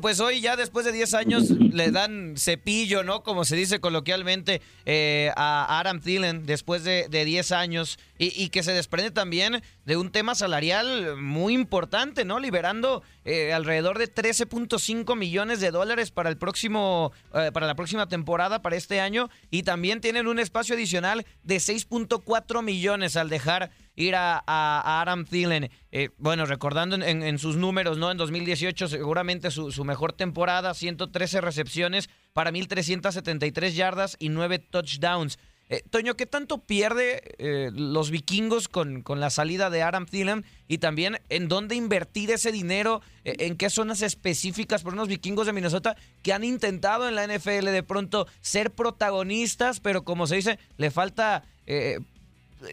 pues 0.00 0.20
hoy 0.20 0.40
ya 0.40 0.56
después 0.56 0.84
de 0.84 0.92
10 0.92 1.14
años 1.14 1.50
le 1.50 1.90
dan 1.90 2.34
cepillo, 2.36 3.02
¿no? 3.04 3.22
Como 3.22 3.44
se 3.44 3.56
dice 3.56 3.80
coloquialmente 3.80 4.60
eh, 4.86 5.30
a 5.36 5.80
Adam 5.80 6.00
Thielen 6.00 6.46
después 6.46 6.84
de, 6.84 7.08
de 7.08 7.24
10 7.24 7.52
años 7.52 7.98
y, 8.18 8.48
que 8.50 8.62
se 8.62 8.72
desprende 8.72 9.10
también 9.10 9.62
de 9.84 9.96
un 9.96 10.10
tema 10.10 10.34
salarial 10.34 11.16
muy 11.16 11.52
importante, 11.54 12.24
¿no? 12.24 12.38
Liberando 12.38 13.02
eh, 13.24 13.52
alrededor 13.52 13.98
de 13.98 14.12
13.5 14.12 15.16
millones 15.16 15.60
de 15.60 15.70
dólares 15.72 16.10
para 16.12 16.30
el 16.30 16.36
próximo, 16.36 17.12
eh, 17.34 17.50
para 17.52 17.66
la 17.66 17.74
próxima 17.74 18.06
temporada, 18.08 18.62
para 18.62 18.76
este 18.76 19.00
año, 19.00 19.30
y 19.50 19.64
también 19.64 20.00
tienen 20.00 20.28
un 20.28 20.38
espacio 20.38 20.74
adicional 20.76 21.26
de 21.42 21.56
6.4 21.56 22.62
millones 22.62 23.16
al 23.16 23.28
dejar 23.28 23.70
ir 23.96 24.14
a, 24.14 24.42
a- 24.46 25.00
Adam 25.02 25.24
Thielen. 25.24 25.70
Eh, 25.90 26.10
bueno, 26.18 26.46
recordando 26.46 26.96
en 26.96 27.38
sus 27.38 27.56
números, 27.56 27.98
¿no? 27.98 28.10
En 28.10 28.16
2018 28.16 28.88
seguramente 28.88 29.50
su, 29.50 29.72
su 29.72 29.84
mejor 29.84 30.12
temporada, 30.12 30.74
113 30.74 31.40
recepciones 31.40 32.08
para 32.32 32.50
1.373 32.52 33.70
yardas 33.72 34.16
y 34.18 34.28
9 34.28 34.58
touchdowns. 34.58 35.38
Eh, 35.70 35.82
Toño, 35.90 36.14
¿qué 36.14 36.26
tanto 36.26 36.58
pierde 36.58 37.22
eh, 37.38 37.70
los 37.72 38.10
vikingos 38.10 38.68
con, 38.68 39.02
con 39.02 39.18
la 39.20 39.30
salida 39.30 39.70
de 39.70 39.82
Adam 39.82 40.04
Thielen? 40.06 40.44
Y 40.68 40.78
también, 40.78 41.18
¿en 41.30 41.48
dónde 41.48 41.74
invertir 41.74 42.30
ese 42.30 42.52
dinero? 42.52 43.00
Eh, 43.24 43.36
¿En 43.40 43.56
qué 43.56 43.70
zonas 43.70 44.02
específicas 44.02 44.82
por 44.82 44.92
unos 44.92 45.08
vikingos 45.08 45.46
de 45.46 45.52
Minnesota 45.54 45.96
que 46.22 46.32
han 46.34 46.44
intentado 46.44 47.08
en 47.08 47.14
la 47.14 47.26
NFL 47.26 47.64
de 47.70 47.82
pronto 47.82 48.26
ser 48.40 48.72
protagonistas, 48.72 49.80
pero 49.80 50.04
como 50.04 50.26
se 50.26 50.36
dice, 50.36 50.58
le 50.76 50.90
falta... 50.90 51.44
eh, 51.66 51.98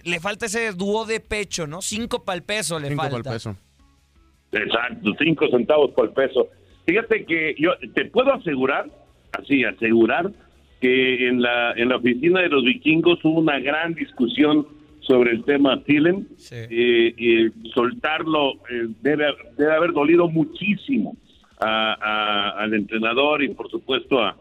le 0.06 0.20
falta 0.22 0.46
ese 0.46 0.72
dúo 0.72 1.06
de 1.06 1.20
pecho, 1.20 1.68
¿no? 1.68 1.82
Cinco 1.82 2.24
pal 2.24 2.44
peso 2.44 2.80
le 2.80 2.88
Cinco 2.90 3.02
falta. 3.04 3.24
pa'l 3.24 3.34
peso. 3.36 3.58
Exacto, 4.54 5.12
cinco 5.20 5.48
centavos 5.50 5.92
por 5.92 6.14
peso. 6.14 6.48
Fíjate 6.86 7.26
que 7.26 7.56
yo 7.58 7.72
te 7.94 8.06
puedo 8.06 8.34
asegurar, 8.34 8.90
así, 9.34 9.64
asegurar, 9.64 10.32
que 10.82 11.28
en 11.28 11.42
la, 11.42 11.74
en 11.74 11.90
la 11.90 11.98
oficina 11.98 12.42
de 12.42 12.50
los 12.50 12.64
vikingos 12.64 13.24
hubo 13.24 13.40
una 13.40 13.60
gran 13.60 13.94
discusión 13.94 14.68
sobre 15.02 15.32
el 15.32 15.44
tema 15.46 15.82
Thielen. 15.84 16.28
Eh, 16.70 17.14
eh, 17.18 17.52
soltarlo 17.74 18.54
eh, 18.70 18.88
debe, 19.02 19.26
debe 19.58 19.74
haber 19.74 19.94
dolido 19.94 20.28
muchísimo 20.28 21.16
a- 21.60 21.94
a- 22.02 22.64
al 22.64 22.74
entrenador 22.74 23.44
y 23.44 23.50
por 23.50 23.70
supuesto 23.70 24.20
a, 24.20 24.36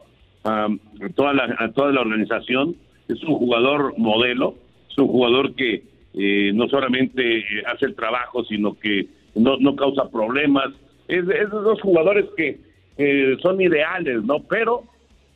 a 0.45 0.68
toda 1.14 1.34
la, 1.34 1.55
a 1.59 1.70
toda 1.72 1.93
la 1.93 2.01
organización. 2.01 2.74
Es 3.09 3.22
un 3.22 3.34
jugador 3.34 3.95
modelo, 3.99 4.55
es 4.91 4.97
un 4.99 5.09
jugador 5.09 5.55
que 5.55 5.82
eh, 6.14 6.53
no 6.55 6.68
solamente 6.68 7.38
eh, 7.38 7.45
hace 7.66 7.86
el 7.86 7.95
trabajo, 7.95 8.45
sino 8.45 8.78
que 8.78 9.07
no, 9.34 9.57
no 9.59 9.76
causa 9.76 10.11
problemas. 10.11 10.68
Es 11.09 11.26
de 11.26 11.38
esos 11.38 11.80
jugadores 11.82 12.26
que 12.36 12.59
eh, 12.99 13.36
son 13.43 13.61
ideales, 13.61 14.22
¿no? 14.24 14.41
Pero, 14.49 14.84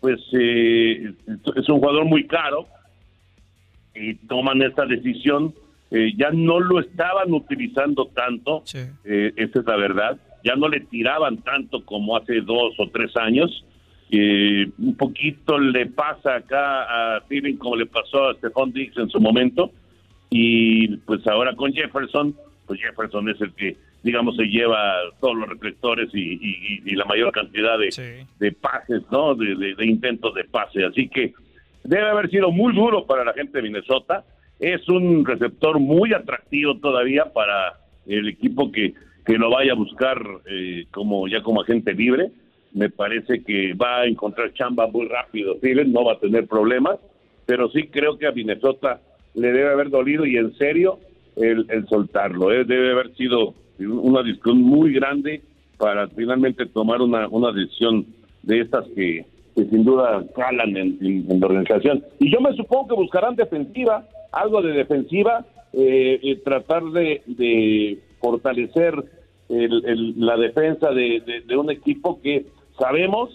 pues, 0.04 0.20
eh, 0.34 1.14
es 1.56 1.66
un 1.70 1.78
jugador 1.78 2.04
muy 2.04 2.26
caro 2.26 2.66
y 3.94 4.12
toman 4.28 4.60
esta 4.60 4.84
decisión. 4.84 5.54
eh, 5.90 6.12
ya 6.14 6.30
no 6.30 6.60
lo 6.60 6.78
estaban 6.80 7.32
utilizando 7.32 8.06
tanto, 8.14 8.62
eh, 9.04 9.32
esa 9.36 9.60
es 9.60 9.64
la 9.64 9.76
verdad. 9.76 10.18
Ya 10.44 10.56
no 10.56 10.68
le 10.68 10.80
tiraban 10.80 11.38
tanto 11.38 11.82
como 11.86 12.18
hace 12.18 12.42
dos 12.42 12.74
o 12.78 12.88
tres 12.90 13.16
años. 13.16 13.64
Eh, 14.10 14.68
un 14.78 14.94
poquito 14.94 15.58
le 15.58 15.86
pasa 15.86 16.34
acá 16.34 17.16
a 17.16 17.20
Thielen 17.26 17.56
como 17.56 17.76
le 17.76 17.86
pasó 17.86 18.28
a 18.28 18.34
Stephon 18.34 18.72
Diggs 18.72 18.98
en 18.98 19.08
su 19.08 19.20
momento. 19.20 19.70
Y 20.28 20.96
pues 21.06 21.26
ahora 21.26 21.54
con 21.56 21.72
Jefferson, 21.72 22.34
pues 22.66 22.78
Jefferson 22.78 23.28
es 23.30 23.40
el 23.40 23.54
que, 23.54 23.76
digamos, 24.04 24.36
se 24.36 24.44
lleva 24.44 24.94
todos 25.20 25.34
los 25.36 25.48
reflectores 25.48 26.08
y, 26.14 26.34
y- 26.34 26.82
y 26.84 26.94
la 26.94 27.04
mayor 27.06 27.32
cantidad 27.32 27.76
de, 27.78 27.90
de 28.38 28.52
pases, 28.52 29.02
¿no? 29.10 29.34
De, 29.34 29.56
de- 29.56 29.74
de 29.74 29.86
intentos 29.86 30.32
de 30.34 30.44
pase. 30.44 30.84
Así 30.84 31.08
que 31.08 31.32
debe 31.82 32.08
haber 32.08 32.30
sido 32.30 32.52
muy 32.52 32.72
duro 32.74 33.06
para 33.06 33.24
la 33.24 33.32
gente 33.32 33.58
de 33.58 33.62
Minnesota. 33.62 34.24
Es 34.60 34.88
un 34.88 35.24
receptor 35.24 35.80
muy 35.80 36.12
atractivo 36.12 36.78
todavía 36.78 37.32
para 37.32 37.74
el 38.06 38.28
equipo 38.28 38.70
que, 38.70 38.94
que 39.26 39.38
lo 39.38 39.50
vaya 39.50 39.72
a 39.72 39.76
buscar 39.76 40.22
eh, 40.46 40.84
como 40.92 41.26
ya 41.26 41.42
como 41.42 41.62
agente 41.62 41.92
libre. 41.94 42.28
Me 42.72 42.90
parece 42.90 43.42
que 43.42 43.72
va 43.74 44.00
a 44.02 44.06
encontrar 44.06 44.52
chamba 44.52 44.86
muy 44.86 45.08
rápido. 45.08 45.56
Thielen 45.56 45.92
no 45.92 46.04
va 46.04 46.12
a 46.14 46.18
tener 46.20 46.46
problemas, 46.46 46.98
pero 47.46 47.70
sí 47.70 47.84
creo 47.88 48.18
que 48.18 48.26
a 48.26 48.32
Minnesota 48.32 49.00
le 49.34 49.50
debe 49.50 49.70
haber 49.72 49.88
dolido 49.90 50.26
y 50.26 50.36
en 50.36 50.54
serio 50.56 50.98
el, 51.36 51.66
el 51.70 51.86
soltarlo. 51.88 52.52
¿eh? 52.52 52.64
Debe 52.64 52.92
haber 52.92 53.14
sido 53.16 53.54
una 53.78 54.22
discusión 54.22 54.60
muy 54.62 54.92
grande 54.92 55.42
para 55.78 56.08
finalmente 56.08 56.66
tomar 56.66 57.00
una, 57.02 57.28
una 57.28 57.50
decisión 57.52 58.06
de 58.42 58.60
estas 58.60 58.84
que, 58.94 59.24
que 59.56 59.64
sin 59.66 59.84
duda 59.84 60.24
calan 60.34 60.76
en, 60.76 60.98
en- 61.00 61.30
en 61.30 61.40
la 61.40 61.46
organización. 61.46 62.04
Y 62.20 62.30
yo 62.32 62.40
me 62.40 62.54
supongo 62.54 62.88
que 62.88 62.94
buscarán 62.94 63.34
defensiva, 63.36 64.06
algo 64.32 64.62
de 64.62 64.72
defensiva, 64.72 65.44
eh, 65.72 66.20
eh, 66.22 66.36
tratar 66.44 66.84
de, 66.84 67.22
de 67.26 67.98
fortalecer 68.20 68.94
el- 69.48 69.84
el- 69.84 70.14
la 70.18 70.36
defensa 70.36 70.90
de, 70.90 71.20
de- 71.26 71.40
de 71.46 71.56
un 71.56 71.70
equipo 71.70 72.20
que 72.22 72.46
sabemos 72.78 73.30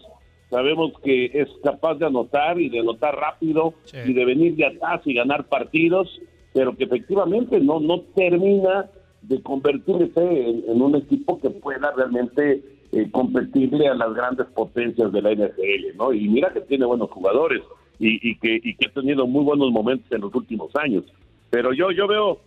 sabemos 0.49 0.93
que 1.03 1.25
es 1.25 1.47
capaz 1.63 1.95
de 1.99 2.07
anotar 2.07 2.59
y 2.59 2.69
de 2.69 2.79
anotar 2.79 3.15
rápido 3.15 3.75
y 4.09 4.13
de 4.13 4.25
venir 4.25 4.55
de 4.55 4.65
atrás 4.65 4.99
y 5.05 5.13
ganar 5.13 5.47
partidos, 5.47 6.09
pero 6.53 6.75
que 6.75 6.85
efectivamente 6.85 7.59
no 7.59 7.79
no 7.79 8.01
termina 8.15 8.87
de 9.29 9.41
convertirse 9.43 10.49
en, 10.67 10.81
un 10.81 10.95
equipo 10.95 11.39
que 11.39 11.51
pueda 11.51 11.91
realmente 11.95 12.63
eh, 12.91 13.11
competirle 13.11 13.87
a 13.87 13.93
las 13.93 14.13
grandes 14.13 14.47
potencias 14.47 15.11
de 15.11 15.21
la 15.21 15.31
NFL, 15.33 15.97
¿no? 15.97 16.11
Y 16.11 16.27
mira 16.27 16.51
que 16.51 16.61
tiene 16.61 16.85
buenos 16.85 17.11
jugadores 17.11 17.61
y, 17.99 18.27
y 18.27 18.35
que, 18.39 18.59
y 18.61 18.75
que 18.75 18.87
ha 18.87 18.91
tenido 18.91 19.27
muy 19.27 19.43
buenos 19.43 19.71
momentos 19.71 20.11
en 20.11 20.21
los 20.21 20.33
últimos 20.33 20.75
años. 20.75 21.03
Pero 21.51 21.73
yo, 21.73 21.91
yo 21.91 22.07
veo 22.07 22.39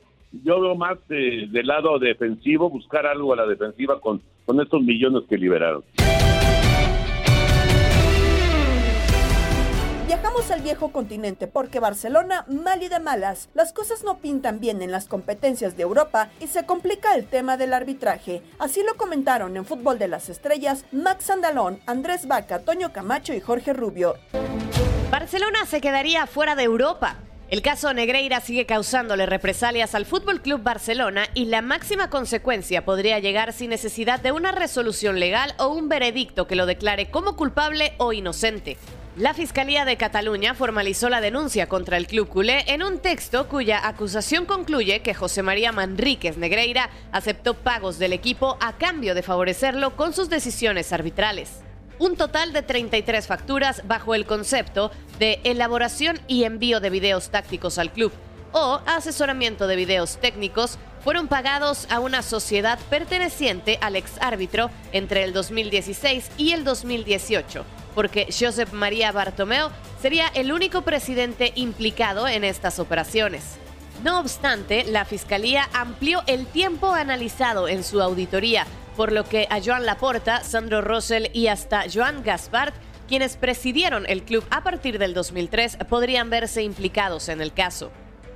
yo 0.44 0.60
veo 0.60 0.74
más 0.74 0.96
de, 1.08 1.46
del 1.50 1.66
lado 1.66 1.98
defensivo, 1.98 2.70
buscar 2.70 3.06
algo 3.06 3.32
a 3.32 3.36
la 3.36 3.46
defensiva 3.46 4.00
con, 4.00 4.20
con 4.46 4.60
estos 4.60 4.82
millones 4.82 5.24
que 5.28 5.36
liberaron. 5.36 5.84
Viajamos 10.06 10.50
al 10.50 10.62
viejo 10.62 10.90
continente 10.90 11.46
porque 11.46 11.78
Barcelona, 11.78 12.44
mal 12.48 12.82
y 12.82 12.88
de 12.88 12.98
malas, 12.98 13.48
las 13.54 13.72
cosas 13.72 14.02
no 14.02 14.18
pintan 14.18 14.58
bien 14.58 14.82
en 14.82 14.90
las 14.90 15.06
competencias 15.06 15.76
de 15.76 15.84
Europa 15.84 16.28
y 16.40 16.48
se 16.48 16.66
complica 16.66 17.14
el 17.14 17.26
tema 17.26 17.56
del 17.56 17.72
arbitraje. 17.72 18.42
Así 18.58 18.82
lo 18.82 18.96
comentaron 18.96 19.56
en 19.56 19.64
Fútbol 19.64 20.00
de 20.00 20.08
las 20.08 20.28
Estrellas 20.28 20.84
Max 20.90 21.30
Andalón, 21.30 21.80
Andrés 21.86 22.26
Vaca, 22.26 22.58
Toño 22.58 22.92
Camacho 22.92 23.32
y 23.32 23.40
Jorge 23.40 23.72
Rubio. 23.72 24.16
Barcelona 25.10 25.66
se 25.66 25.80
quedaría 25.80 26.26
fuera 26.26 26.56
de 26.56 26.64
Europa. 26.64 27.16
El 27.48 27.62
caso 27.62 27.92
Negreira 27.92 28.40
sigue 28.40 28.66
causándole 28.66 29.26
represalias 29.26 29.94
al 29.94 30.06
Fútbol 30.06 30.40
Club 30.40 30.62
Barcelona 30.62 31.26
y 31.34 31.44
la 31.44 31.62
máxima 31.62 32.10
consecuencia 32.10 32.84
podría 32.84 33.18
llegar 33.20 33.52
sin 33.52 33.70
necesidad 33.70 34.20
de 34.20 34.32
una 34.32 34.52
resolución 34.52 35.20
legal 35.20 35.54
o 35.58 35.68
un 35.68 35.88
veredicto 35.88 36.46
que 36.46 36.56
lo 36.56 36.66
declare 36.66 37.10
como 37.10 37.36
culpable 37.36 37.92
o 37.98 38.12
inocente. 38.12 38.78
La 39.16 39.34
Fiscalía 39.34 39.84
de 39.84 39.98
Cataluña 39.98 40.54
formalizó 40.54 41.10
la 41.10 41.20
denuncia 41.20 41.68
contra 41.68 41.98
el 41.98 42.06
club 42.06 42.30
culé 42.30 42.64
en 42.68 42.82
un 42.82 42.98
texto 42.98 43.46
cuya 43.46 43.86
acusación 43.86 44.46
concluye 44.46 45.00
que 45.00 45.12
José 45.12 45.42
María 45.42 45.70
Manríquez 45.70 46.38
Negreira 46.38 46.88
aceptó 47.12 47.52
pagos 47.52 47.98
del 47.98 48.14
equipo 48.14 48.56
a 48.58 48.78
cambio 48.78 49.14
de 49.14 49.22
favorecerlo 49.22 49.96
con 49.96 50.14
sus 50.14 50.30
decisiones 50.30 50.94
arbitrales. 50.94 51.60
Un 51.98 52.16
total 52.16 52.54
de 52.54 52.62
33 52.62 53.26
facturas 53.26 53.86
bajo 53.86 54.14
el 54.14 54.24
concepto 54.24 54.90
de 55.18 55.40
elaboración 55.44 56.18
y 56.26 56.44
envío 56.44 56.80
de 56.80 56.88
videos 56.88 57.28
tácticos 57.28 57.76
al 57.76 57.92
club 57.92 58.12
o 58.52 58.80
asesoramiento 58.86 59.66
de 59.66 59.76
videos 59.76 60.16
técnicos 60.22 60.78
fueron 61.04 61.28
pagados 61.28 61.86
a 61.90 62.00
una 62.00 62.22
sociedad 62.22 62.78
perteneciente 62.88 63.76
al 63.82 63.96
ex 63.96 64.12
árbitro 64.22 64.70
entre 64.92 65.22
el 65.22 65.34
2016 65.34 66.30
y 66.38 66.52
el 66.52 66.64
2018, 66.64 67.66
porque 67.94 68.26
Josep 68.26 68.72
María 68.72 69.12
Bartomeu 69.12 69.70
sería 70.00 70.28
el 70.34 70.52
único 70.52 70.82
presidente 70.82 71.52
implicado 71.54 72.28
en 72.28 72.44
estas 72.44 72.78
operaciones. 72.78 73.56
No 74.02 74.18
obstante, 74.18 74.84
la 74.84 75.04
Fiscalía 75.04 75.68
amplió 75.72 76.22
el 76.26 76.46
tiempo 76.46 76.92
analizado 76.92 77.68
en 77.68 77.84
su 77.84 78.00
auditoría 78.00 78.66
por 78.96 79.12
lo 79.12 79.24
que 79.24 79.46
a 79.50 79.60
Joan 79.62 79.86
Laporta, 79.86 80.44
Sandro 80.44 80.80
Rosell 80.80 81.30
y 81.32 81.46
hasta 81.46 81.84
Joan 81.92 82.22
Gaspard, 82.22 82.74
quienes 83.08 83.36
presidieron 83.36 84.04
el 84.08 84.22
club 84.22 84.44
a 84.50 84.62
partir 84.62 84.98
del 84.98 85.14
2003, 85.14 85.78
podrían 85.88 86.30
verse 86.30 86.62
implicados 86.62 87.28
en 87.28 87.40
el 87.40 87.52
caso. 87.52 87.90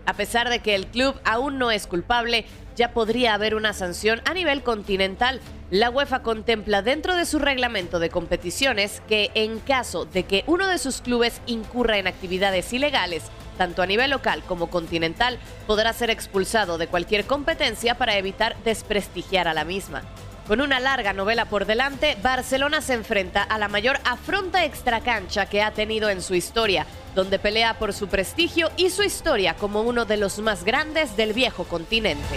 A 0.07 0.15
pesar 0.15 0.49
de 0.49 0.61
que 0.61 0.75
el 0.75 0.87
club 0.87 1.21
aún 1.25 1.59
no 1.59 1.71
es 1.71 1.87
culpable, 1.87 2.47
ya 2.77 2.93
podría 2.93 3.35
haber 3.35 3.55
una 3.57 3.73
sanción 3.73 4.23
a 4.25 4.35
nivel 4.35 4.63
continental. 4.63 5.41
La 5.71 5.91
UEFA 5.91 6.23
contempla 6.23 6.81
dentro 6.81 7.17
de 7.17 7.27
su 7.27 7.41
reglamento 7.41 7.99
de 7.99 8.09
competiciones 8.09 9.03
que 9.09 9.33
en 9.35 9.59
caso 9.59 10.05
de 10.05 10.23
que 10.23 10.45
uno 10.47 10.69
de 10.69 10.79
sus 10.79 11.01
clubes 11.01 11.41
incurra 11.47 11.99
en 11.99 12.07
actividades 12.07 12.73
ilegales, 12.73 13.25
tanto 13.59 13.83
a 13.83 13.87
nivel 13.87 14.11
local 14.11 14.45
como 14.47 14.71
continental, 14.71 15.39
podrá 15.67 15.93
ser 15.93 16.11
expulsado 16.11 16.79
de 16.79 16.87
cualquier 16.87 17.25
competencia 17.27 17.97
para 17.97 18.17
evitar 18.17 18.57
desprestigiar 18.65 19.49
a 19.49 19.55
la 19.55 19.65
misma. 19.65 20.03
Con 20.47 20.61
una 20.61 20.79
larga 20.79 21.13
novela 21.13 21.47
por 21.47 21.67
delante, 21.67 22.17
Barcelona 22.23 22.81
se 22.81 22.95
enfrenta 22.95 23.43
a 23.43 23.59
la 23.59 23.67
mayor 23.67 23.99
afronta 24.05 24.65
extracancha 24.65 25.47
que 25.47 25.61
ha 25.61 25.73
tenido 25.73 26.09
en 26.09 26.23
su 26.23 26.37
historia, 26.37 26.87
donde 27.17 27.41
pelea 27.41 27.81
por 27.81 27.93
su 27.93 28.07
prestigio 28.07 28.71
y 28.77 28.91
su 28.91 29.03
historia 29.03 29.55
como 29.57 29.83
uno 29.83 30.05
de 30.05 30.17
los 30.17 30.39
más 30.39 30.63
grandes 30.63 31.17
del 31.17 31.33
viejo 31.33 31.65
continente. 31.65 32.37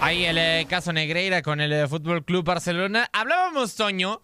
Ahí 0.00 0.24
el 0.24 0.38
eh, 0.38 0.66
caso 0.66 0.94
Negreira 0.94 1.42
con 1.42 1.60
el 1.60 1.72
eh, 1.74 1.88
Fútbol 1.88 2.24
Club 2.24 2.44
Barcelona. 2.44 3.10
Hablábamos, 3.12 3.74
Toño, 3.74 4.22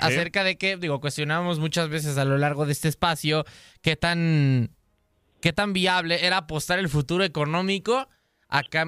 acerca 0.00 0.42
de 0.42 0.58
que, 0.58 0.78
digo, 0.78 1.00
cuestionábamos 1.00 1.60
muchas 1.60 1.88
veces 1.88 2.18
a 2.18 2.24
lo 2.24 2.38
largo 2.38 2.66
de 2.66 2.72
este 2.72 2.88
espacio 2.88 3.44
qué 3.82 3.94
tan 3.94 4.70
qué 5.40 5.52
tan 5.52 5.72
viable 5.72 6.26
era 6.26 6.38
apostar 6.38 6.78
el 6.78 6.88
futuro 6.88 7.24
económico 7.24 8.08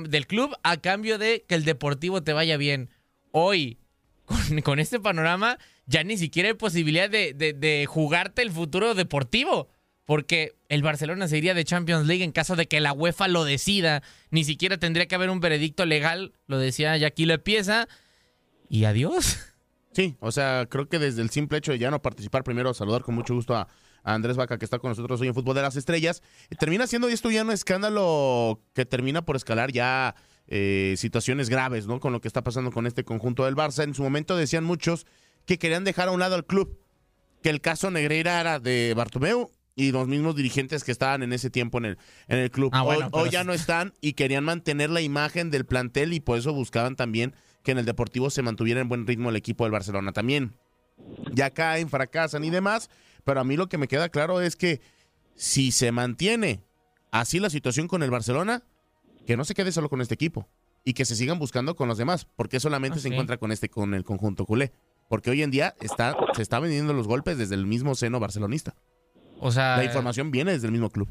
del 0.09 0.27
club 0.27 0.57
a 0.63 0.77
cambio 0.79 1.19
de 1.19 1.45
que 1.47 1.55
el 1.55 1.65
deportivo 1.65 2.23
te 2.23 2.33
vaya 2.33 2.57
bien. 2.57 2.91
Hoy, 3.33 3.79
con, 4.65 4.79
este 4.79 5.01
panorama, 5.01 5.59
ya 5.87 6.03
ni 6.03 6.17
siquiera 6.17 6.49
hay 6.49 6.55
posibilidad 6.55 7.11
de, 7.11 7.87
jugarte 7.89 8.43
el 8.43 8.51
futuro 8.51 8.95
deportivo. 8.95 9.69
Porque 10.07 10.57
el 10.69 10.83
Barcelona 10.83 11.29
se 11.29 11.39
iría 11.39 11.55
de 11.55 11.65
Champions 11.65 12.09
League 12.09 12.25
en 12.25 12.33
caso 12.33 12.57
de 12.57 12.67
que 12.67 12.81
la 12.81 12.93
UEFA 12.93 13.29
lo 13.29 13.45
decida. 13.45 14.03
Ni 14.31 14.43
siquiera 14.43 14.77
tendría 14.77 15.07
que 15.07 15.15
haber 15.15 15.31
un 15.31 15.39
veredicto 15.39 15.87
legal, 15.87 16.33
lo 16.49 16.59
decía 16.59 16.97
lo 16.99 17.35
empieza. 17.35 17.87
Y 18.69 18.87
adiós. 18.87 19.39
Sí, 19.93 20.17
o 20.19 20.33
sea, 20.33 20.67
creo 20.69 20.89
que 20.89 20.99
desde 20.99 21.23
el 21.23 21.31
simple 21.31 21.59
hecho 21.59 21.71
de 21.71 21.79
ya 21.79 21.93
no 21.93 22.03
participar, 22.03 22.43
primero 22.43 22.75
saludar 22.75 23.03
con 23.03 23.15
mucho 23.15 23.35
gusto 23.35 23.55
a, 23.55 23.69
Andrés 24.03 24.37
Vaca, 24.37 24.59
que 24.59 24.65
está 24.65 24.79
con 24.79 24.91
nosotros 24.91 25.21
hoy 25.21 25.29
en 25.29 25.35
Fútbol 25.35 25.55
de 25.55 25.63
las 25.63 25.77
Estrellas. 25.77 26.23
Termina 26.59 26.87
siendo 26.87 27.09
esto 27.09 27.31
ya 27.31 27.43
un 27.43 27.51
escándalo 27.51 28.61
que 28.75 28.87
termina 28.87 29.23
por 29.23 29.37
escalar 29.37 29.73
ya 29.73 30.15
eh, 30.47 30.95
situaciones 30.97 31.49
graves, 31.49 31.87
¿no? 31.87 32.01
Con 32.01 32.13
lo 32.13 32.21
que 32.21 32.29
está 32.29 32.43
pasando 32.43 32.73
con 32.73 32.87
este 32.87 33.05
conjunto 33.05 33.45
del 33.45 33.57
Barça. 33.57 33.85
En 33.85 33.95
su 33.95 34.03
momento 34.03 34.37
decían 34.37 34.65
muchos 34.65 35.07
que 35.47 35.59
querían 35.59 35.85
dejar 35.85 36.09
a 36.09 36.13
un 36.13 36.21
lado 36.21 36.35
al 36.35 36.45
club, 36.45 36.79
que 37.43 37.51
el 37.51 37.61
caso 37.61 37.91
Negreira 37.91 38.41
era 38.41 38.59
de 38.59 38.95
Bartomeu 38.97 39.51
y 39.75 39.93
los 39.93 40.09
mismos 40.09 40.37
dirigentes 40.37 40.85
que 40.85 40.93
estaban 40.93 41.23
en 41.23 41.33
ese 41.33 41.51
tiempo 41.51 41.79
en 41.79 41.85
el, 41.87 41.99
en 42.29 42.39
el 42.39 42.51
club. 42.51 42.71
Ah, 42.75 42.85
hoy, 42.85 43.31
ya 43.31 43.45
no 43.45 43.53
están 43.53 43.95
y 44.01 44.13
querían 44.15 44.45
mantener 44.45 44.91
la 44.91 45.01
imagen 45.01 45.51
del 45.51 45.65
plantel 45.65 46.13
y 46.13 46.21
por 46.21 46.39
eso 46.39 46.53
buscaban 46.53 46.97
también 46.97 47.35
que 47.63 47.73
en 47.73 47.79
el 47.79 47.85
Deportivo 47.85 48.31
se 48.31 48.43
mantuviera 48.43 48.81
en 48.81 48.89
buen 48.89 49.07
ritmo 49.07 49.31
el 49.31 49.37
equipo 49.37 49.65
del 49.65 49.73
Barcelona 49.73 50.13
también. 50.13 50.55
Ya 51.33 51.51
caen, 51.51 51.89
fracasan 51.89 52.45
y 52.45 52.51
demás, 52.51 52.91
pero 53.31 53.43
a 53.43 53.45
mí 53.45 53.57
lo 53.57 53.69
que 53.69 53.79
me 53.79 53.87
queda 53.87 54.09
claro 54.09 54.41
es 54.41 54.57
que 54.57 54.81
si 55.37 55.71
se 55.71 55.93
mantiene 55.93 56.65
así 57.13 57.39
la 57.39 57.49
situación 57.49 57.87
con 57.87 58.03
el 58.03 58.11
Barcelona, 58.11 58.65
que 59.25 59.37
no 59.37 59.45
se 59.45 59.55
quede 59.55 59.71
solo 59.71 59.89
con 59.89 60.01
este 60.01 60.15
equipo 60.15 60.49
y 60.85 60.95
que 60.95 61.05
se 61.05 61.15
sigan 61.15 61.39
buscando 61.39 61.77
con 61.77 61.87
los 61.87 61.97
demás, 61.97 62.27
porque 62.35 62.59
solamente 62.59 62.99
se 62.99 63.07
encuentra 63.07 63.37
con 63.37 63.53
este 63.53 63.69
con 63.69 63.95
el 63.95 64.03
conjunto 64.03 64.47
culé, 64.47 64.73
porque 65.09 65.31
hoy 65.31 65.45
en 65.45 65.53
día 65.53 65.77
está 65.81 66.17
se 66.35 66.43
está 66.43 66.59
vendiendo 66.59 66.93
los 66.93 67.07
golpes 67.07 67.39
desde 67.39 67.55
el 67.55 67.67
mismo 67.67 67.95
seno 67.95 68.19
barcelonista. 68.19 68.75
O 69.39 69.53
sea, 69.53 69.77
la 69.77 69.85
información 69.85 70.33
viene 70.33 70.51
desde 70.51 70.67
el 70.67 70.73
mismo 70.73 70.91
club. 70.91 71.09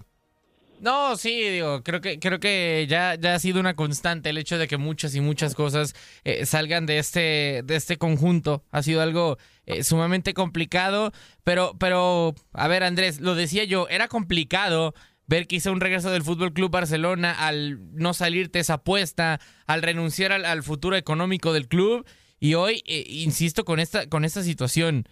No, 0.81 1.17
sí, 1.17 1.41
digo, 1.49 1.83
creo 1.83 1.99
que 1.99 2.19
creo 2.19 2.39
que 2.39 2.85
ya, 2.89 3.15
ya 3.15 3.35
ha 3.35 3.39
sido 3.39 3.59
una 3.59 3.75
constante 3.75 4.29
el 4.29 4.37
hecho 4.37 4.57
de 4.57 4.67
que 4.67 4.77
muchas 4.77 5.13
y 5.13 5.21
muchas 5.21 5.53
cosas 5.53 5.93
eh, 6.23 6.45
salgan 6.45 6.85
de 6.85 6.99
este 6.99 7.61
de 7.63 7.75
este 7.77 7.97
conjunto. 7.97 8.63
Ha 8.71 8.81
sido 8.83 9.01
algo 9.01 9.37
eh, 9.69 9.83
sumamente 9.83 10.33
complicado, 10.33 11.11
pero 11.43 11.75
pero 11.79 12.35
a 12.53 12.67
ver, 12.67 12.83
Andrés, 12.83 13.21
lo 13.21 13.35
decía 13.35 13.63
yo, 13.63 13.87
era 13.87 14.07
complicado 14.07 14.93
ver 15.27 15.45
quizá 15.45 15.71
un 15.71 15.79
regreso 15.79 16.09
del 16.09 16.23
Fútbol 16.23 16.53
Club 16.53 16.71
Barcelona 16.71 17.31
al 17.31 17.79
no 17.93 18.13
salirte 18.13 18.59
esa 18.59 18.75
apuesta, 18.75 19.39
al 19.67 19.83
renunciar 19.83 20.31
al, 20.31 20.63
futuro 20.63 20.95
económico 20.95 21.53
del 21.53 21.67
club 21.67 22.05
y 22.39 22.55
hoy 22.55 22.83
eh, 22.87 23.05
insisto 23.07 23.63
con 23.63 23.79
esta 23.79 24.09
con 24.09 24.25
esta 24.25 24.41
situación 24.43 25.07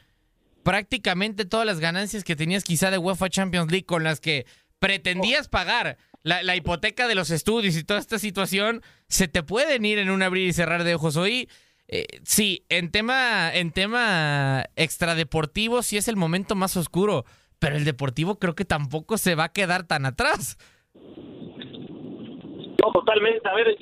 prácticamente 0.63 1.45
todas 1.45 1.65
las 1.65 1.79
ganancias 1.79 2.23
que 2.23 2.35
tenías 2.35 2.63
quizá 2.63 2.89
de 2.89 2.97
UEFA 2.97 3.29
Champions 3.29 3.71
League 3.71 3.85
con 3.85 4.03
las 4.03 4.19
que 4.19 4.47
pretendías 4.79 5.47
pagar 5.47 5.97
la, 6.23 6.55
hipoteca 6.55 7.07
de 7.07 7.15
los 7.15 7.29
estudios 7.29 7.77
y 7.77 7.83
toda 7.83 7.99
esta 7.99 8.19
situación, 8.19 8.81
se 9.07 9.27
te 9.27 9.43
pueden 9.43 9.85
ir 9.85 9.97
en 9.97 10.09
un 10.09 10.21
abrir 10.21 10.47
y 10.47 10.53
cerrar 10.53 10.83
de 10.83 10.95
ojos. 10.95 11.15
Hoy, 11.15 11.47
eh, 11.87 12.05
sí, 12.23 12.65
en 12.69 12.91
tema, 12.91 13.53
en 13.53 13.71
tema 13.71 14.65
extradeportivo 14.75 15.81
sí 15.81 15.97
es 15.97 16.07
el 16.07 16.17
momento 16.17 16.55
más 16.55 16.75
oscuro, 16.75 17.23
pero 17.59 17.77
el 17.77 17.85
deportivo 17.85 18.39
creo 18.39 18.55
que 18.55 18.65
tampoco 18.65 19.17
se 19.17 19.35
va 19.35 19.45
a 19.45 19.53
quedar 19.53 19.87
tan 19.87 20.05
atrás. 20.05 20.57
No, 20.93 22.91
totalmente. 22.93 23.47
A 23.47 23.53
ver, 23.53 23.77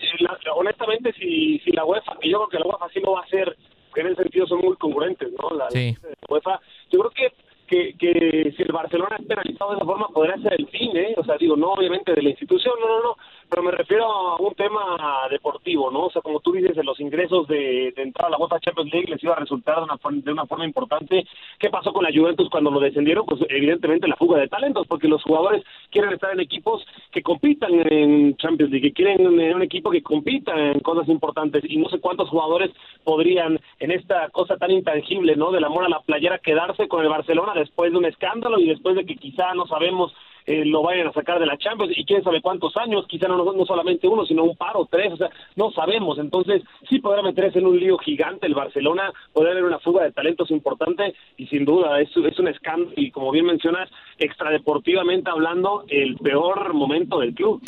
honestamente, 0.56 1.14
si, 1.14 1.60
si 1.60 1.72
la 1.72 1.84
UEFA, 1.86 2.18
que 2.22 2.30
yo 2.30 2.38
creo 2.38 2.50
que 2.50 2.60
la 2.60 2.66
UEFA 2.66 2.90
sí 2.94 3.00
lo 3.00 3.14
va 3.14 3.22
a 3.22 3.24
hacer, 3.24 3.58
que 3.94 4.02
en 4.02 4.08
ese 4.08 4.24
sentido 4.24 4.48
son 4.48 4.60
muy 4.60 4.76
concurrentes, 4.78 5.30
¿no? 5.42 5.56
La, 5.56 5.70
sí. 5.72 5.96
UEFA, 6.30 6.60
yo 6.92 7.00
creo 7.00 7.12
que 7.12 7.46
que, 7.68 7.96
que 7.98 8.54
si 8.56 8.64
el 8.64 8.72
Barcelona 8.72 9.18
es 9.20 9.26
penalizado 9.26 9.72
de 9.72 9.78
esa 9.78 9.86
forma 9.86 10.08
podría 10.10 10.38
ser 10.38 10.54
el 10.54 10.68
fin, 10.68 10.96
¿eh? 10.96 11.16
O 11.18 11.24
sea, 11.24 11.38
digo, 11.38 11.56
no 11.56 11.74
obviamente 11.74 12.14
de 12.14 12.22
la 12.22 12.30
institución, 12.30 12.74
no, 12.80 12.88
no, 12.88 13.04
no, 13.04 13.18
pero 13.50 13.64
me 13.64 13.72
refiero 13.72 14.06
a 14.06 14.38
un 14.38 14.54
tema 14.56 14.98
deportivo, 15.30 15.92
¿no? 15.92 16.06
O 16.06 16.12
sea, 16.12 16.22
como 16.22 16.40
tú 16.40 16.54
dices, 16.54 16.76
los 16.84 17.00
ingresos 17.00 17.48
de, 17.48 17.94
de 17.96 18.02
entrar 18.02 18.28
a 18.28 18.30
la 18.32 18.38
UEFA 18.38 18.60
Champions 18.60 18.92
League 18.92 19.10
les 19.10 19.24
iba 19.24 19.34
a 19.34 19.40
resultar 19.40 19.78
de 19.78 19.84
una, 19.84 19.98
de 20.22 20.32
una 20.32 20.46
forma 20.46 20.66
importante. 20.66 21.26
¿Qué 21.60 21.70
pasó 21.70 21.94
con 21.94 22.04
la 22.04 22.12
Juventus 22.14 22.50
cuando 22.50 22.72
lo 22.72 22.80
descendieron? 22.80 23.26
Pues 23.26 23.42
evidentemente 23.50 24.08
la 24.08 24.16
fuga 24.16 24.40
de 24.40 24.48
talentos, 24.48 24.88
porque 24.88 25.08
los 25.08 25.24
jugadores 25.24 25.64
quieren 25.92 26.14
estar 26.14 26.32
en 26.32 26.40
equipos 26.40 26.86
que 27.12 27.22
compitan 27.22 27.72
en 27.74 28.36
Champions 28.38 28.72
League, 28.72 28.90
que 28.90 28.94
quieren 28.94 29.40
en 29.40 29.56
un 29.56 29.62
equipo 29.62 29.92
que 29.92 30.04
compita 30.04 30.54
en 30.56 30.80
cosas 30.80 31.08
importantes 31.10 31.64
y 31.68 31.78
no 31.78 31.90
sé 31.90 32.00
cuántos 32.00 32.30
jugadores 32.30 32.72
podrían 33.04 33.60
en 33.80 33.92
esta 33.92 34.30
cosa 34.30 34.58
tan 34.58 34.72
intangible, 34.72 35.36
¿no? 35.36 35.52
Del 35.52 35.64
amor 35.64 35.86
a 35.86 35.90
la 35.90 36.02
playera 36.02 36.40
quedarse 36.40 36.88
con 36.88 37.04
el 37.04 37.10
Barcelona 37.10 37.54
después 37.56 37.92
de 37.92 37.98
un 37.98 38.06
escándalo 38.06 38.60
y 38.60 38.68
después 38.68 38.96
de 38.96 39.06
que 39.06 39.16
quizá 39.16 39.54
no 39.54 39.66
sabemos 39.68 40.14
eh, 40.46 40.66
lo 40.66 40.84
vayan 40.84 41.08
a 41.08 41.14
sacar 41.14 41.40
de 41.40 41.46
la 41.46 41.58
Champions 41.58 41.94
y 41.96 42.06
quién 42.06 42.24
sabe 42.24 42.42
cuántos 42.42 42.76
años, 42.78 43.06
quizá 43.08 43.28
no, 43.28 43.44
no 43.44 43.66
solamente 43.66 44.08
uno, 44.08 44.26
sino 44.26 44.44
un 44.44 44.56
par 44.56 44.78
o 44.78 44.86
tres, 44.86 45.14
o 45.14 45.18
sea, 45.18 45.30
no 45.56 45.72
sabemos. 45.72 46.20
Entonces, 46.20 46.62
sí 46.90 47.00
podrá 47.00 47.22
meterse 47.22 47.60
en 47.60 47.68
un 47.68 47.80
lío 47.80 47.98
gigante 47.98 48.48
el 48.48 48.54
Barcelona, 48.54 49.12
podrá 49.34 49.52
haber 49.52 49.64
una 49.64 49.80
fuga 49.80 50.04
de 50.04 50.12
talentos 50.12 50.52
importante 50.52 51.16
y 51.38 51.48
sin 51.48 51.66
duda 51.66 52.00
es, 52.02 52.10
es 52.16 52.40
un 52.40 52.48
escándalo 52.48 52.76
y 52.96 53.12
como 53.12 53.32
bien 53.32 53.46
mencionas, 53.46 53.90
extradeportivamente 54.18 55.30
hablando, 55.30 55.86
el 55.88 56.16
peor 56.18 56.74
momento 56.74 57.20
del 57.20 57.34
club. 57.34 57.62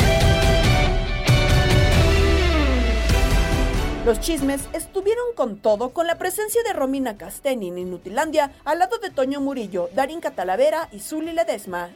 Los 4.05 4.21
chismes 4.21 4.69
estuvieron 4.73 5.25
con 5.35 5.57
todo 5.57 5.89
con 5.89 6.07
la 6.07 6.17
presencia 6.17 6.63
de 6.63 6.71
Romina 6.71 7.17
Casteni 7.17 7.67
en 7.67 7.77
Inutilandia 7.77 8.51
al 8.63 8.79
lado 8.79 8.97
de 8.99 9.09
Toño 9.09 9.41
Murillo, 9.41 9.89
Darín 9.93 10.21
Catalavera 10.21 10.87
y 10.93 10.99
Zuli 10.99 11.33
Ledesma. 11.33 11.89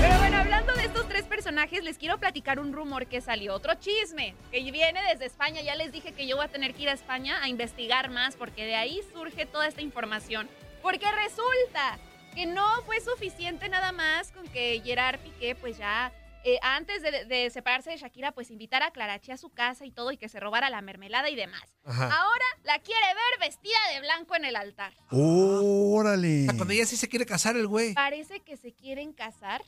Pero 0.00 0.18
bueno, 0.18 0.36
hablando 0.36 0.74
de 0.74 0.84
estos 0.84 1.08
tres 1.08 1.24
personajes, 1.24 1.82
les 1.82 1.96
quiero 1.96 2.18
platicar 2.18 2.58
un 2.60 2.72
rumor 2.72 3.06
que 3.06 3.20
salió, 3.20 3.54
otro 3.54 3.74
chisme, 3.74 4.34
que 4.50 4.60
viene 4.70 5.00
desde 5.10 5.24
España. 5.26 5.62
Ya 5.62 5.74
les 5.74 5.90
dije 5.90 6.12
que 6.12 6.26
yo 6.26 6.36
voy 6.36 6.44
a 6.44 6.48
tener 6.48 6.74
que 6.74 6.82
ir 6.82 6.88
a 6.90 6.92
España 6.92 7.42
a 7.42 7.48
investigar 7.48 8.10
más, 8.10 8.36
porque 8.36 8.66
de 8.66 8.74
ahí 8.74 9.00
surge 9.14 9.46
toda 9.46 9.66
esta 9.66 9.80
información. 9.80 10.48
Porque 10.82 11.06
resulta 11.10 11.98
que 12.34 12.44
no 12.46 12.66
fue 12.82 13.00
suficiente 13.00 13.68
nada 13.68 13.92
más 13.92 14.30
con 14.32 14.46
que 14.48 14.82
Gerard 14.84 15.18
Piqué, 15.20 15.54
pues 15.54 15.78
ya 15.78 16.12
eh, 16.44 16.58
antes 16.62 17.02
de, 17.02 17.24
de 17.24 17.50
separarse 17.50 17.90
de 17.90 17.96
Shakira, 17.96 18.32
pues 18.32 18.50
invitara 18.50 18.86
a 18.86 18.90
Clarachi 18.92 19.32
a 19.32 19.36
su 19.36 19.50
casa 19.50 19.84
y 19.84 19.90
todo 19.90 20.12
y 20.12 20.16
que 20.16 20.28
se 20.28 20.40
robara 20.40 20.70
la 20.70 20.80
mermelada 20.82 21.30
y 21.30 21.36
demás. 21.36 21.62
Ajá. 21.84 22.04
Ahora 22.04 22.44
la 22.62 22.78
quiere 22.78 23.06
ver 23.06 23.48
vestida 23.48 23.78
de 23.92 24.00
blanco 24.00 24.36
en 24.36 24.44
el 24.44 24.56
altar. 24.56 24.94
Órale. 25.10 26.46
Cuando 26.46 26.72
ella 26.72 26.86
sí 26.86 26.96
se 26.96 27.08
quiere 27.08 27.26
casar 27.26 27.56
el 27.56 27.66
güey. 27.66 27.94
Parece 27.94 28.40
que 28.40 28.56
se 28.56 28.72
quieren 28.72 29.12
casar. 29.12 29.62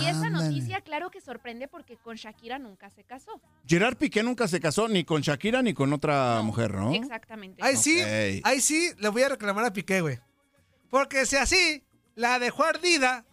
Y 0.00 0.06
esa 0.06 0.28
noticia, 0.28 0.80
claro 0.80 1.10
que 1.10 1.20
sorprende 1.20 1.68
porque 1.68 1.96
con 1.96 2.16
Shakira 2.16 2.58
nunca 2.58 2.90
se 2.90 3.04
casó. 3.04 3.40
Gerard 3.64 3.96
Piqué 3.96 4.24
nunca 4.24 4.48
se 4.48 4.60
casó 4.60 4.88
ni 4.88 5.04
con 5.04 5.22
Shakira 5.22 5.62
ni 5.62 5.72
con 5.72 5.92
otra 5.92 6.42
mujer, 6.42 6.74
¿no? 6.74 6.92
Exactamente. 6.92 7.62
Ahí 7.62 7.76
sí, 7.76 8.00
ahí 8.42 8.60
sí 8.60 8.90
le 8.98 9.08
voy 9.08 9.22
a 9.22 9.28
reclamar 9.28 9.64
a 9.64 9.72
Piqué, 9.72 10.00
güey. 10.00 10.18
Porque 10.90 11.26
si 11.26 11.36
así 11.36 11.84
la 12.16 12.40
dejó 12.40 12.64
ardida, 12.64 13.24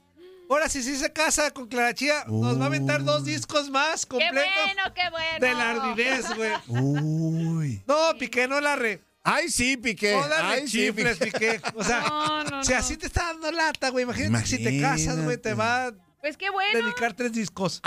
ahora 0.50 0.70
si 0.70 0.84
sí 0.84 0.96
se 0.96 1.12
casa 1.12 1.52
con 1.52 1.68
Clara 1.68 1.93
Chía, 1.93 2.24
nos 2.28 2.60
va 2.60 2.64
a 2.64 2.68
aventar 2.68 3.04
dos 3.04 3.26
discos 3.26 3.70
más 3.70 4.06
¡Qué 4.06 4.10
completos 4.10 4.43
bueno, 4.66 4.93
qué 4.93 5.10
bueno! 5.12 5.39
de 5.39 5.54
la 5.54 5.70
ardidez, 5.72 6.36
güey. 6.36 6.52
Uy. 6.68 7.84
No, 7.88 8.18
Piqué, 8.18 8.48
no 8.48 8.60
la 8.62 8.76
re. 8.76 9.02
Ay, 9.24 9.50
sí, 9.50 9.76
Piqué. 9.78 10.14
No 10.14 10.28
la 10.28 10.50
Ay, 10.52 10.68
sí, 10.68 10.86
chifles, 10.88 11.18
Piqué. 11.18 11.60
O 11.74 11.84
sea, 11.84 12.02
No, 12.02 12.43
no, 12.43 12.64
si 12.64 12.72
no. 12.74 12.78
así 12.78 12.96
te 12.98 13.08
está 13.08 13.24
dando 13.34 13.52
lata, 13.52 13.89
güey. 13.89 14.04
Imagínate 14.04 14.43
que 14.43 14.50
si 14.50 14.64
te 14.64 14.80
casas, 14.80 15.24
güey, 15.24 15.38
te 15.38 15.54
va 15.56 15.88
a 15.88 15.93
Pues 16.22 16.38
qué 16.38 16.50
bueno. 16.52 16.80
dedicar 16.80 17.14
tres 17.14 17.34
discos. 17.34 17.82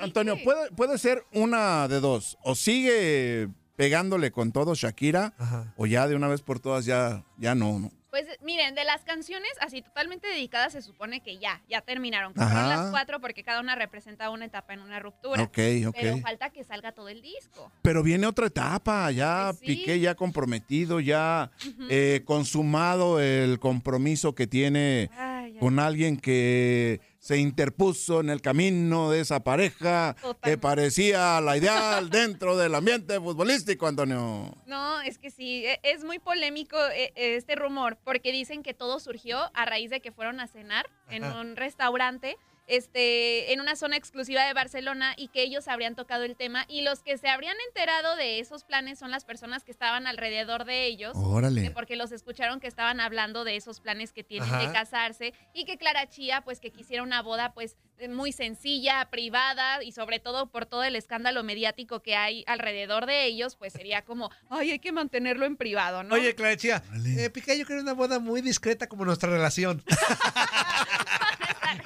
Antonio, 0.00 0.36
puede, 0.44 0.70
puede 0.70 0.98
ser 0.98 1.24
una 1.32 1.88
de 1.88 1.98
dos. 2.00 2.38
O 2.42 2.54
sigue 2.54 3.48
pegándole 3.76 4.30
con 4.30 4.52
todo 4.52 4.74
Shakira, 4.76 5.34
o 5.76 5.86
ya 5.86 6.06
de 6.06 6.14
una 6.14 6.28
vez 6.28 6.42
por 6.42 6.60
todas 6.60 6.84
ya, 6.84 7.24
ya 7.38 7.56
no, 7.56 7.80
¿no? 7.80 7.90
Pues 8.14 8.28
miren, 8.44 8.76
de 8.76 8.84
las 8.84 9.02
canciones 9.02 9.50
así 9.60 9.82
totalmente 9.82 10.28
dedicadas 10.28 10.72
se 10.72 10.82
supone 10.82 11.18
que 11.20 11.38
ya, 11.38 11.60
ya 11.68 11.80
terminaron. 11.80 12.32
Que 12.32 12.42
fueron 12.42 12.68
las 12.68 12.92
cuatro 12.92 13.20
porque 13.20 13.42
cada 13.42 13.60
una 13.60 13.74
representaba 13.74 14.30
una 14.30 14.44
etapa 14.44 14.72
en 14.72 14.82
una 14.82 15.00
ruptura. 15.00 15.42
Ok, 15.42 15.58
ok. 15.88 15.96
Pero 16.00 16.18
falta 16.18 16.50
que 16.50 16.62
salga 16.62 16.92
todo 16.92 17.08
el 17.08 17.22
disco. 17.22 17.72
Pero 17.82 18.04
viene 18.04 18.28
otra 18.28 18.46
etapa, 18.46 19.10
ya 19.10 19.46
Pues 19.46 19.58
sí. 19.58 19.66
Piqué 19.66 19.98
ya 19.98 20.14
comprometido, 20.14 21.00
ya 21.00 21.50
eh, 21.90 22.22
consumado 22.24 23.18
el 23.18 23.58
compromiso 23.58 24.32
que 24.32 24.46
tiene 24.46 25.10
ay. 25.18 25.56
con 25.58 25.80
alguien 25.80 26.16
que 26.16 27.00
se 27.24 27.38
interpuso 27.38 28.20
en 28.20 28.28
el 28.28 28.42
camino 28.42 29.10
de 29.10 29.20
esa 29.20 29.40
pareja 29.42 30.14
que 30.42 30.58
parecía 30.58 31.40
la 31.40 31.56
ideal 31.56 32.10
dentro 32.10 32.54
del 32.54 32.74
ambiente 32.74 33.18
futbolístico, 33.18 33.86
Antonio. 33.86 34.54
No, 34.66 35.00
es 35.00 35.16
que 35.16 35.30
sí, 35.30 35.64
e- 35.64 35.80
es 35.84 36.04
muy 36.04 36.18
polémico 36.18 36.76
eh, 36.94 37.14
eh, 37.16 37.36
este 37.36 37.54
rumor 37.54 37.96
porque 38.04 38.30
dicen 38.30 38.62
que 38.62 38.74
todo 38.74 39.00
surgió 39.00 39.38
a 39.54 39.64
raíz 39.64 39.88
de 39.88 40.00
que 40.00 40.12
fueron 40.12 40.38
a 40.38 40.48
cenar 40.48 40.84
en 41.08 41.24
Ajá. 41.24 41.40
un 41.40 41.56
restaurante 41.56 42.36
este, 42.66 43.52
en 43.52 43.60
una 43.60 43.76
zona 43.76 43.96
exclusiva 43.96 44.44
de 44.44 44.52
Barcelona 44.52 45.14
y 45.16 45.28
que 45.28 45.42
ellos 45.42 45.68
habrían 45.68 45.94
tocado 45.94 46.24
el 46.24 46.36
tema 46.36 46.64
y 46.68 46.82
los 46.82 47.02
que 47.02 47.18
se 47.18 47.28
habrían 47.28 47.56
enterado 47.68 48.16
de 48.16 48.40
esos 48.40 48.64
planes 48.64 48.98
son 48.98 49.10
las 49.10 49.24
personas 49.24 49.64
que 49.64 49.70
estaban 49.72 50.06
alrededor 50.06 50.64
de 50.64 50.86
ellos. 50.86 51.12
Órale. 51.14 51.70
Porque 51.70 51.96
los 51.96 52.12
escucharon 52.12 52.60
que 52.60 52.66
estaban 52.66 53.00
hablando 53.00 53.44
de 53.44 53.56
esos 53.56 53.80
planes 53.80 54.12
que 54.12 54.24
tienen 54.24 54.48
Ajá. 54.48 54.66
de 54.66 54.72
casarse 54.72 55.34
y 55.52 55.64
que 55.64 55.76
Clara 55.78 56.08
Chía 56.08 56.42
pues 56.42 56.60
que 56.60 56.70
quisiera 56.70 57.02
una 57.02 57.22
boda 57.22 57.52
pues 57.52 57.76
muy 58.08 58.32
sencilla, 58.32 59.08
privada 59.10 59.82
y 59.82 59.92
sobre 59.92 60.18
todo 60.18 60.50
por 60.50 60.66
todo 60.66 60.84
el 60.84 60.96
escándalo 60.96 61.44
mediático 61.44 62.00
que 62.00 62.16
hay 62.16 62.44
alrededor 62.46 63.06
de 63.06 63.24
ellos 63.24 63.56
pues 63.56 63.72
sería 63.72 64.02
como, 64.02 64.30
ay, 64.50 64.72
hay 64.72 64.78
que 64.78 64.92
mantenerlo 64.92 65.46
en 65.46 65.56
privado, 65.56 66.02
¿no? 66.02 66.14
Oye, 66.14 66.34
Clara 66.34 66.56
Chía, 66.56 66.82
eh, 67.18 67.30
Piqué, 67.30 67.58
yo 67.58 67.66
quiero 67.66 67.82
una 67.82 67.92
boda 67.92 68.18
muy 68.18 68.40
discreta 68.40 68.88
como 68.88 69.04
nuestra 69.04 69.30
relación. 69.30 69.82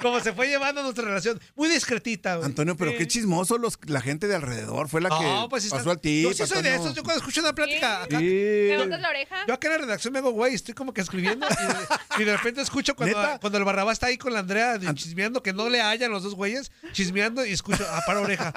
como 0.01 0.19
se 0.19 0.33
fue 0.33 0.47
llevando 0.47 0.81
nuestra 0.83 1.03
relación. 1.05 1.39
Muy 1.55 1.69
discretita, 1.69 2.35
güey. 2.35 2.45
Antonio, 2.45 2.75
pero 2.75 2.91
qué 2.97 3.07
chismoso 3.07 3.57
los, 3.57 3.77
la 3.87 4.01
gente 4.01 4.27
de 4.27 4.35
alrededor 4.35 4.87
fue 4.89 5.01
la 5.01 5.09
que 5.09 5.23
No, 5.23 5.49
pues 5.49 5.63
pasó 5.65 5.77
está- 5.77 5.91
al 5.91 5.99
tip. 5.99 6.23
Yo 6.23 6.33
sí 6.33 6.45
soy 6.47 6.61
de 6.63 6.75
esos. 6.75 6.93
Yo 6.95 7.03
cuando 7.03 7.19
escucho 7.19 7.41
una 7.41 7.53
plática. 7.53 8.03
acá- 8.03 8.19
Sí. 8.19 8.25
¿Me 8.69 8.77
botas 8.77 8.99
la 9.01 9.09
oreja? 9.09 9.35
Yo 9.47 9.53
acá 9.53 9.67
en 9.67 9.73
la 9.73 9.77
redacción 9.79 10.13
me 10.13 10.19
hago 10.19 10.31
güey, 10.31 10.53
estoy 10.53 10.73
como 10.73 10.93
que 10.93 11.01
escribiendo 11.01 11.47
y, 12.17 12.21
y 12.21 12.25
de 12.25 12.35
repente 12.37 12.61
escucho 12.61 12.95
cuando, 12.95 13.17
cuando 13.41 13.57
el 13.57 13.63
Barrabás 13.63 13.93
está 13.93 14.07
ahí 14.07 14.17
con 14.17 14.33
la 14.33 14.39
Andrea 14.39 14.77
de- 14.77 14.93
chismeando, 14.95 15.41
que 15.43 15.53
no 15.53 15.69
le 15.69 15.81
hallan 15.81 16.11
los 16.11 16.23
dos 16.23 16.35
güeyes, 16.35 16.71
chismeando 16.91 17.45
y 17.45 17.51
escucho, 17.51 17.85
ah, 17.89 18.01
para 18.05 18.21
oreja. 18.21 18.53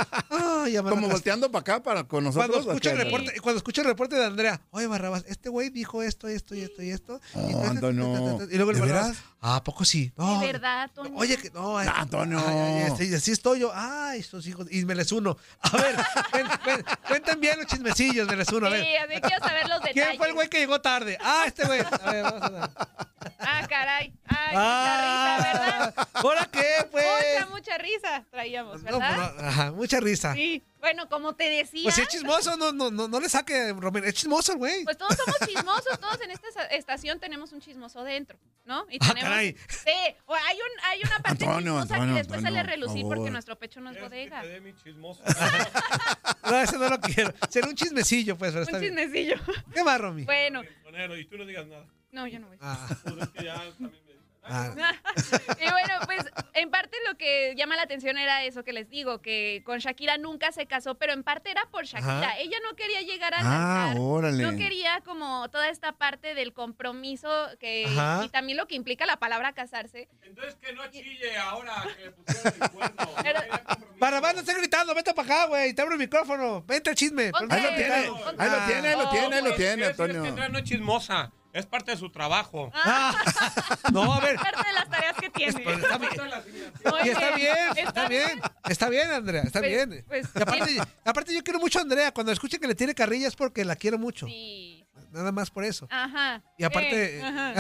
Ya 0.71 0.83
Como 0.83 1.09
volteando 1.09 1.51
para 1.51 1.61
acá 1.61 1.83
para 1.83 2.05
con 2.05 2.25
nosotros. 2.25 2.49
Cuando 2.51 2.71
escucho, 2.73 2.91
el 2.91 2.99
reporte, 2.99 3.41
cuando 3.41 3.57
escucho 3.59 3.81
el 3.83 3.87
reporte 3.89 4.17
de 4.17 4.25
Andrea, 4.27 4.61
oye 4.71 4.87
Barrabás, 4.87 5.25
este 5.29 5.49
güey 5.49 5.71
dijo 5.71 6.03
esto, 6.03 6.29
esto 6.29 6.55
y 6.55 6.61
esto 6.61 6.83
y 6.83 6.91
esto. 6.91 7.21
y, 7.35 7.53
Antonio. 7.67 8.39
y 8.51 8.57
luego 8.57 8.71
el 8.71 8.77
¿De 8.81 8.87
Barrabás, 8.87 9.17
ah, 9.41 9.57
¿a 9.57 9.65
poco 9.65 9.85
sí? 9.85 10.13
No, 10.17 10.41
De 10.41 10.47
verdad, 10.53 10.91
Toño. 10.95 11.11
Oye, 11.23 11.37
que 11.37 11.51
no, 11.51 11.79
ay, 11.79 11.89
Antonio. 11.95 12.39
ay, 12.45 12.83
ay, 12.87 12.93
sí, 12.99 13.15
así 13.15 13.31
estoy 13.31 13.61
yo. 13.61 13.71
Ay, 13.75 14.19
estos 14.21 14.45
hijos. 14.47 14.67
Y 14.71 14.85
me 14.85 14.95
les 14.97 15.13
uno. 15.13 15.37
A 15.61 15.77
ver, 15.77 15.97
ven, 16.33 16.47
ven, 16.67 16.85
cuenten 17.07 17.41
bien 17.41 17.59
los 17.59 17.67
chismecillos, 17.67 18.27
me 18.27 18.35
les 18.37 18.49
uno. 18.49 18.67
A 18.67 18.71
ver. 18.71 18.85
Sí, 18.85 18.97
así 18.97 19.21
quiero 19.21 19.39
saber 19.47 19.69
los 19.69 19.79
detalles. 19.81 20.05
¿Quién 20.05 20.17
fue 20.19 20.29
el 20.29 20.35
güey 20.35 20.49
que 20.49 20.59
llegó 20.59 20.81
tarde? 20.81 21.17
Ah, 21.21 21.45
este 21.47 21.65
güey. 21.65 21.81
A 21.81 22.11
ver, 22.11 22.23
vamos 22.25 22.43
a 22.43 22.49
ver. 22.51 22.71
Ah, 23.39 23.67
caray. 23.69 24.13
Ay, 24.27 24.55
Ah. 24.57 25.37
mucha 25.39 25.43
risa, 25.43 25.61
¿verdad? 25.95 26.09
¿Ahora 26.15 26.49
qué, 26.51 26.69
pues? 26.91 27.07
Mucha, 27.39 27.51
mucha 27.51 27.79
risa 27.79 28.25
traíamos, 28.31 28.83
¿verdad? 28.83 29.15
pues, 29.33 29.43
no, 29.43 29.49
ajá, 29.49 29.71
mucha 29.71 30.01
risa. 30.01 30.35
Sí. 30.35 30.63
Bueno, 30.83 31.09
como 31.09 31.35
te 31.37 31.49
decía. 31.49 31.85
Pues 31.85 31.95
si 31.95 32.03
es 32.03 32.09
chismoso, 32.09 32.57
no, 32.57 32.73
no, 32.73 32.91
no, 32.91 33.07
no 33.07 33.21
le 33.21 33.29
saque, 33.29 33.73
Romero. 33.73 34.05
Es 34.05 34.15
chismoso, 34.15 34.57
güey. 34.57 34.83
Pues 34.85 34.99
todos 34.99 35.17
somos 35.17 35.37
chismosos, 35.49 35.99
todos 36.01 36.21
en 36.23 36.33
esta 36.33 36.49
estación 36.67 37.21
tenemos 37.21 37.53
un 37.53 37.61
chismoso 37.61 38.03
dentro, 38.03 38.37
¿no? 38.65 38.85
Y 38.91 38.97
Ah, 38.97 39.09
tenemos, 39.15 39.23
caray. 39.23 39.57
Sí, 39.69 40.17
o 40.27 40.35
hay, 40.35 40.57
un, 40.57 40.85
hay 40.85 40.99
una 41.05 41.19
parte 41.21 41.31
Antonio, 41.45 41.73
chismosa 41.73 41.95
Antonio, 41.95 42.15
que 42.15 42.19
después 42.19 42.39
Antonio, 42.39 42.59
sale 42.59 42.59
a 42.59 42.63
por 42.65 42.71
relucir 42.71 43.03
porque 43.03 43.17
favor. 43.19 43.31
nuestro 43.33 43.59
pecho 43.59 43.81
no 43.81 43.91
es 43.93 44.01
bodega. 44.01 44.43
No, 46.45 46.59
ese 46.61 46.77
no 46.77 46.89
lo 46.89 47.01
quiero. 47.01 47.33
Sería 47.49 47.69
un 47.71 47.77
chismecillo, 47.77 48.37
pues, 48.37 48.51
pero 48.53 48.65
está 48.65 48.77
Un 48.77 48.81
bien. 48.83 48.97
chismecillo. 48.97 49.37
¿Qué 49.73 49.85
más, 49.85 50.01
Romy? 50.01 50.25
Bueno, 50.25 50.63
y 51.17 51.25
tú 51.27 51.39
no 51.39 51.47
digas 51.47 51.67
nada. 51.67 51.87
no, 52.11 52.27
yo 52.27 52.39
no 52.41 52.49
voy. 52.49 52.59
Ah, 52.61 52.89
Pues 53.05 53.17
es 53.23 53.29
que 53.31 53.45
ya 53.45 53.55
también 53.79 54.02
ah. 54.45 54.75
y 55.61 55.71
bueno, 55.71 55.95
pues 56.07 56.25
en 56.55 56.71
parte 56.71 56.97
lo 57.09 57.17
que 57.17 57.55
llama 57.57 57.77
la 57.77 57.83
atención 57.83 58.19
era 58.19 58.45
eso 58.45 58.65
que 58.65 58.73
les 58.73 58.89
digo, 58.89 59.21
que 59.21 59.63
con 59.65 59.79
Shakira 59.79 60.19
nunca 60.19 60.53
se 60.53 60.67
casó, 60.67 60.97
pero 60.97 61.13
en 61.13 61.23
parte 61.23 61.51
era 61.51 61.67
por 61.71 61.85
Shakira. 61.85 62.31
Ajá. 62.31 62.39
Ella 62.39 62.59
no 62.69 62.77
quería 62.77 63.01
llegar 63.03 63.35
al 63.35 63.43
Ah, 63.45 63.95
órale. 63.99 64.43
No 64.43 64.57
quería 64.57 65.01
como 65.05 65.49
toda 65.51 65.69
esta 65.69 65.93
parte 65.93 66.35
del 66.35 66.53
compromiso 66.53 67.29
que 67.61 67.87
Ajá. 67.87 68.25
y 68.25 68.29
también 68.29 68.59
lo 68.59 68.67
que 68.67 68.75
implica 68.75 69.07
la 69.07 69.17
palabra 69.19 69.53
casarse. 69.53 70.09
Entonces 70.23 70.57
que 70.57 70.73
no 70.73 70.87
chille 70.91 71.37
ahora 71.39 71.87
que 71.97 72.11
pusieron 72.11 72.55
el 72.63 72.71
cuerno. 72.71 73.13
Barrabás, 73.99 74.35
no 74.35 74.41
esté 74.41 74.55
gritando. 74.55 74.95
Vete 74.95 75.15
para 75.15 75.27
acá, 75.35 75.47
güey. 75.47 75.73
Te 75.75 75.83
abro 75.83 75.95
el 75.95 75.99
micrófono. 76.01 76.63
Vente 76.67 76.91
al 76.91 76.97
chisme. 76.97 77.31
Ponte- 77.31 77.55
Ahí 77.55 77.63
lo 77.63 77.69
tiene, 77.69 77.95
ahí 77.95 78.07
lo 78.07 78.67
tiene, 78.67 78.89
ahí 78.89 78.97
lo 78.97 79.11
tiene, 79.11 79.37
ahí 79.37 79.43
lo 79.43 79.49
pues, 79.49 79.57
tiene, 79.57 79.85
Antonio. 79.87 80.23
que 80.35 80.49
no 80.49 80.59
es 80.59 80.65
chismosa. 80.65 81.31
Es 81.53 81.67
parte 81.67 81.91
de 81.91 81.97
su 81.99 82.11
trabajo. 82.11 82.71
Ah. 82.75 83.15
No, 83.93 84.13
a 84.15 84.21
ver. 84.21 84.37
Parte 84.37 84.67
de 84.67 84.73
las 84.73 84.89
tareas 84.89 85.17
que 85.17 85.29
tiene. 85.31 85.65
Está 85.71 85.99
bien. 85.99 86.13
Y 87.05 87.09
está 87.11 87.37
bien, 87.37 87.57
Está 87.77 88.09
bien. 88.09 88.41
Está 88.69 88.89
bien, 88.89 89.11
Andrea, 89.11 89.43
está 89.43 89.61
Pues- 89.61 89.71
bien. 89.89 90.05
pues, 90.09 90.29
Y 90.35 90.41
aparte, 90.41 90.79
aparte 91.05 91.35
yo 91.35 91.43
quiero 91.45 91.59
mucho 91.61 91.79
a 91.79 91.83
Andrea. 91.83 92.13
Cuando 92.13 92.33
escuche 92.33 92.59
que 92.59 92.67
le 92.67 92.75
tiene 92.75 92.95
carrilla 92.95 93.29
es 93.29 93.37
porque 93.37 93.65
la 93.67 93.77
quiero 93.77 93.99
mucho. 93.99 94.27
Nada 95.11 95.31
más 95.31 95.51
por 95.51 95.63
eso. 95.65 95.87
Ajá. 95.91 96.43
Y 96.57 96.65
aparte- 96.65 97.19
Eh, 97.19 97.23
ajá. 97.23 97.53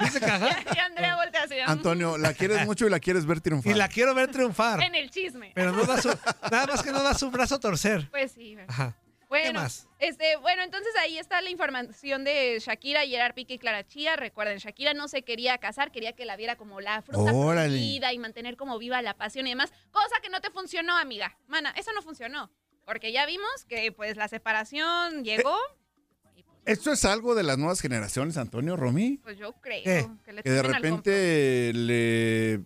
Dice 0.00 0.18
que 0.18 0.26
ajá. 0.26 0.48
Y 0.74 0.78
Andrea 0.78 1.14
voltea 1.16 1.44
así. 1.44 1.54
¿no? 1.64 1.70
Antonio, 1.70 2.18
la 2.18 2.34
quieres 2.34 2.66
mucho 2.66 2.86
y 2.86 2.90
la 2.90 2.98
quieres 2.98 3.26
ver 3.26 3.40
triunfar. 3.40 3.70
Y 3.72 3.76
la 3.76 3.86
quiero 3.88 4.12
ver 4.12 4.32
triunfar. 4.32 4.82
En 4.82 4.96
el 4.96 5.08
chisme. 5.10 5.52
Pero 5.54 5.70
no 5.70 5.84
da 5.84 6.02
su, 6.02 6.08
nada 6.50 6.66
más 6.66 6.82
que 6.82 6.90
no 6.90 7.00
da 7.02 7.14
su 7.14 7.30
brazo 7.30 7.54
a 7.56 7.60
torcer. 7.60 8.08
Pues 8.10 8.32
sí. 8.32 8.56
Ajá. 8.66 8.96
Bueno, 9.30 9.60
más? 9.60 9.88
este, 10.00 10.36
bueno, 10.38 10.62
entonces 10.64 10.92
ahí 11.00 11.16
está 11.16 11.40
la 11.40 11.50
información 11.50 12.24
de 12.24 12.58
Shakira, 12.60 13.06
Gerard 13.06 13.32
Pique 13.32 13.54
y 13.54 13.58
Clara 13.58 13.86
Chía. 13.86 14.16
Recuerden, 14.16 14.58
Shakira 14.58 14.92
no 14.92 15.06
se 15.06 15.22
quería 15.22 15.56
casar, 15.58 15.92
quería 15.92 16.12
que 16.14 16.24
la 16.24 16.36
viera 16.36 16.56
como 16.56 16.80
la 16.80 17.00
fruta 17.00 17.30
prohibida 17.30 18.12
y 18.12 18.18
mantener 18.18 18.56
como 18.56 18.76
viva 18.78 19.00
la 19.02 19.14
pasión 19.16 19.46
y 19.46 19.50
demás. 19.50 19.72
Cosa 19.92 20.16
que 20.20 20.30
no 20.30 20.40
te 20.40 20.50
funcionó, 20.50 20.96
amiga. 20.98 21.38
Mana, 21.46 21.72
eso 21.76 21.92
no 21.94 22.02
funcionó. 22.02 22.50
Porque 22.84 23.12
ya 23.12 23.24
vimos 23.24 23.64
que 23.68 23.92
pues 23.92 24.16
la 24.16 24.26
separación 24.26 25.22
llegó, 25.22 25.56
Esto 26.64 26.90
es 26.92 27.04
algo 27.04 27.36
de 27.36 27.44
las 27.44 27.56
nuevas 27.56 27.80
generaciones, 27.80 28.36
Antonio 28.36 28.76
Romy. 28.76 29.18
pues 29.22 29.38
yo 29.38 29.52
creo 29.60 29.84
¿Qué? 29.84 30.08
que 30.24 30.32
le 30.32 30.42
Que 30.42 30.50
de 30.50 30.62
repente 30.62 31.72
le 31.72 32.64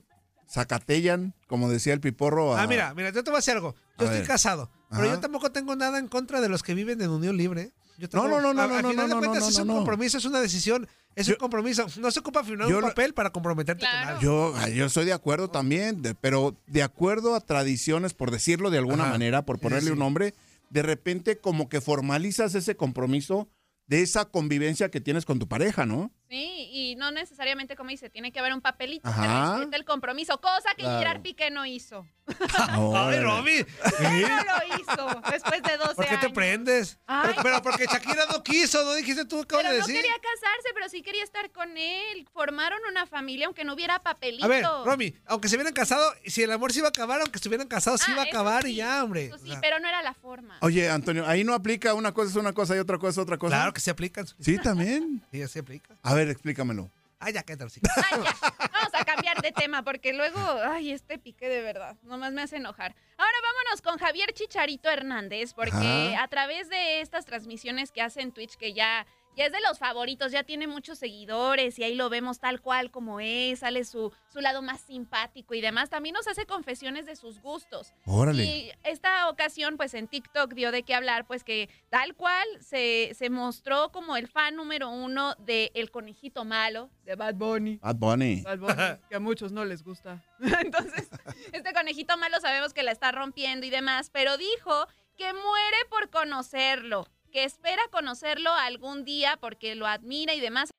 sacatellan, 0.54 1.34
como 1.46 1.68
decía 1.68 1.92
el 1.92 2.00
piporro. 2.00 2.56
A... 2.56 2.62
Ah, 2.62 2.66
mira, 2.66 2.94
mira, 2.94 3.10
yo 3.10 3.22
te 3.24 3.30
voy 3.30 3.36
a 3.36 3.40
decir 3.40 3.54
algo. 3.54 3.74
Yo 3.98 4.02
A 4.02 4.04
estoy 4.04 4.18
ver. 4.20 4.26
casado, 4.28 4.70
pero 4.90 5.06
yo 5.06 5.20
tampoco 5.20 5.50
tengo 5.52 5.74
nada 5.76 5.98
en 5.98 6.08
contra 6.08 6.40
de 6.40 6.48
los 6.48 6.62
que 6.62 6.74
viven 6.74 7.00
en 7.02 7.10
unión 7.10 7.36
libre. 7.36 7.72
Yo 7.98 8.08
No, 8.12 8.26
no, 8.28 8.40
no, 8.40 8.52
no, 8.54 8.62
a- 8.62 8.66
no, 8.66 8.74
Al 8.76 8.82
no, 8.82 8.90
final 8.90 9.08
no, 9.08 9.14
de 9.14 9.20
cuentas 9.20 9.42
no, 9.44 9.48
es 9.50 9.58
un 9.58 9.66
no. 9.68 9.74
compromiso, 9.76 10.18
es 10.18 10.24
una 10.24 10.40
decisión, 10.40 10.88
es 11.14 11.28
un 11.28 11.34
compromiso. 11.36 11.86
No 12.00 12.10
se 12.10 12.20
ocupa 12.20 12.42
firmar 12.42 12.68
yo 12.68 12.78
un 12.78 12.82
papel 12.82 13.14
para 13.14 13.30
comprometerte 13.30 13.84
con 13.86 14.08
alguien. 14.08 14.20
Yo, 14.20 14.54
yo 14.68 14.86
estoy 14.86 15.04
de 15.04 15.12
acuerdo 15.12 15.48
también, 15.48 16.02
de- 16.02 16.14
pero 16.16 16.56
de 16.66 16.82
acuerdo 16.82 17.34
a 17.36 17.40
tradiciones, 17.40 18.14
por 18.14 18.30
decirlo 18.32 18.70
de 18.70 18.78
alguna 18.78 19.04
Ajá. 19.04 19.12
manera, 19.12 19.44
por 19.44 19.58
ponerle 19.60 19.88
Sí, 19.88 19.92
un 19.92 19.98
nombre, 20.00 20.34
de 20.70 20.82
repente 20.82 21.38
como 21.38 21.68
que 21.68 21.80
formalizas 21.80 22.54
ese 22.56 22.76
compromiso 22.76 23.48
de 23.86 24.02
esa 24.02 24.24
convivencia 24.24 24.90
que 24.90 25.00
tienes 25.00 25.24
con 25.24 25.38
tu 25.38 25.46
pareja, 25.46 25.84
¿no? 25.86 26.10
Sí, 26.28 26.68
y 26.72 26.96
no 26.96 27.10
necesariamente, 27.10 27.76
como 27.76 27.90
dice, 27.90 28.08
tiene 28.10 28.32
que 28.32 28.38
haber 28.40 28.52
un 28.54 28.60
papelito 28.60 29.08
Ajá. 29.08 29.66
que 29.70 29.76
el 29.76 29.84
compromiso, 29.84 30.40
cosa 30.40 30.70
que 30.76 30.82
Claro. 30.82 30.98
Gerard 30.98 31.22
Piqué 31.22 31.50
no 31.50 31.64
hizo. 31.66 32.06
Ay. 32.58 33.20
Romy. 33.20 33.58
No 34.00 34.08
lo 34.44 34.78
hizo 34.80 35.20
después 35.30 35.62
de 35.62 35.76
12 35.76 35.94
¿Por 35.94 36.04
qué 36.06 36.10
te 36.16 36.26
años. 36.26 36.32
prendes? 36.32 36.98
Pero, 37.06 37.34
pero 37.42 37.62
porque 37.62 37.84
Shakira 37.84 38.24
no 38.32 38.42
quiso, 38.42 38.82
¿no 38.84 38.94
dijiste 38.94 39.26
tú? 39.26 39.40
Acabas 39.42 39.64
Pero 39.64 39.74
de 39.74 39.80
no 39.80 39.86
decir. 39.86 40.00
quería 40.00 40.16
casarse, 40.16 40.68
pero 40.74 40.88
sí 40.88 41.02
quería 41.02 41.22
estar 41.22 41.50
con 41.52 41.76
él. 41.76 42.26
Formaron 42.32 42.80
una 42.90 43.06
familia 43.06 43.46
aunque 43.46 43.64
no 43.64 43.74
hubiera 43.74 44.02
papelito. 44.02 44.44
A 44.46 44.48
ver, 44.48 44.64
Romy, 44.84 45.14
aunque 45.26 45.48
se 45.48 45.56
hubieran 45.56 45.74
casado, 45.74 46.10
si 46.24 46.42
el 46.42 46.50
amor 46.52 46.72
se 46.72 46.78
iba 46.78 46.88
a 46.88 46.90
acabar, 46.90 47.20
aunque 47.20 47.36
estuvieran 47.36 47.68
casados, 47.68 48.00
se 48.00 48.10
Ah, 48.10 48.14
iba 48.14 48.22
a 48.22 48.26
acabar 48.26 48.64
y 48.66 48.70
sí, 48.70 48.74
ya, 48.76 49.04
hombre. 49.04 49.26
Eso 49.26 49.34
O 49.36 49.38
sí, 49.38 49.48
sea, 49.50 49.60
pero 49.60 49.78
no 49.78 49.88
era 49.88 50.02
la 50.02 50.14
forma. 50.14 50.56
Oye, 50.62 50.88
Antonio, 50.88 51.26
ahí 51.26 51.44
no 51.44 51.52
aplica 51.52 51.92
una 51.92 52.12
cosa 52.12 52.30
es 52.30 52.36
una 52.36 52.54
cosa 52.54 52.74
y 52.74 52.78
otra 52.78 52.96
cosa 52.98 53.10
es 53.10 53.18
otra 53.18 53.36
cosa. 53.36 53.56
Claro 53.56 53.72
que 53.74 53.80
se 53.80 53.90
aplican. 53.90 54.26
Sí, 54.40 54.56
también. 54.58 55.22
Sí, 55.30 55.46
se 55.46 55.58
aplica. 55.58 55.94
A 56.02 56.14
ver, 56.14 56.23
explícamelo. 56.30 56.90
Ah, 57.20 57.30
ya, 57.30 57.42
qué 57.42 57.56
tal. 57.56 57.70
sí. 57.70 57.80
Ay, 58.10 58.20
ya. 58.24 58.34
Vamos 58.72 58.90
a 58.92 59.04
cambiar 59.04 59.40
de 59.40 59.52
tema 59.52 59.82
porque 59.82 60.12
luego, 60.12 60.38
ay, 60.64 60.90
este 60.92 61.18
pique 61.18 61.48
de 61.48 61.62
verdad, 61.62 61.96
nomás 62.02 62.32
me 62.32 62.42
hace 62.42 62.56
enojar. 62.56 62.94
Ahora 63.16 63.36
vámonos 63.42 63.80
con 63.80 63.98
Javier 63.98 64.32
Chicharito 64.32 64.90
Hernández 64.90 65.54
porque 65.54 65.72
Ajá. 66.14 66.22
a 66.22 66.28
través 66.28 66.68
de 66.68 67.00
estas 67.00 67.24
transmisiones 67.24 67.92
que 67.92 68.02
hace 68.02 68.20
en 68.20 68.32
Twitch 68.32 68.56
que 68.56 68.74
ya 68.74 69.06
ya 69.36 69.46
es 69.46 69.52
de 69.52 69.60
los 69.60 69.78
favoritos, 69.78 70.32
ya 70.32 70.44
tiene 70.44 70.66
muchos 70.66 70.98
seguidores 70.98 71.78
y 71.78 71.84
ahí 71.84 71.94
lo 71.94 72.08
vemos 72.08 72.38
tal 72.38 72.60
cual 72.60 72.90
como 72.90 73.20
es, 73.20 73.60
sale 73.60 73.84
su, 73.84 74.12
su 74.28 74.40
lado 74.40 74.62
más 74.62 74.80
simpático 74.80 75.54
y 75.54 75.60
demás. 75.60 75.90
También 75.90 76.14
nos 76.14 76.26
hace 76.26 76.46
confesiones 76.46 77.06
de 77.06 77.16
sus 77.16 77.40
gustos. 77.40 77.92
Órale. 78.06 78.44
Y 78.44 78.72
esta 78.84 79.28
ocasión, 79.28 79.76
pues 79.76 79.94
en 79.94 80.08
TikTok 80.08 80.54
dio 80.54 80.72
de 80.72 80.82
qué 80.82 80.94
hablar, 80.94 81.26
pues 81.26 81.44
que 81.44 81.68
tal 81.90 82.14
cual 82.14 82.46
se, 82.60 83.12
se 83.14 83.30
mostró 83.30 83.90
como 83.92 84.16
el 84.16 84.28
fan 84.28 84.56
número 84.56 84.90
uno 84.90 85.34
de 85.38 85.70
El 85.74 85.90
Conejito 85.90 86.44
Malo, 86.44 86.90
de 87.04 87.16
Bad 87.16 87.34
Bunny. 87.34 87.76
Bad 87.76 87.96
Bunny. 87.96 88.42
Bad 88.42 88.58
Bunny, 88.58 88.98
que 89.08 89.16
a 89.16 89.20
muchos 89.20 89.52
no 89.52 89.64
les 89.64 89.82
gusta. 89.82 90.22
Entonces, 90.60 91.08
este 91.52 91.72
conejito 91.72 92.16
malo 92.16 92.40
sabemos 92.40 92.72
que 92.72 92.82
la 92.82 92.92
está 92.92 93.12
rompiendo 93.12 93.66
y 93.66 93.70
demás, 93.70 94.10
pero 94.10 94.36
dijo 94.36 94.86
que 95.16 95.32
muere 95.32 95.76
por 95.90 96.10
conocerlo, 96.10 97.06
que 97.34 97.42
espera 97.42 97.82
conocerlo 97.90 98.52
algún 98.52 99.04
día 99.04 99.36
porque 99.40 99.74
lo 99.74 99.88
admira 99.88 100.34
y 100.34 100.40
demás. 100.40 100.70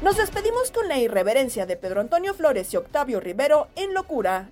Nos 0.00 0.16
despedimos 0.16 0.70
con 0.70 0.86
la 0.86 0.98
irreverencia 0.98 1.66
de 1.66 1.76
Pedro 1.76 2.00
Antonio 2.00 2.32
Flores 2.32 2.72
y 2.72 2.76
Octavio 2.76 3.18
Rivero 3.18 3.68
en 3.74 3.92
Locura. 3.92 4.50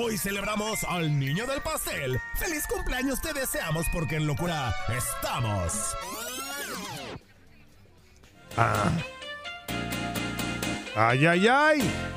Hoy 0.00 0.16
celebramos 0.16 0.82
al 0.84 1.18
niño 1.18 1.46
del 1.46 1.60
pastel. 1.60 2.18
¡Feliz 2.38 2.66
cumpleaños 2.66 3.20
te 3.20 3.34
deseamos 3.34 3.84
porque 3.92 4.16
en 4.16 4.26
locura 4.26 4.74
estamos! 4.96 5.94
Ah. 8.56 8.90
Ay, 10.96 11.26
ay, 11.26 11.48
ay. 11.48 12.15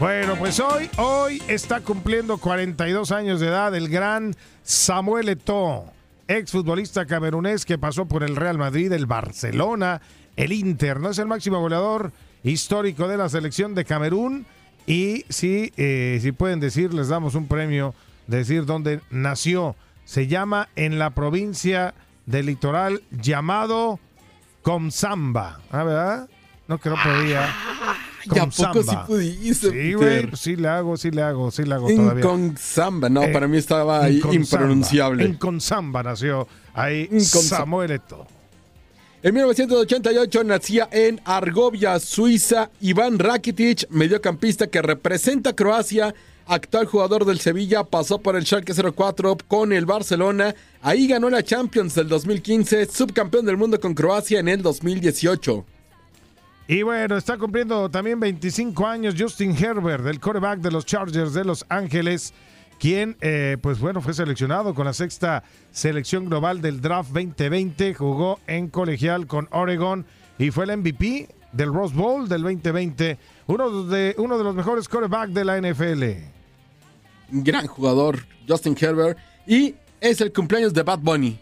Bueno, 0.00 0.34
pues 0.36 0.58
hoy, 0.58 0.90
hoy 0.96 1.40
está 1.46 1.80
cumpliendo 1.80 2.38
42 2.38 3.12
años 3.12 3.38
de 3.38 3.46
edad 3.46 3.74
el 3.76 3.88
gran 3.88 4.34
Samuel 4.64 5.28
Eto'o, 5.28 5.92
exfutbolista 6.26 7.06
camerunés 7.06 7.64
que 7.64 7.78
pasó 7.78 8.06
por 8.06 8.24
el 8.24 8.34
Real 8.34 8.58
Madrid, 8.58 8.90
el 8.92 9.06
Barcelona, 9.06 10.02
el 10.36 10.52
Inter. 10.52 10.98
No 10.98 11.10
es 11.10 11.18
el 11.18 11.26
máximo 11.26 11.60
goleador 11.60 12.12
histórico 12.42 13.06
de 13.06 13.16
la 13.16 13.28
selección 13.28 13.74
de 13.74 13.84
Camerún. 13.84 14.46
Y 14.86 15.24
si, 15.28 15.72
eh, 15.76 16.18
si 16.20 16.32
pueden 16.32 16.58
decir, 16.58 16.92
les 16.92 17.08
damos 17.08 17.36
un 17.36 17.46
premio, 17.46 17.94
decir 18.26 18.66
dónde 18.66 19.00
nació. 19.10 19.76
Se 20.04 20.26
llama 20.26 20.68
en 20.74 20.98
la 20.98 21.10
provincia 21.10 21.94
del 22.26 22.46
litoral 22.46 23.02
llamado 23.12 24.00
Comsamba. 24.62 25.60
¿Ah, 25.70 25.84
verdad? 25.84 26.28
No 26.66 26.78
que 26.78 26.90
podía. 26.90 27.48
¿Y 28.24 28.38
a 28.38 28.46
poco 28.46 28.82
sí 28.82 28.96
pudiste, 29.06 29.70
Sí, 29.70 29.94
güey, 29.94 30.28
sí 30.34 30.56
le 30.56 30.68
hago, 30.68 30.96
sí 30.96 31.10
le 31.10 31.22
hago, 31.22 31.50
sí 31.50 31.64
le 31.64 31.74
hago 31.74 31.88
todavía. 31.88 32.24
Inconsamba, 32.24 33.08
no, 33.08 33.24
Eh, 33.24 33.28
para 33.28 33.48
mí 33.48 33.56
estaba 33.58 34.04
ahí 34.04 34.20
impronunciable. 34.32 35.24
En 35.24 35.34
Consamba 35.34 36.02
nació 36.02 36.46
ahí. 36.74 37.08
Samuel 37.20 37.90
Eto'o. 37.92 38.26
En 39.22 39.34
1988 39.34 40.44
nacía 40.44 40.88
en 40.92 41.18
Argovia, 41.24 41.98
Suiza, 41.98 42.70
Iván 42.82 43.18
Rakitic, 43.18 43.88
mediocampista 43.88 44.66
que 44.66 44.82
representa 44.82 45.50
a 45.50 45.56
Croacia, 45.56 46.14
actual 46.46 46.84
jugador 46.84 47.24
del 47.24 47.40
Sevilla, 47.40 47.84
pasó 47.84 48.18
por 48.18 48.36
el 48.36 48.44
Schalke 48.44 48.74
04 48.74 49.38
con 49.48 49.72
el 49.72 49.86
Barcelona, 49.86 50.54
ahí 50.82 51.08
ganó 51.08 51.30
la 51.30 51.42
Champions 51.42 51.94
del 51.94 52.08
2015, 52.08 52.84
subcampeón 52.84 53.46
del 53.46 53.56
mundo 53.56 53.80
con 53.80 53.94
Croacia 53.94 54.40
en 54.40 54.48
el 54.48 54.60
2018. 54.60 55.64
Y 56.66 56.82
bueno, 56.82 57.18
está 57.18 57.36
cumpliendo 57.36 57.90
también 57.90 58.18
25 58.18 58.86
años 58.86 59.14
Justin 59.18 59.54
Herbert, 59.54 60.06
el 60.06 60.18
quarterback 60.18 60.60
de 60.60 60.70
los 60.70 60.86
Chargers 60.86 61.34
de 61.34 61.44
Los 61.44 61.66
Ángeles, 61.68 62.32
quien, 62.78 63.18
eh, 63.20 63.58
pues 63.60 63.78
bueno, 63.78 64.00
fue 64.00 64.14
seleccionado 64.14 64.74
con 64.74 64.86
la 64.86 64.94
sexta 64.94 65.44
selección 65.70 66.24
global 66.24 66.62
del 66.62 66.80
draft 66.80 67.10
2020, 67.10 67.92
jugó 67.92 68.40
en 68.46 68.68
colegial 68.68 69.26
con 69.26 69.46
Oregon 69.50 70.06
y 70.38 70.50
fue 70.50 70.64
el 70.64 70.78
MVP 70.78 71.28
del 71.52 71.70
Rose 71.70 71.94
Bowl 71.94 72.28
del 72.30 72.42
2020, 72.42 73.18
uno 73.46 73.84
de, 73.84 74.14
uno 74.16 74.38
de 74.38 74.44
los 74.44 74.54
mejores 74.54 74.88
quarterbacks 74.88 75.34
de 75.34 75.44
la 75.44 75.60
NFL. 75.60 76.04
Gran 77.30 77.66
jugador, 77.66 78.20
Justin 78.48 78.74
Herbert, 78.80 79.18
y 79.46 79.74
es 80.00 80.22
el 80.22 80.32
cumpleaños 80.32 80.72
de 80.72 80.82
Bad 80.82 81.00
Bunny. 81.00 81.38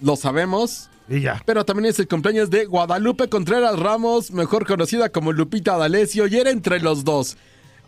Lo 0.00 0.16
sabemos. 0.16 0.88
Y 1.08 1.20
ya. 1.20 1.42
Pero 1.46 1.64
también 1.64 1.86
es 1.86 1.98
el 1.98 2.08
cumpleaños 2.08 2.50
de 2.50 2.66
Guadalupe 2.66 3.28
Contreras 3.28 3.78
Ramos, 3.78 4.30
mejor 4.30 4.66
conocida 4.66 5.10
como 5.10 5.32
Lupita 5.32 5.76
D'Alessio, 5.76 6.26
y 6.26 6.36
era 6.36 6.50
entre 6.50 6.80
los 6.80 7.04
dos. 7.04 7.36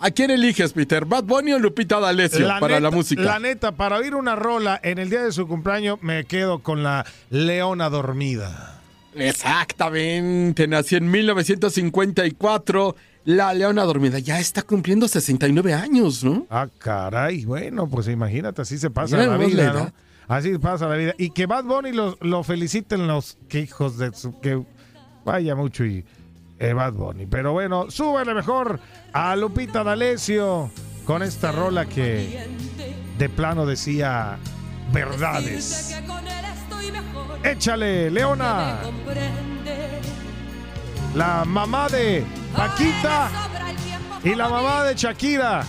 ¿A 0.00 0.12
quién 0.12 0.30
eliges, 0.30 0.72
Peter? 0.72 1.04
¿Bad 1.04 1.24
Bunny 1.24 1.54
o 1.54 1.58
Lupita 1.58 1.98
D'Alessio 1.98 2.46
para 2.60 2.74
neta, 2.74 2.80
la 2.80 2.90
música? 2.92 3.22
La 3.22 3.40
neta, 3.40 3.72
para 3.72 3.96
oír 3.98 4.14
una 4.14 4.36
rola 4.36 4.78
en 4.82 4.98
el 4.98 5.10
día 5.10 5.24
de 5.24 5.32
su 5.32 5.48
cumpleaños, 5.48 5.98
me 6.02 6.24
quedo 6.24 6.60
con 6.60 6.84
la 6.84 7.04
Leona 7.30 7.88
Dormida. 7.88 8.80
Exactamente, 9.14 10.68
nació 10.68 10.98
en 10.98 11.10
1954. 11.10 12.94
La 13.28 13.52
Leona 13.52 13.84
Dormida 13.84 14.18
ya 14.20 14.40
está 14.40 14.62
cumpliendo 14.62 15.06
69 15.06 15.74
años, 15.74 16.24
¿no? 16.24 16.46
Ah, 16.48 16.66
caray, 16.78 17.44
bueno, 17.44 17.86
pues 17.86 18.08
imagínate, 18.08 18.62
así 18.62 18.78
se 18.78 18.88
pasa 18.88 19.18
Mira 19.18 19.28
la 19.28 19.36
vida, 19.36 19.64
la 19.64 19.72
¿no? 19.74 19.92
Así 20.28 20.56
pasa 20.56 20.88
la 20.88 20.96
vida. 20.96 21.14
Y 21.18 21.28
que 21.28 21.44
Bad 21.44 21.64
Bunny 21.64 21.92
lo, 21.92 22.16
lo 22.22 22.42
feliciten 22.42 23.06
los 23.06 23.36
que 23.50 23.60
hijos 23.60 23.98
de 23.98 24.14
su... 24.14 24.40
que 24.40 24.64
vaya 25.26 25.54
mucho 25.54 25.84
y 25.84 26.06
eh, 26.58 26.72
Bad 26.72 26.94
Bunny. 26.94 27.26
Pero 27.26 27.52
bueno, 27.52 27.90
súbele 27.90 28.32
mejor 28.32 28.80
a 29.12 29.36
Lupita 29.36 29.84
D'Alessio 29.84 30.70
con 31.04 31.22
esta 31.22 31.52
rola 31.52 31.84
que 31.84 32.46
de 33.18 33.28
plano 33.28 33.66
decía 33.66 34.38
verdades. 34.90 35.94
Échale, 37.44 38.10
Leona. 38.10 38.78
La 41.14 41.44
mamá 41.44 41.90
de 41.90 42.24
Paquita 42.54 43.30
y 44.24 44.34
la 44.34 44.48
mamá 44.48 44.84
de 44.84 44.94
Shakira. 44.94 45.64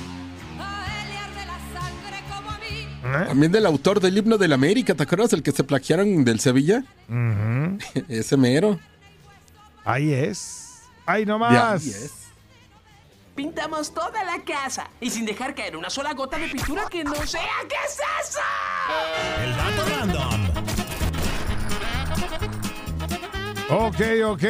¿Eh? 3.03 3.25
También 3.27 3.51
del 3.51 3.65
autor 3.65 3.99
del 3.99 4.17
himno 4.17 4.37
del 4.37 4.53
América, 4.53 4.93
¿te 4.93 5.03
acuerdas? 5.03 5.33
El 5.33 5.41
que 5.41 5.51
se 5.51 5.63
plagiaron 5.63 6.23
del 6.25 6.39
Sevilla. 6.39 6.83
Ese 8.07 8.37
mero. 8.37 8.79
Ahí 9.85 10.13
es. 10.13 10.81
Ahí 11.05 11.25
nomás. 11.25 11.81
ahí 11.81 11.89
es. 11.89 12.13
Pintamos 13.35 13.93
toda 13.93 14.23
la 14.25 14.43
casa 14.43 14.89
y 14.99 15.09
sin 15.09 15.25
dejar 15.25 15.55
caer 15.55 15.77
una 15.77 15.89
sola 15.89 16.13
gota 16.13 16.37
de 16.37 16.49
pintura 16.49 16.87
que 16.89 17.03
no 17.03 17.15
sea. 17.25 17.41
¿Qué 17.69 17.75
es 17.87 17.99
eso? 18.27 18.39
El 19.41 19.55
dato 19.55 19.89
random. 19.89 20.88
Ok, 23.71 24.01
ok. 24.25 24.43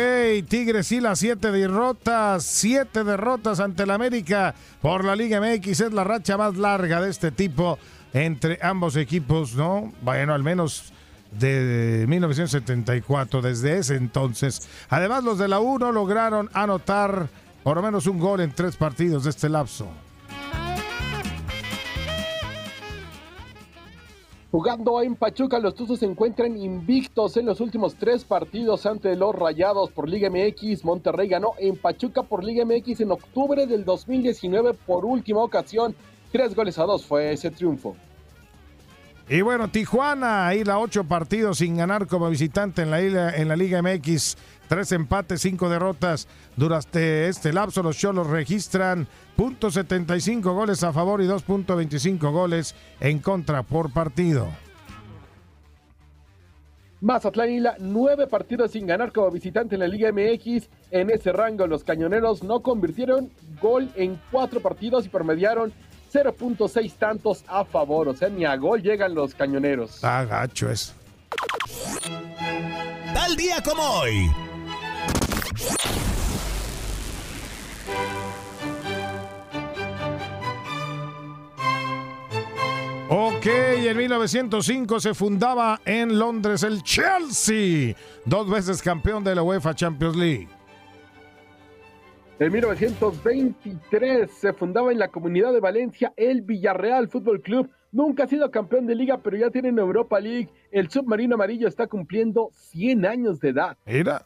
Tigres 0.47 0.89
y 0.93 1.01
las 1.01 1.19
siete 1.19 1.51
derrotas. 1.51 2.43
Siete 2.45 3.03
derrotas 3.03 3.59
ante 3.59 3.83
el 3.83 3.91
América 3.91 4.55
por 4.81 5.03
la 5.03 5.13
Liga 5.13 5.41
MX. 5.41 5.81
Es 5.81 5.91
la 5.91 6.05
racha 6.05 6.37
más 6.37 6.55
larga 6.55 7.01
de 7.01 7.09
este 7.09 7.29
tipo 7.31 7.77
entre 8.13 8.59
ambos 8.61 8.95
equipos, 8.95 9.55
¿no? 9.55 9.91
Bueno, 10.01 10.33
al 10.33 10.41
menos 10.41 10.93
de 11.37 12.05
1974, 12.07 13.41
desde 13.41 13.79
ese 13.79 13.97
entonces. 13.97 14.69
Además, 14.87 15.25
los 15.25 15.37
de 15.37 15.49
la 15.49 15.59
1 15.59 15.91
lograron 15.91 16.49
anotar 16.53 17.27
por 17.61 17.75
lo 17.75 17.83
menos 17.83 18.07
un 18.07 18.19
gol 18.19 18.39
en 18.39 18.53
tres 18.53 18.77
partidos 18.77 19.25
de 19.25 19.31
este 19.31 19.49
lapso. 19.49 19.89
Jugando 24.51 24.99
en 25.03 25.15
Pachuca, 25.15 25.59
los 25.59 25.75
Tuzos 25.75 25.99
se 25.99 26.07
encuentran 26.07 26.57
invictos 26.57 27.37
en 27.37 27.45
los 27.45 27.61
últimos 27.61 27.93
tres 27.93 28.23
partidos 28.23 28.87
ante 28.87 29.15
los 29.15 29.35
Rayados 29.35 29.91
por 29.91 30.09
Liga 30.09 30.27
MX. 30.31 30.83
Monterrey 30.83 31.27
ganó 31.27 31.53
en 31.59 31.77
Pachuca 31.77 32.23
por 32.23 32.43
Liga 32.43 32.65
MX 32.65 33.01
en 33.01 33.11
octubre 33.11 33.67
del 33.67 33.85
2019 33.85 34.73
por 34.73 35.05
última 35.05 35.43
ocasión. 35.43 35.95
Tres 36.31 36.55
goles 36.55 36.79
a 36.79 36.83
dos 36.83 37.05
fue 37.05 37.31
ese 37.31 37.51
triunfo. 37.51 37.95
Y 39.29 39.41
bueno, 39.41 39.69
Tijuana, 39.69 40.47
ahí 40.47 40.63
la 40.63 40.79
ocho 40.79 41.03
partidos 41.03 41.59
sin 41.59 41.77
ganar 41.77 42.07
como 42.07 42.27
visitante 42.27 42.81
en 42.81 42.89
la, 42.89 43.35
en 43.35 43.47
la 43.47 43.55
Liga 43.55 43.83
MX. 43.83 44.35
Tres 44.69 44.91
empates, 44.91 45.41
cinco 45.41 45.67
derrotas. 45.67 46.27
Durante 46.55 47.27
este 47.27 47.51
lapso, 47.51 47.81
los 47.81 47.97
Cholos 47.97 48.27
registran 48.27 49.07
.75 49.35 50.41
goles 50.53 50.83
a 50.83 50.93
favor 50.93 51.21
y 51.23 51.25
2.25 51.25 52.31
goles 52.31 52.75
en 52.99 53.17
contra 53.17 53.63
por 53.63 53.91
partido. 53.91 54.47
Mazatlán 57.01 57.49
Hila, 57.49 57.75
nueve 57.79 58.27
partidos 58.27 58.71
sin 58.71 58.85
ganar 58.85 59.11
como 59.11 59.31
visitante 59.31 59.73
en 59.73 59.79
la 59.79 59.87
Liga 59.87 60.11
MX. 60.11 60.69
En 60.91 61.09
ese 61.09 61.31
rango, 61.31 61.65
los 61.65 61.83
cañoneros 61.83 62.43
no 62.43 62.61
convirtieron 62.61 63.31
gol 63.59 63.89
en 63.95 64.21
cuatro 64.29 64.59
partidos 64.59 65.03
y 65.07 65.09
promediaron 65.09 65.73
0.6 66.13 66.93
tantos 66.93 67.43
a 67.47 67.65
favor. 67.65 68.09
O 68.09 68.13
sea, 68.13 68.29
ni 68.29 68.45
a 68.45 68.55
gol 68.55 68.83
llegan 68.83 69.15
los 69.15 69.33
cañoneros. 69.33 69.95
Está 69.95 70.25
gacho 70.25 70.69
eso. 70.69 70.93
Tal 73.15 73.35
día 73.35 73.63
como 73.63 73.81
hoy. 73.81 74.29
Ok, 83.11 83.47
en 83.47 83.97
1905 83.97 84.99
se 84.99 85.15
fundaba 85.15 85.81
en 85.83 86.19
Londres 86.19 86.61
el 86.61 86.83
Chelsea, 86.83 87.95
dos 88.23 88.47
veces 88.47 88.83
campeón 88.83 89.23
de 89.23 89.33
la 89.33 89.41
UEFA 89.41 89.73
Champions 89.73 90.15
League. 90.15 90.47
En 92.37 92.53
1923 92.53 94.29
se 94.29 94.53
fundaba 94.53 94.91
en 94.91 94.99
la 94.99 95.07
comunidad 95.07 95.51
de 95.53 95.59
Valencia 95.59 96.13
el 96.17 96.43
Villarreal 96.43 97.09
Fútbol 97.09 97.41
Club. 97.41 97.71
Nunca 97.91 98.25
ha 98.25 98.27
sido 98.27 98.51
campeón 98.51 98.85
de 98.85 98.93
liga, 98.93 99.17
pero 99.17 99.37
ya 99.37 99.49
tienen 99.49 99.79
Europa 99.79 100.19
League. 100.19 100.49
El 100.69 100.91
submarino 100.91 101.33
amarillo 101.33 101.67
está 101.67 101.87
cumpliendo 101.87 102.51
100 102.53 103.07
años 103.07 103.39
de 103.39 103.49
edad. 103.49 103.75
Mira. 103.87 104.23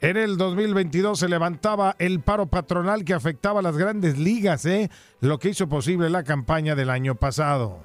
En 0.00 0.16
el 0.16 0.36
2022 0.36 1.18
se 1.18 1.28
levantaba 1.28 1.96
el 1.98 2.20
paro 2.20 2.46
patronal 2.46 3.04
que 3.04 3.14
afectaba 3.14 3.60
a 3.60 3.62
las 3.62 3.76
grandes 3.78 4.18
ligas, 4.18 4.66
¿eh? 4.66 4.90
lo 5.20 5.38
que 5.38 5.48
hizo 5.50 5.68
posible 5.68 6.10
la 6.10 6.24
campaña 6.24 6.74
del 6.74 6.90
año 6.90 7.14
pasado. 7.14 7.84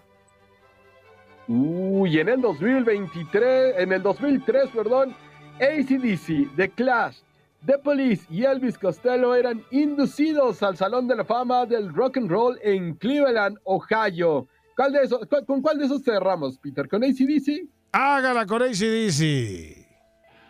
Uy, 1.48 2.20
en 2.20 2.30
el 2.30 2.42
2023, 2.42 3.76
en 3.78 3.94
el 3.94 4.04
2003, 4.04 4.70
perdón, 4.70 5.16
ACDC, 5.62 6.56
The 6.56 6.70
Clash, 6.70 7.18
The 7.66 7.78
Police 7.80 8.26
y 8.30 8.44
Elvis 8.44 8.78
Costello 8.78 9.34
eran 9.34 9.64
inducidos 9.72 10.62
al 10.62 10.78
Salón 10.78 11.08
de 11.08 11.16
la 11.16 11.26
Fama 11.26 11.66
del 11.66 11.94
Rock 11.94 12.18
and 12.18 12.30
Roll 12.30 12.60
en 12.64 12.96
Cleveland, 12.96 13.58
Ohio. 13.64 14.48
¿Cuál 14.76 14.92
de 14.94 15.04
esos, 15.04 15.20
cu- 15.26 15.46
¿Con 15.46 15.62
cuál 15.62 15.78
de 15.80 15.86
esos 15.86 16.04
cerramos, 16.04 16.58
Peter? 16.60 16.88
¿Con 16.88 17.04
ACDC? 17.04 17.66
Hágala 17.94 18.46
con 18.46 18.62
ACDC. 18.62 19.79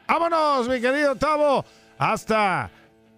Vámonos, 0.10 0.68
mi 0.68 0.82
querido 0.82 1.16
Tavo. 1.16 1.64
Hasta 2.00 2.72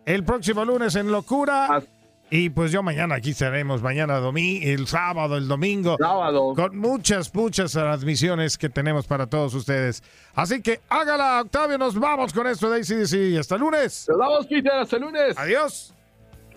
el 0.06 0.26
próximo 0.26 0.66
lunes 0.66 0.94
en 0.96 1.10
Locura. 1.10 1.82
Y 2.30 2.50
pues 2.50 2.72
yo 2.74 2.84
mañana 2.84 3.16
aquí 3.16 3.32
estaremos, 3.32 3.82
mañana 3.82 4.18
domingo, 4.18 4.66
el 4.66 4.88
sábado, 4.88 5.38
el 5.38 5.48
domingo. 5.48 5.96
Sábado. 5.98 6.54
Con 6.54 6.78
muchas, 6.78 7.34
muchas 7.34 7.72
transmisiones 7.72 8.58
que 8.58 8.70
tenemos 8.70 9.08
para 9.08 9.28
todos 9.28 9.54
ustedes. 9.54 10.04
Así 10.36 10.62
que 10.62 10.82
hágala, 10.90 11.42
Octavio, 11.42 11.78
nos 11.78 11.98
vamos 11.98 12.34
con 12.34 12.46
esto 12.48 12.70
de 12.70 12.82
ACDC. 12.82 13.40
Hasta 13.40 13.56
el 13.56 13.62
lunes. 13.62 14.06
Nos 14.10 14.18
vamos, 14.18 14.48
Peter, 14.48 14.74
hasta 14.74 14.98
el 14.98 15.02
lunes. 15.02 15.38
Adiós. 15.38 15.94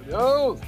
Adiós. 0.04 0.58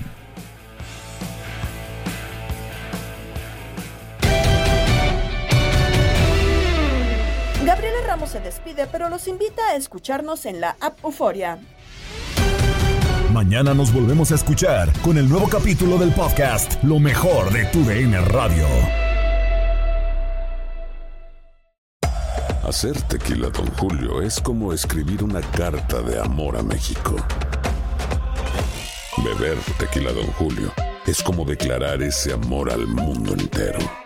Gabriela 7.66 7.98
Ramos 8.06 8.30
se 8.30 8.38
despide, 8.38 8.86
pero 8.86 9.08
los 9.08 9.26
invita 9.26 9.60
a 9.70 9.74
escucharnos 9.74 10.46
en 10.46 10.60
la 10.60 10.76
app 10.80 11.02
Euforia. 11.02 11.58
Mañana 13.32 13.74
nos 13.74 13.92
volvemos 13.92 14.30
a 14.30 14.36
escuchar 14.36 14.88
con 15.00 15.18
el 15.18 15.28
nuevo 15.28 15.48
capítulo 15.48 15.98
del 15.98 16.12
podcast 16.12 16.80
Lo 16.84 17.00
mejor 17.00 17.52
de 17.52 17.64
tu 17.66 17.82
DN 17.82 18.20
Radio. 18.26 18.68
Hacer 22.62 23.02
tequila, 23.02 23.48
Don 23.48 23.66
Julio, 23.72 24.22
es 24.22 24.40
como 24.40 24.72
escribir 24.72 25.24
una 25.24 25.40
carta 25.40 26.02
de 26.02 26.20
amor 26.20 26.56
a 26.56 26.62
México. 26.62 27.16
Beber 29.24 29.58
tequila, 29.76 30.12
Don 30.12 30.26
Julio, 30.34 30.72
es 31.04 31.20
como 31.20 31.44
declarar 31.44 32.00
ese 32.00 32.32
amor 32.32 32.70
al 32.70 32.86
mundo 32.86 33.32
entero. 33.32 34.05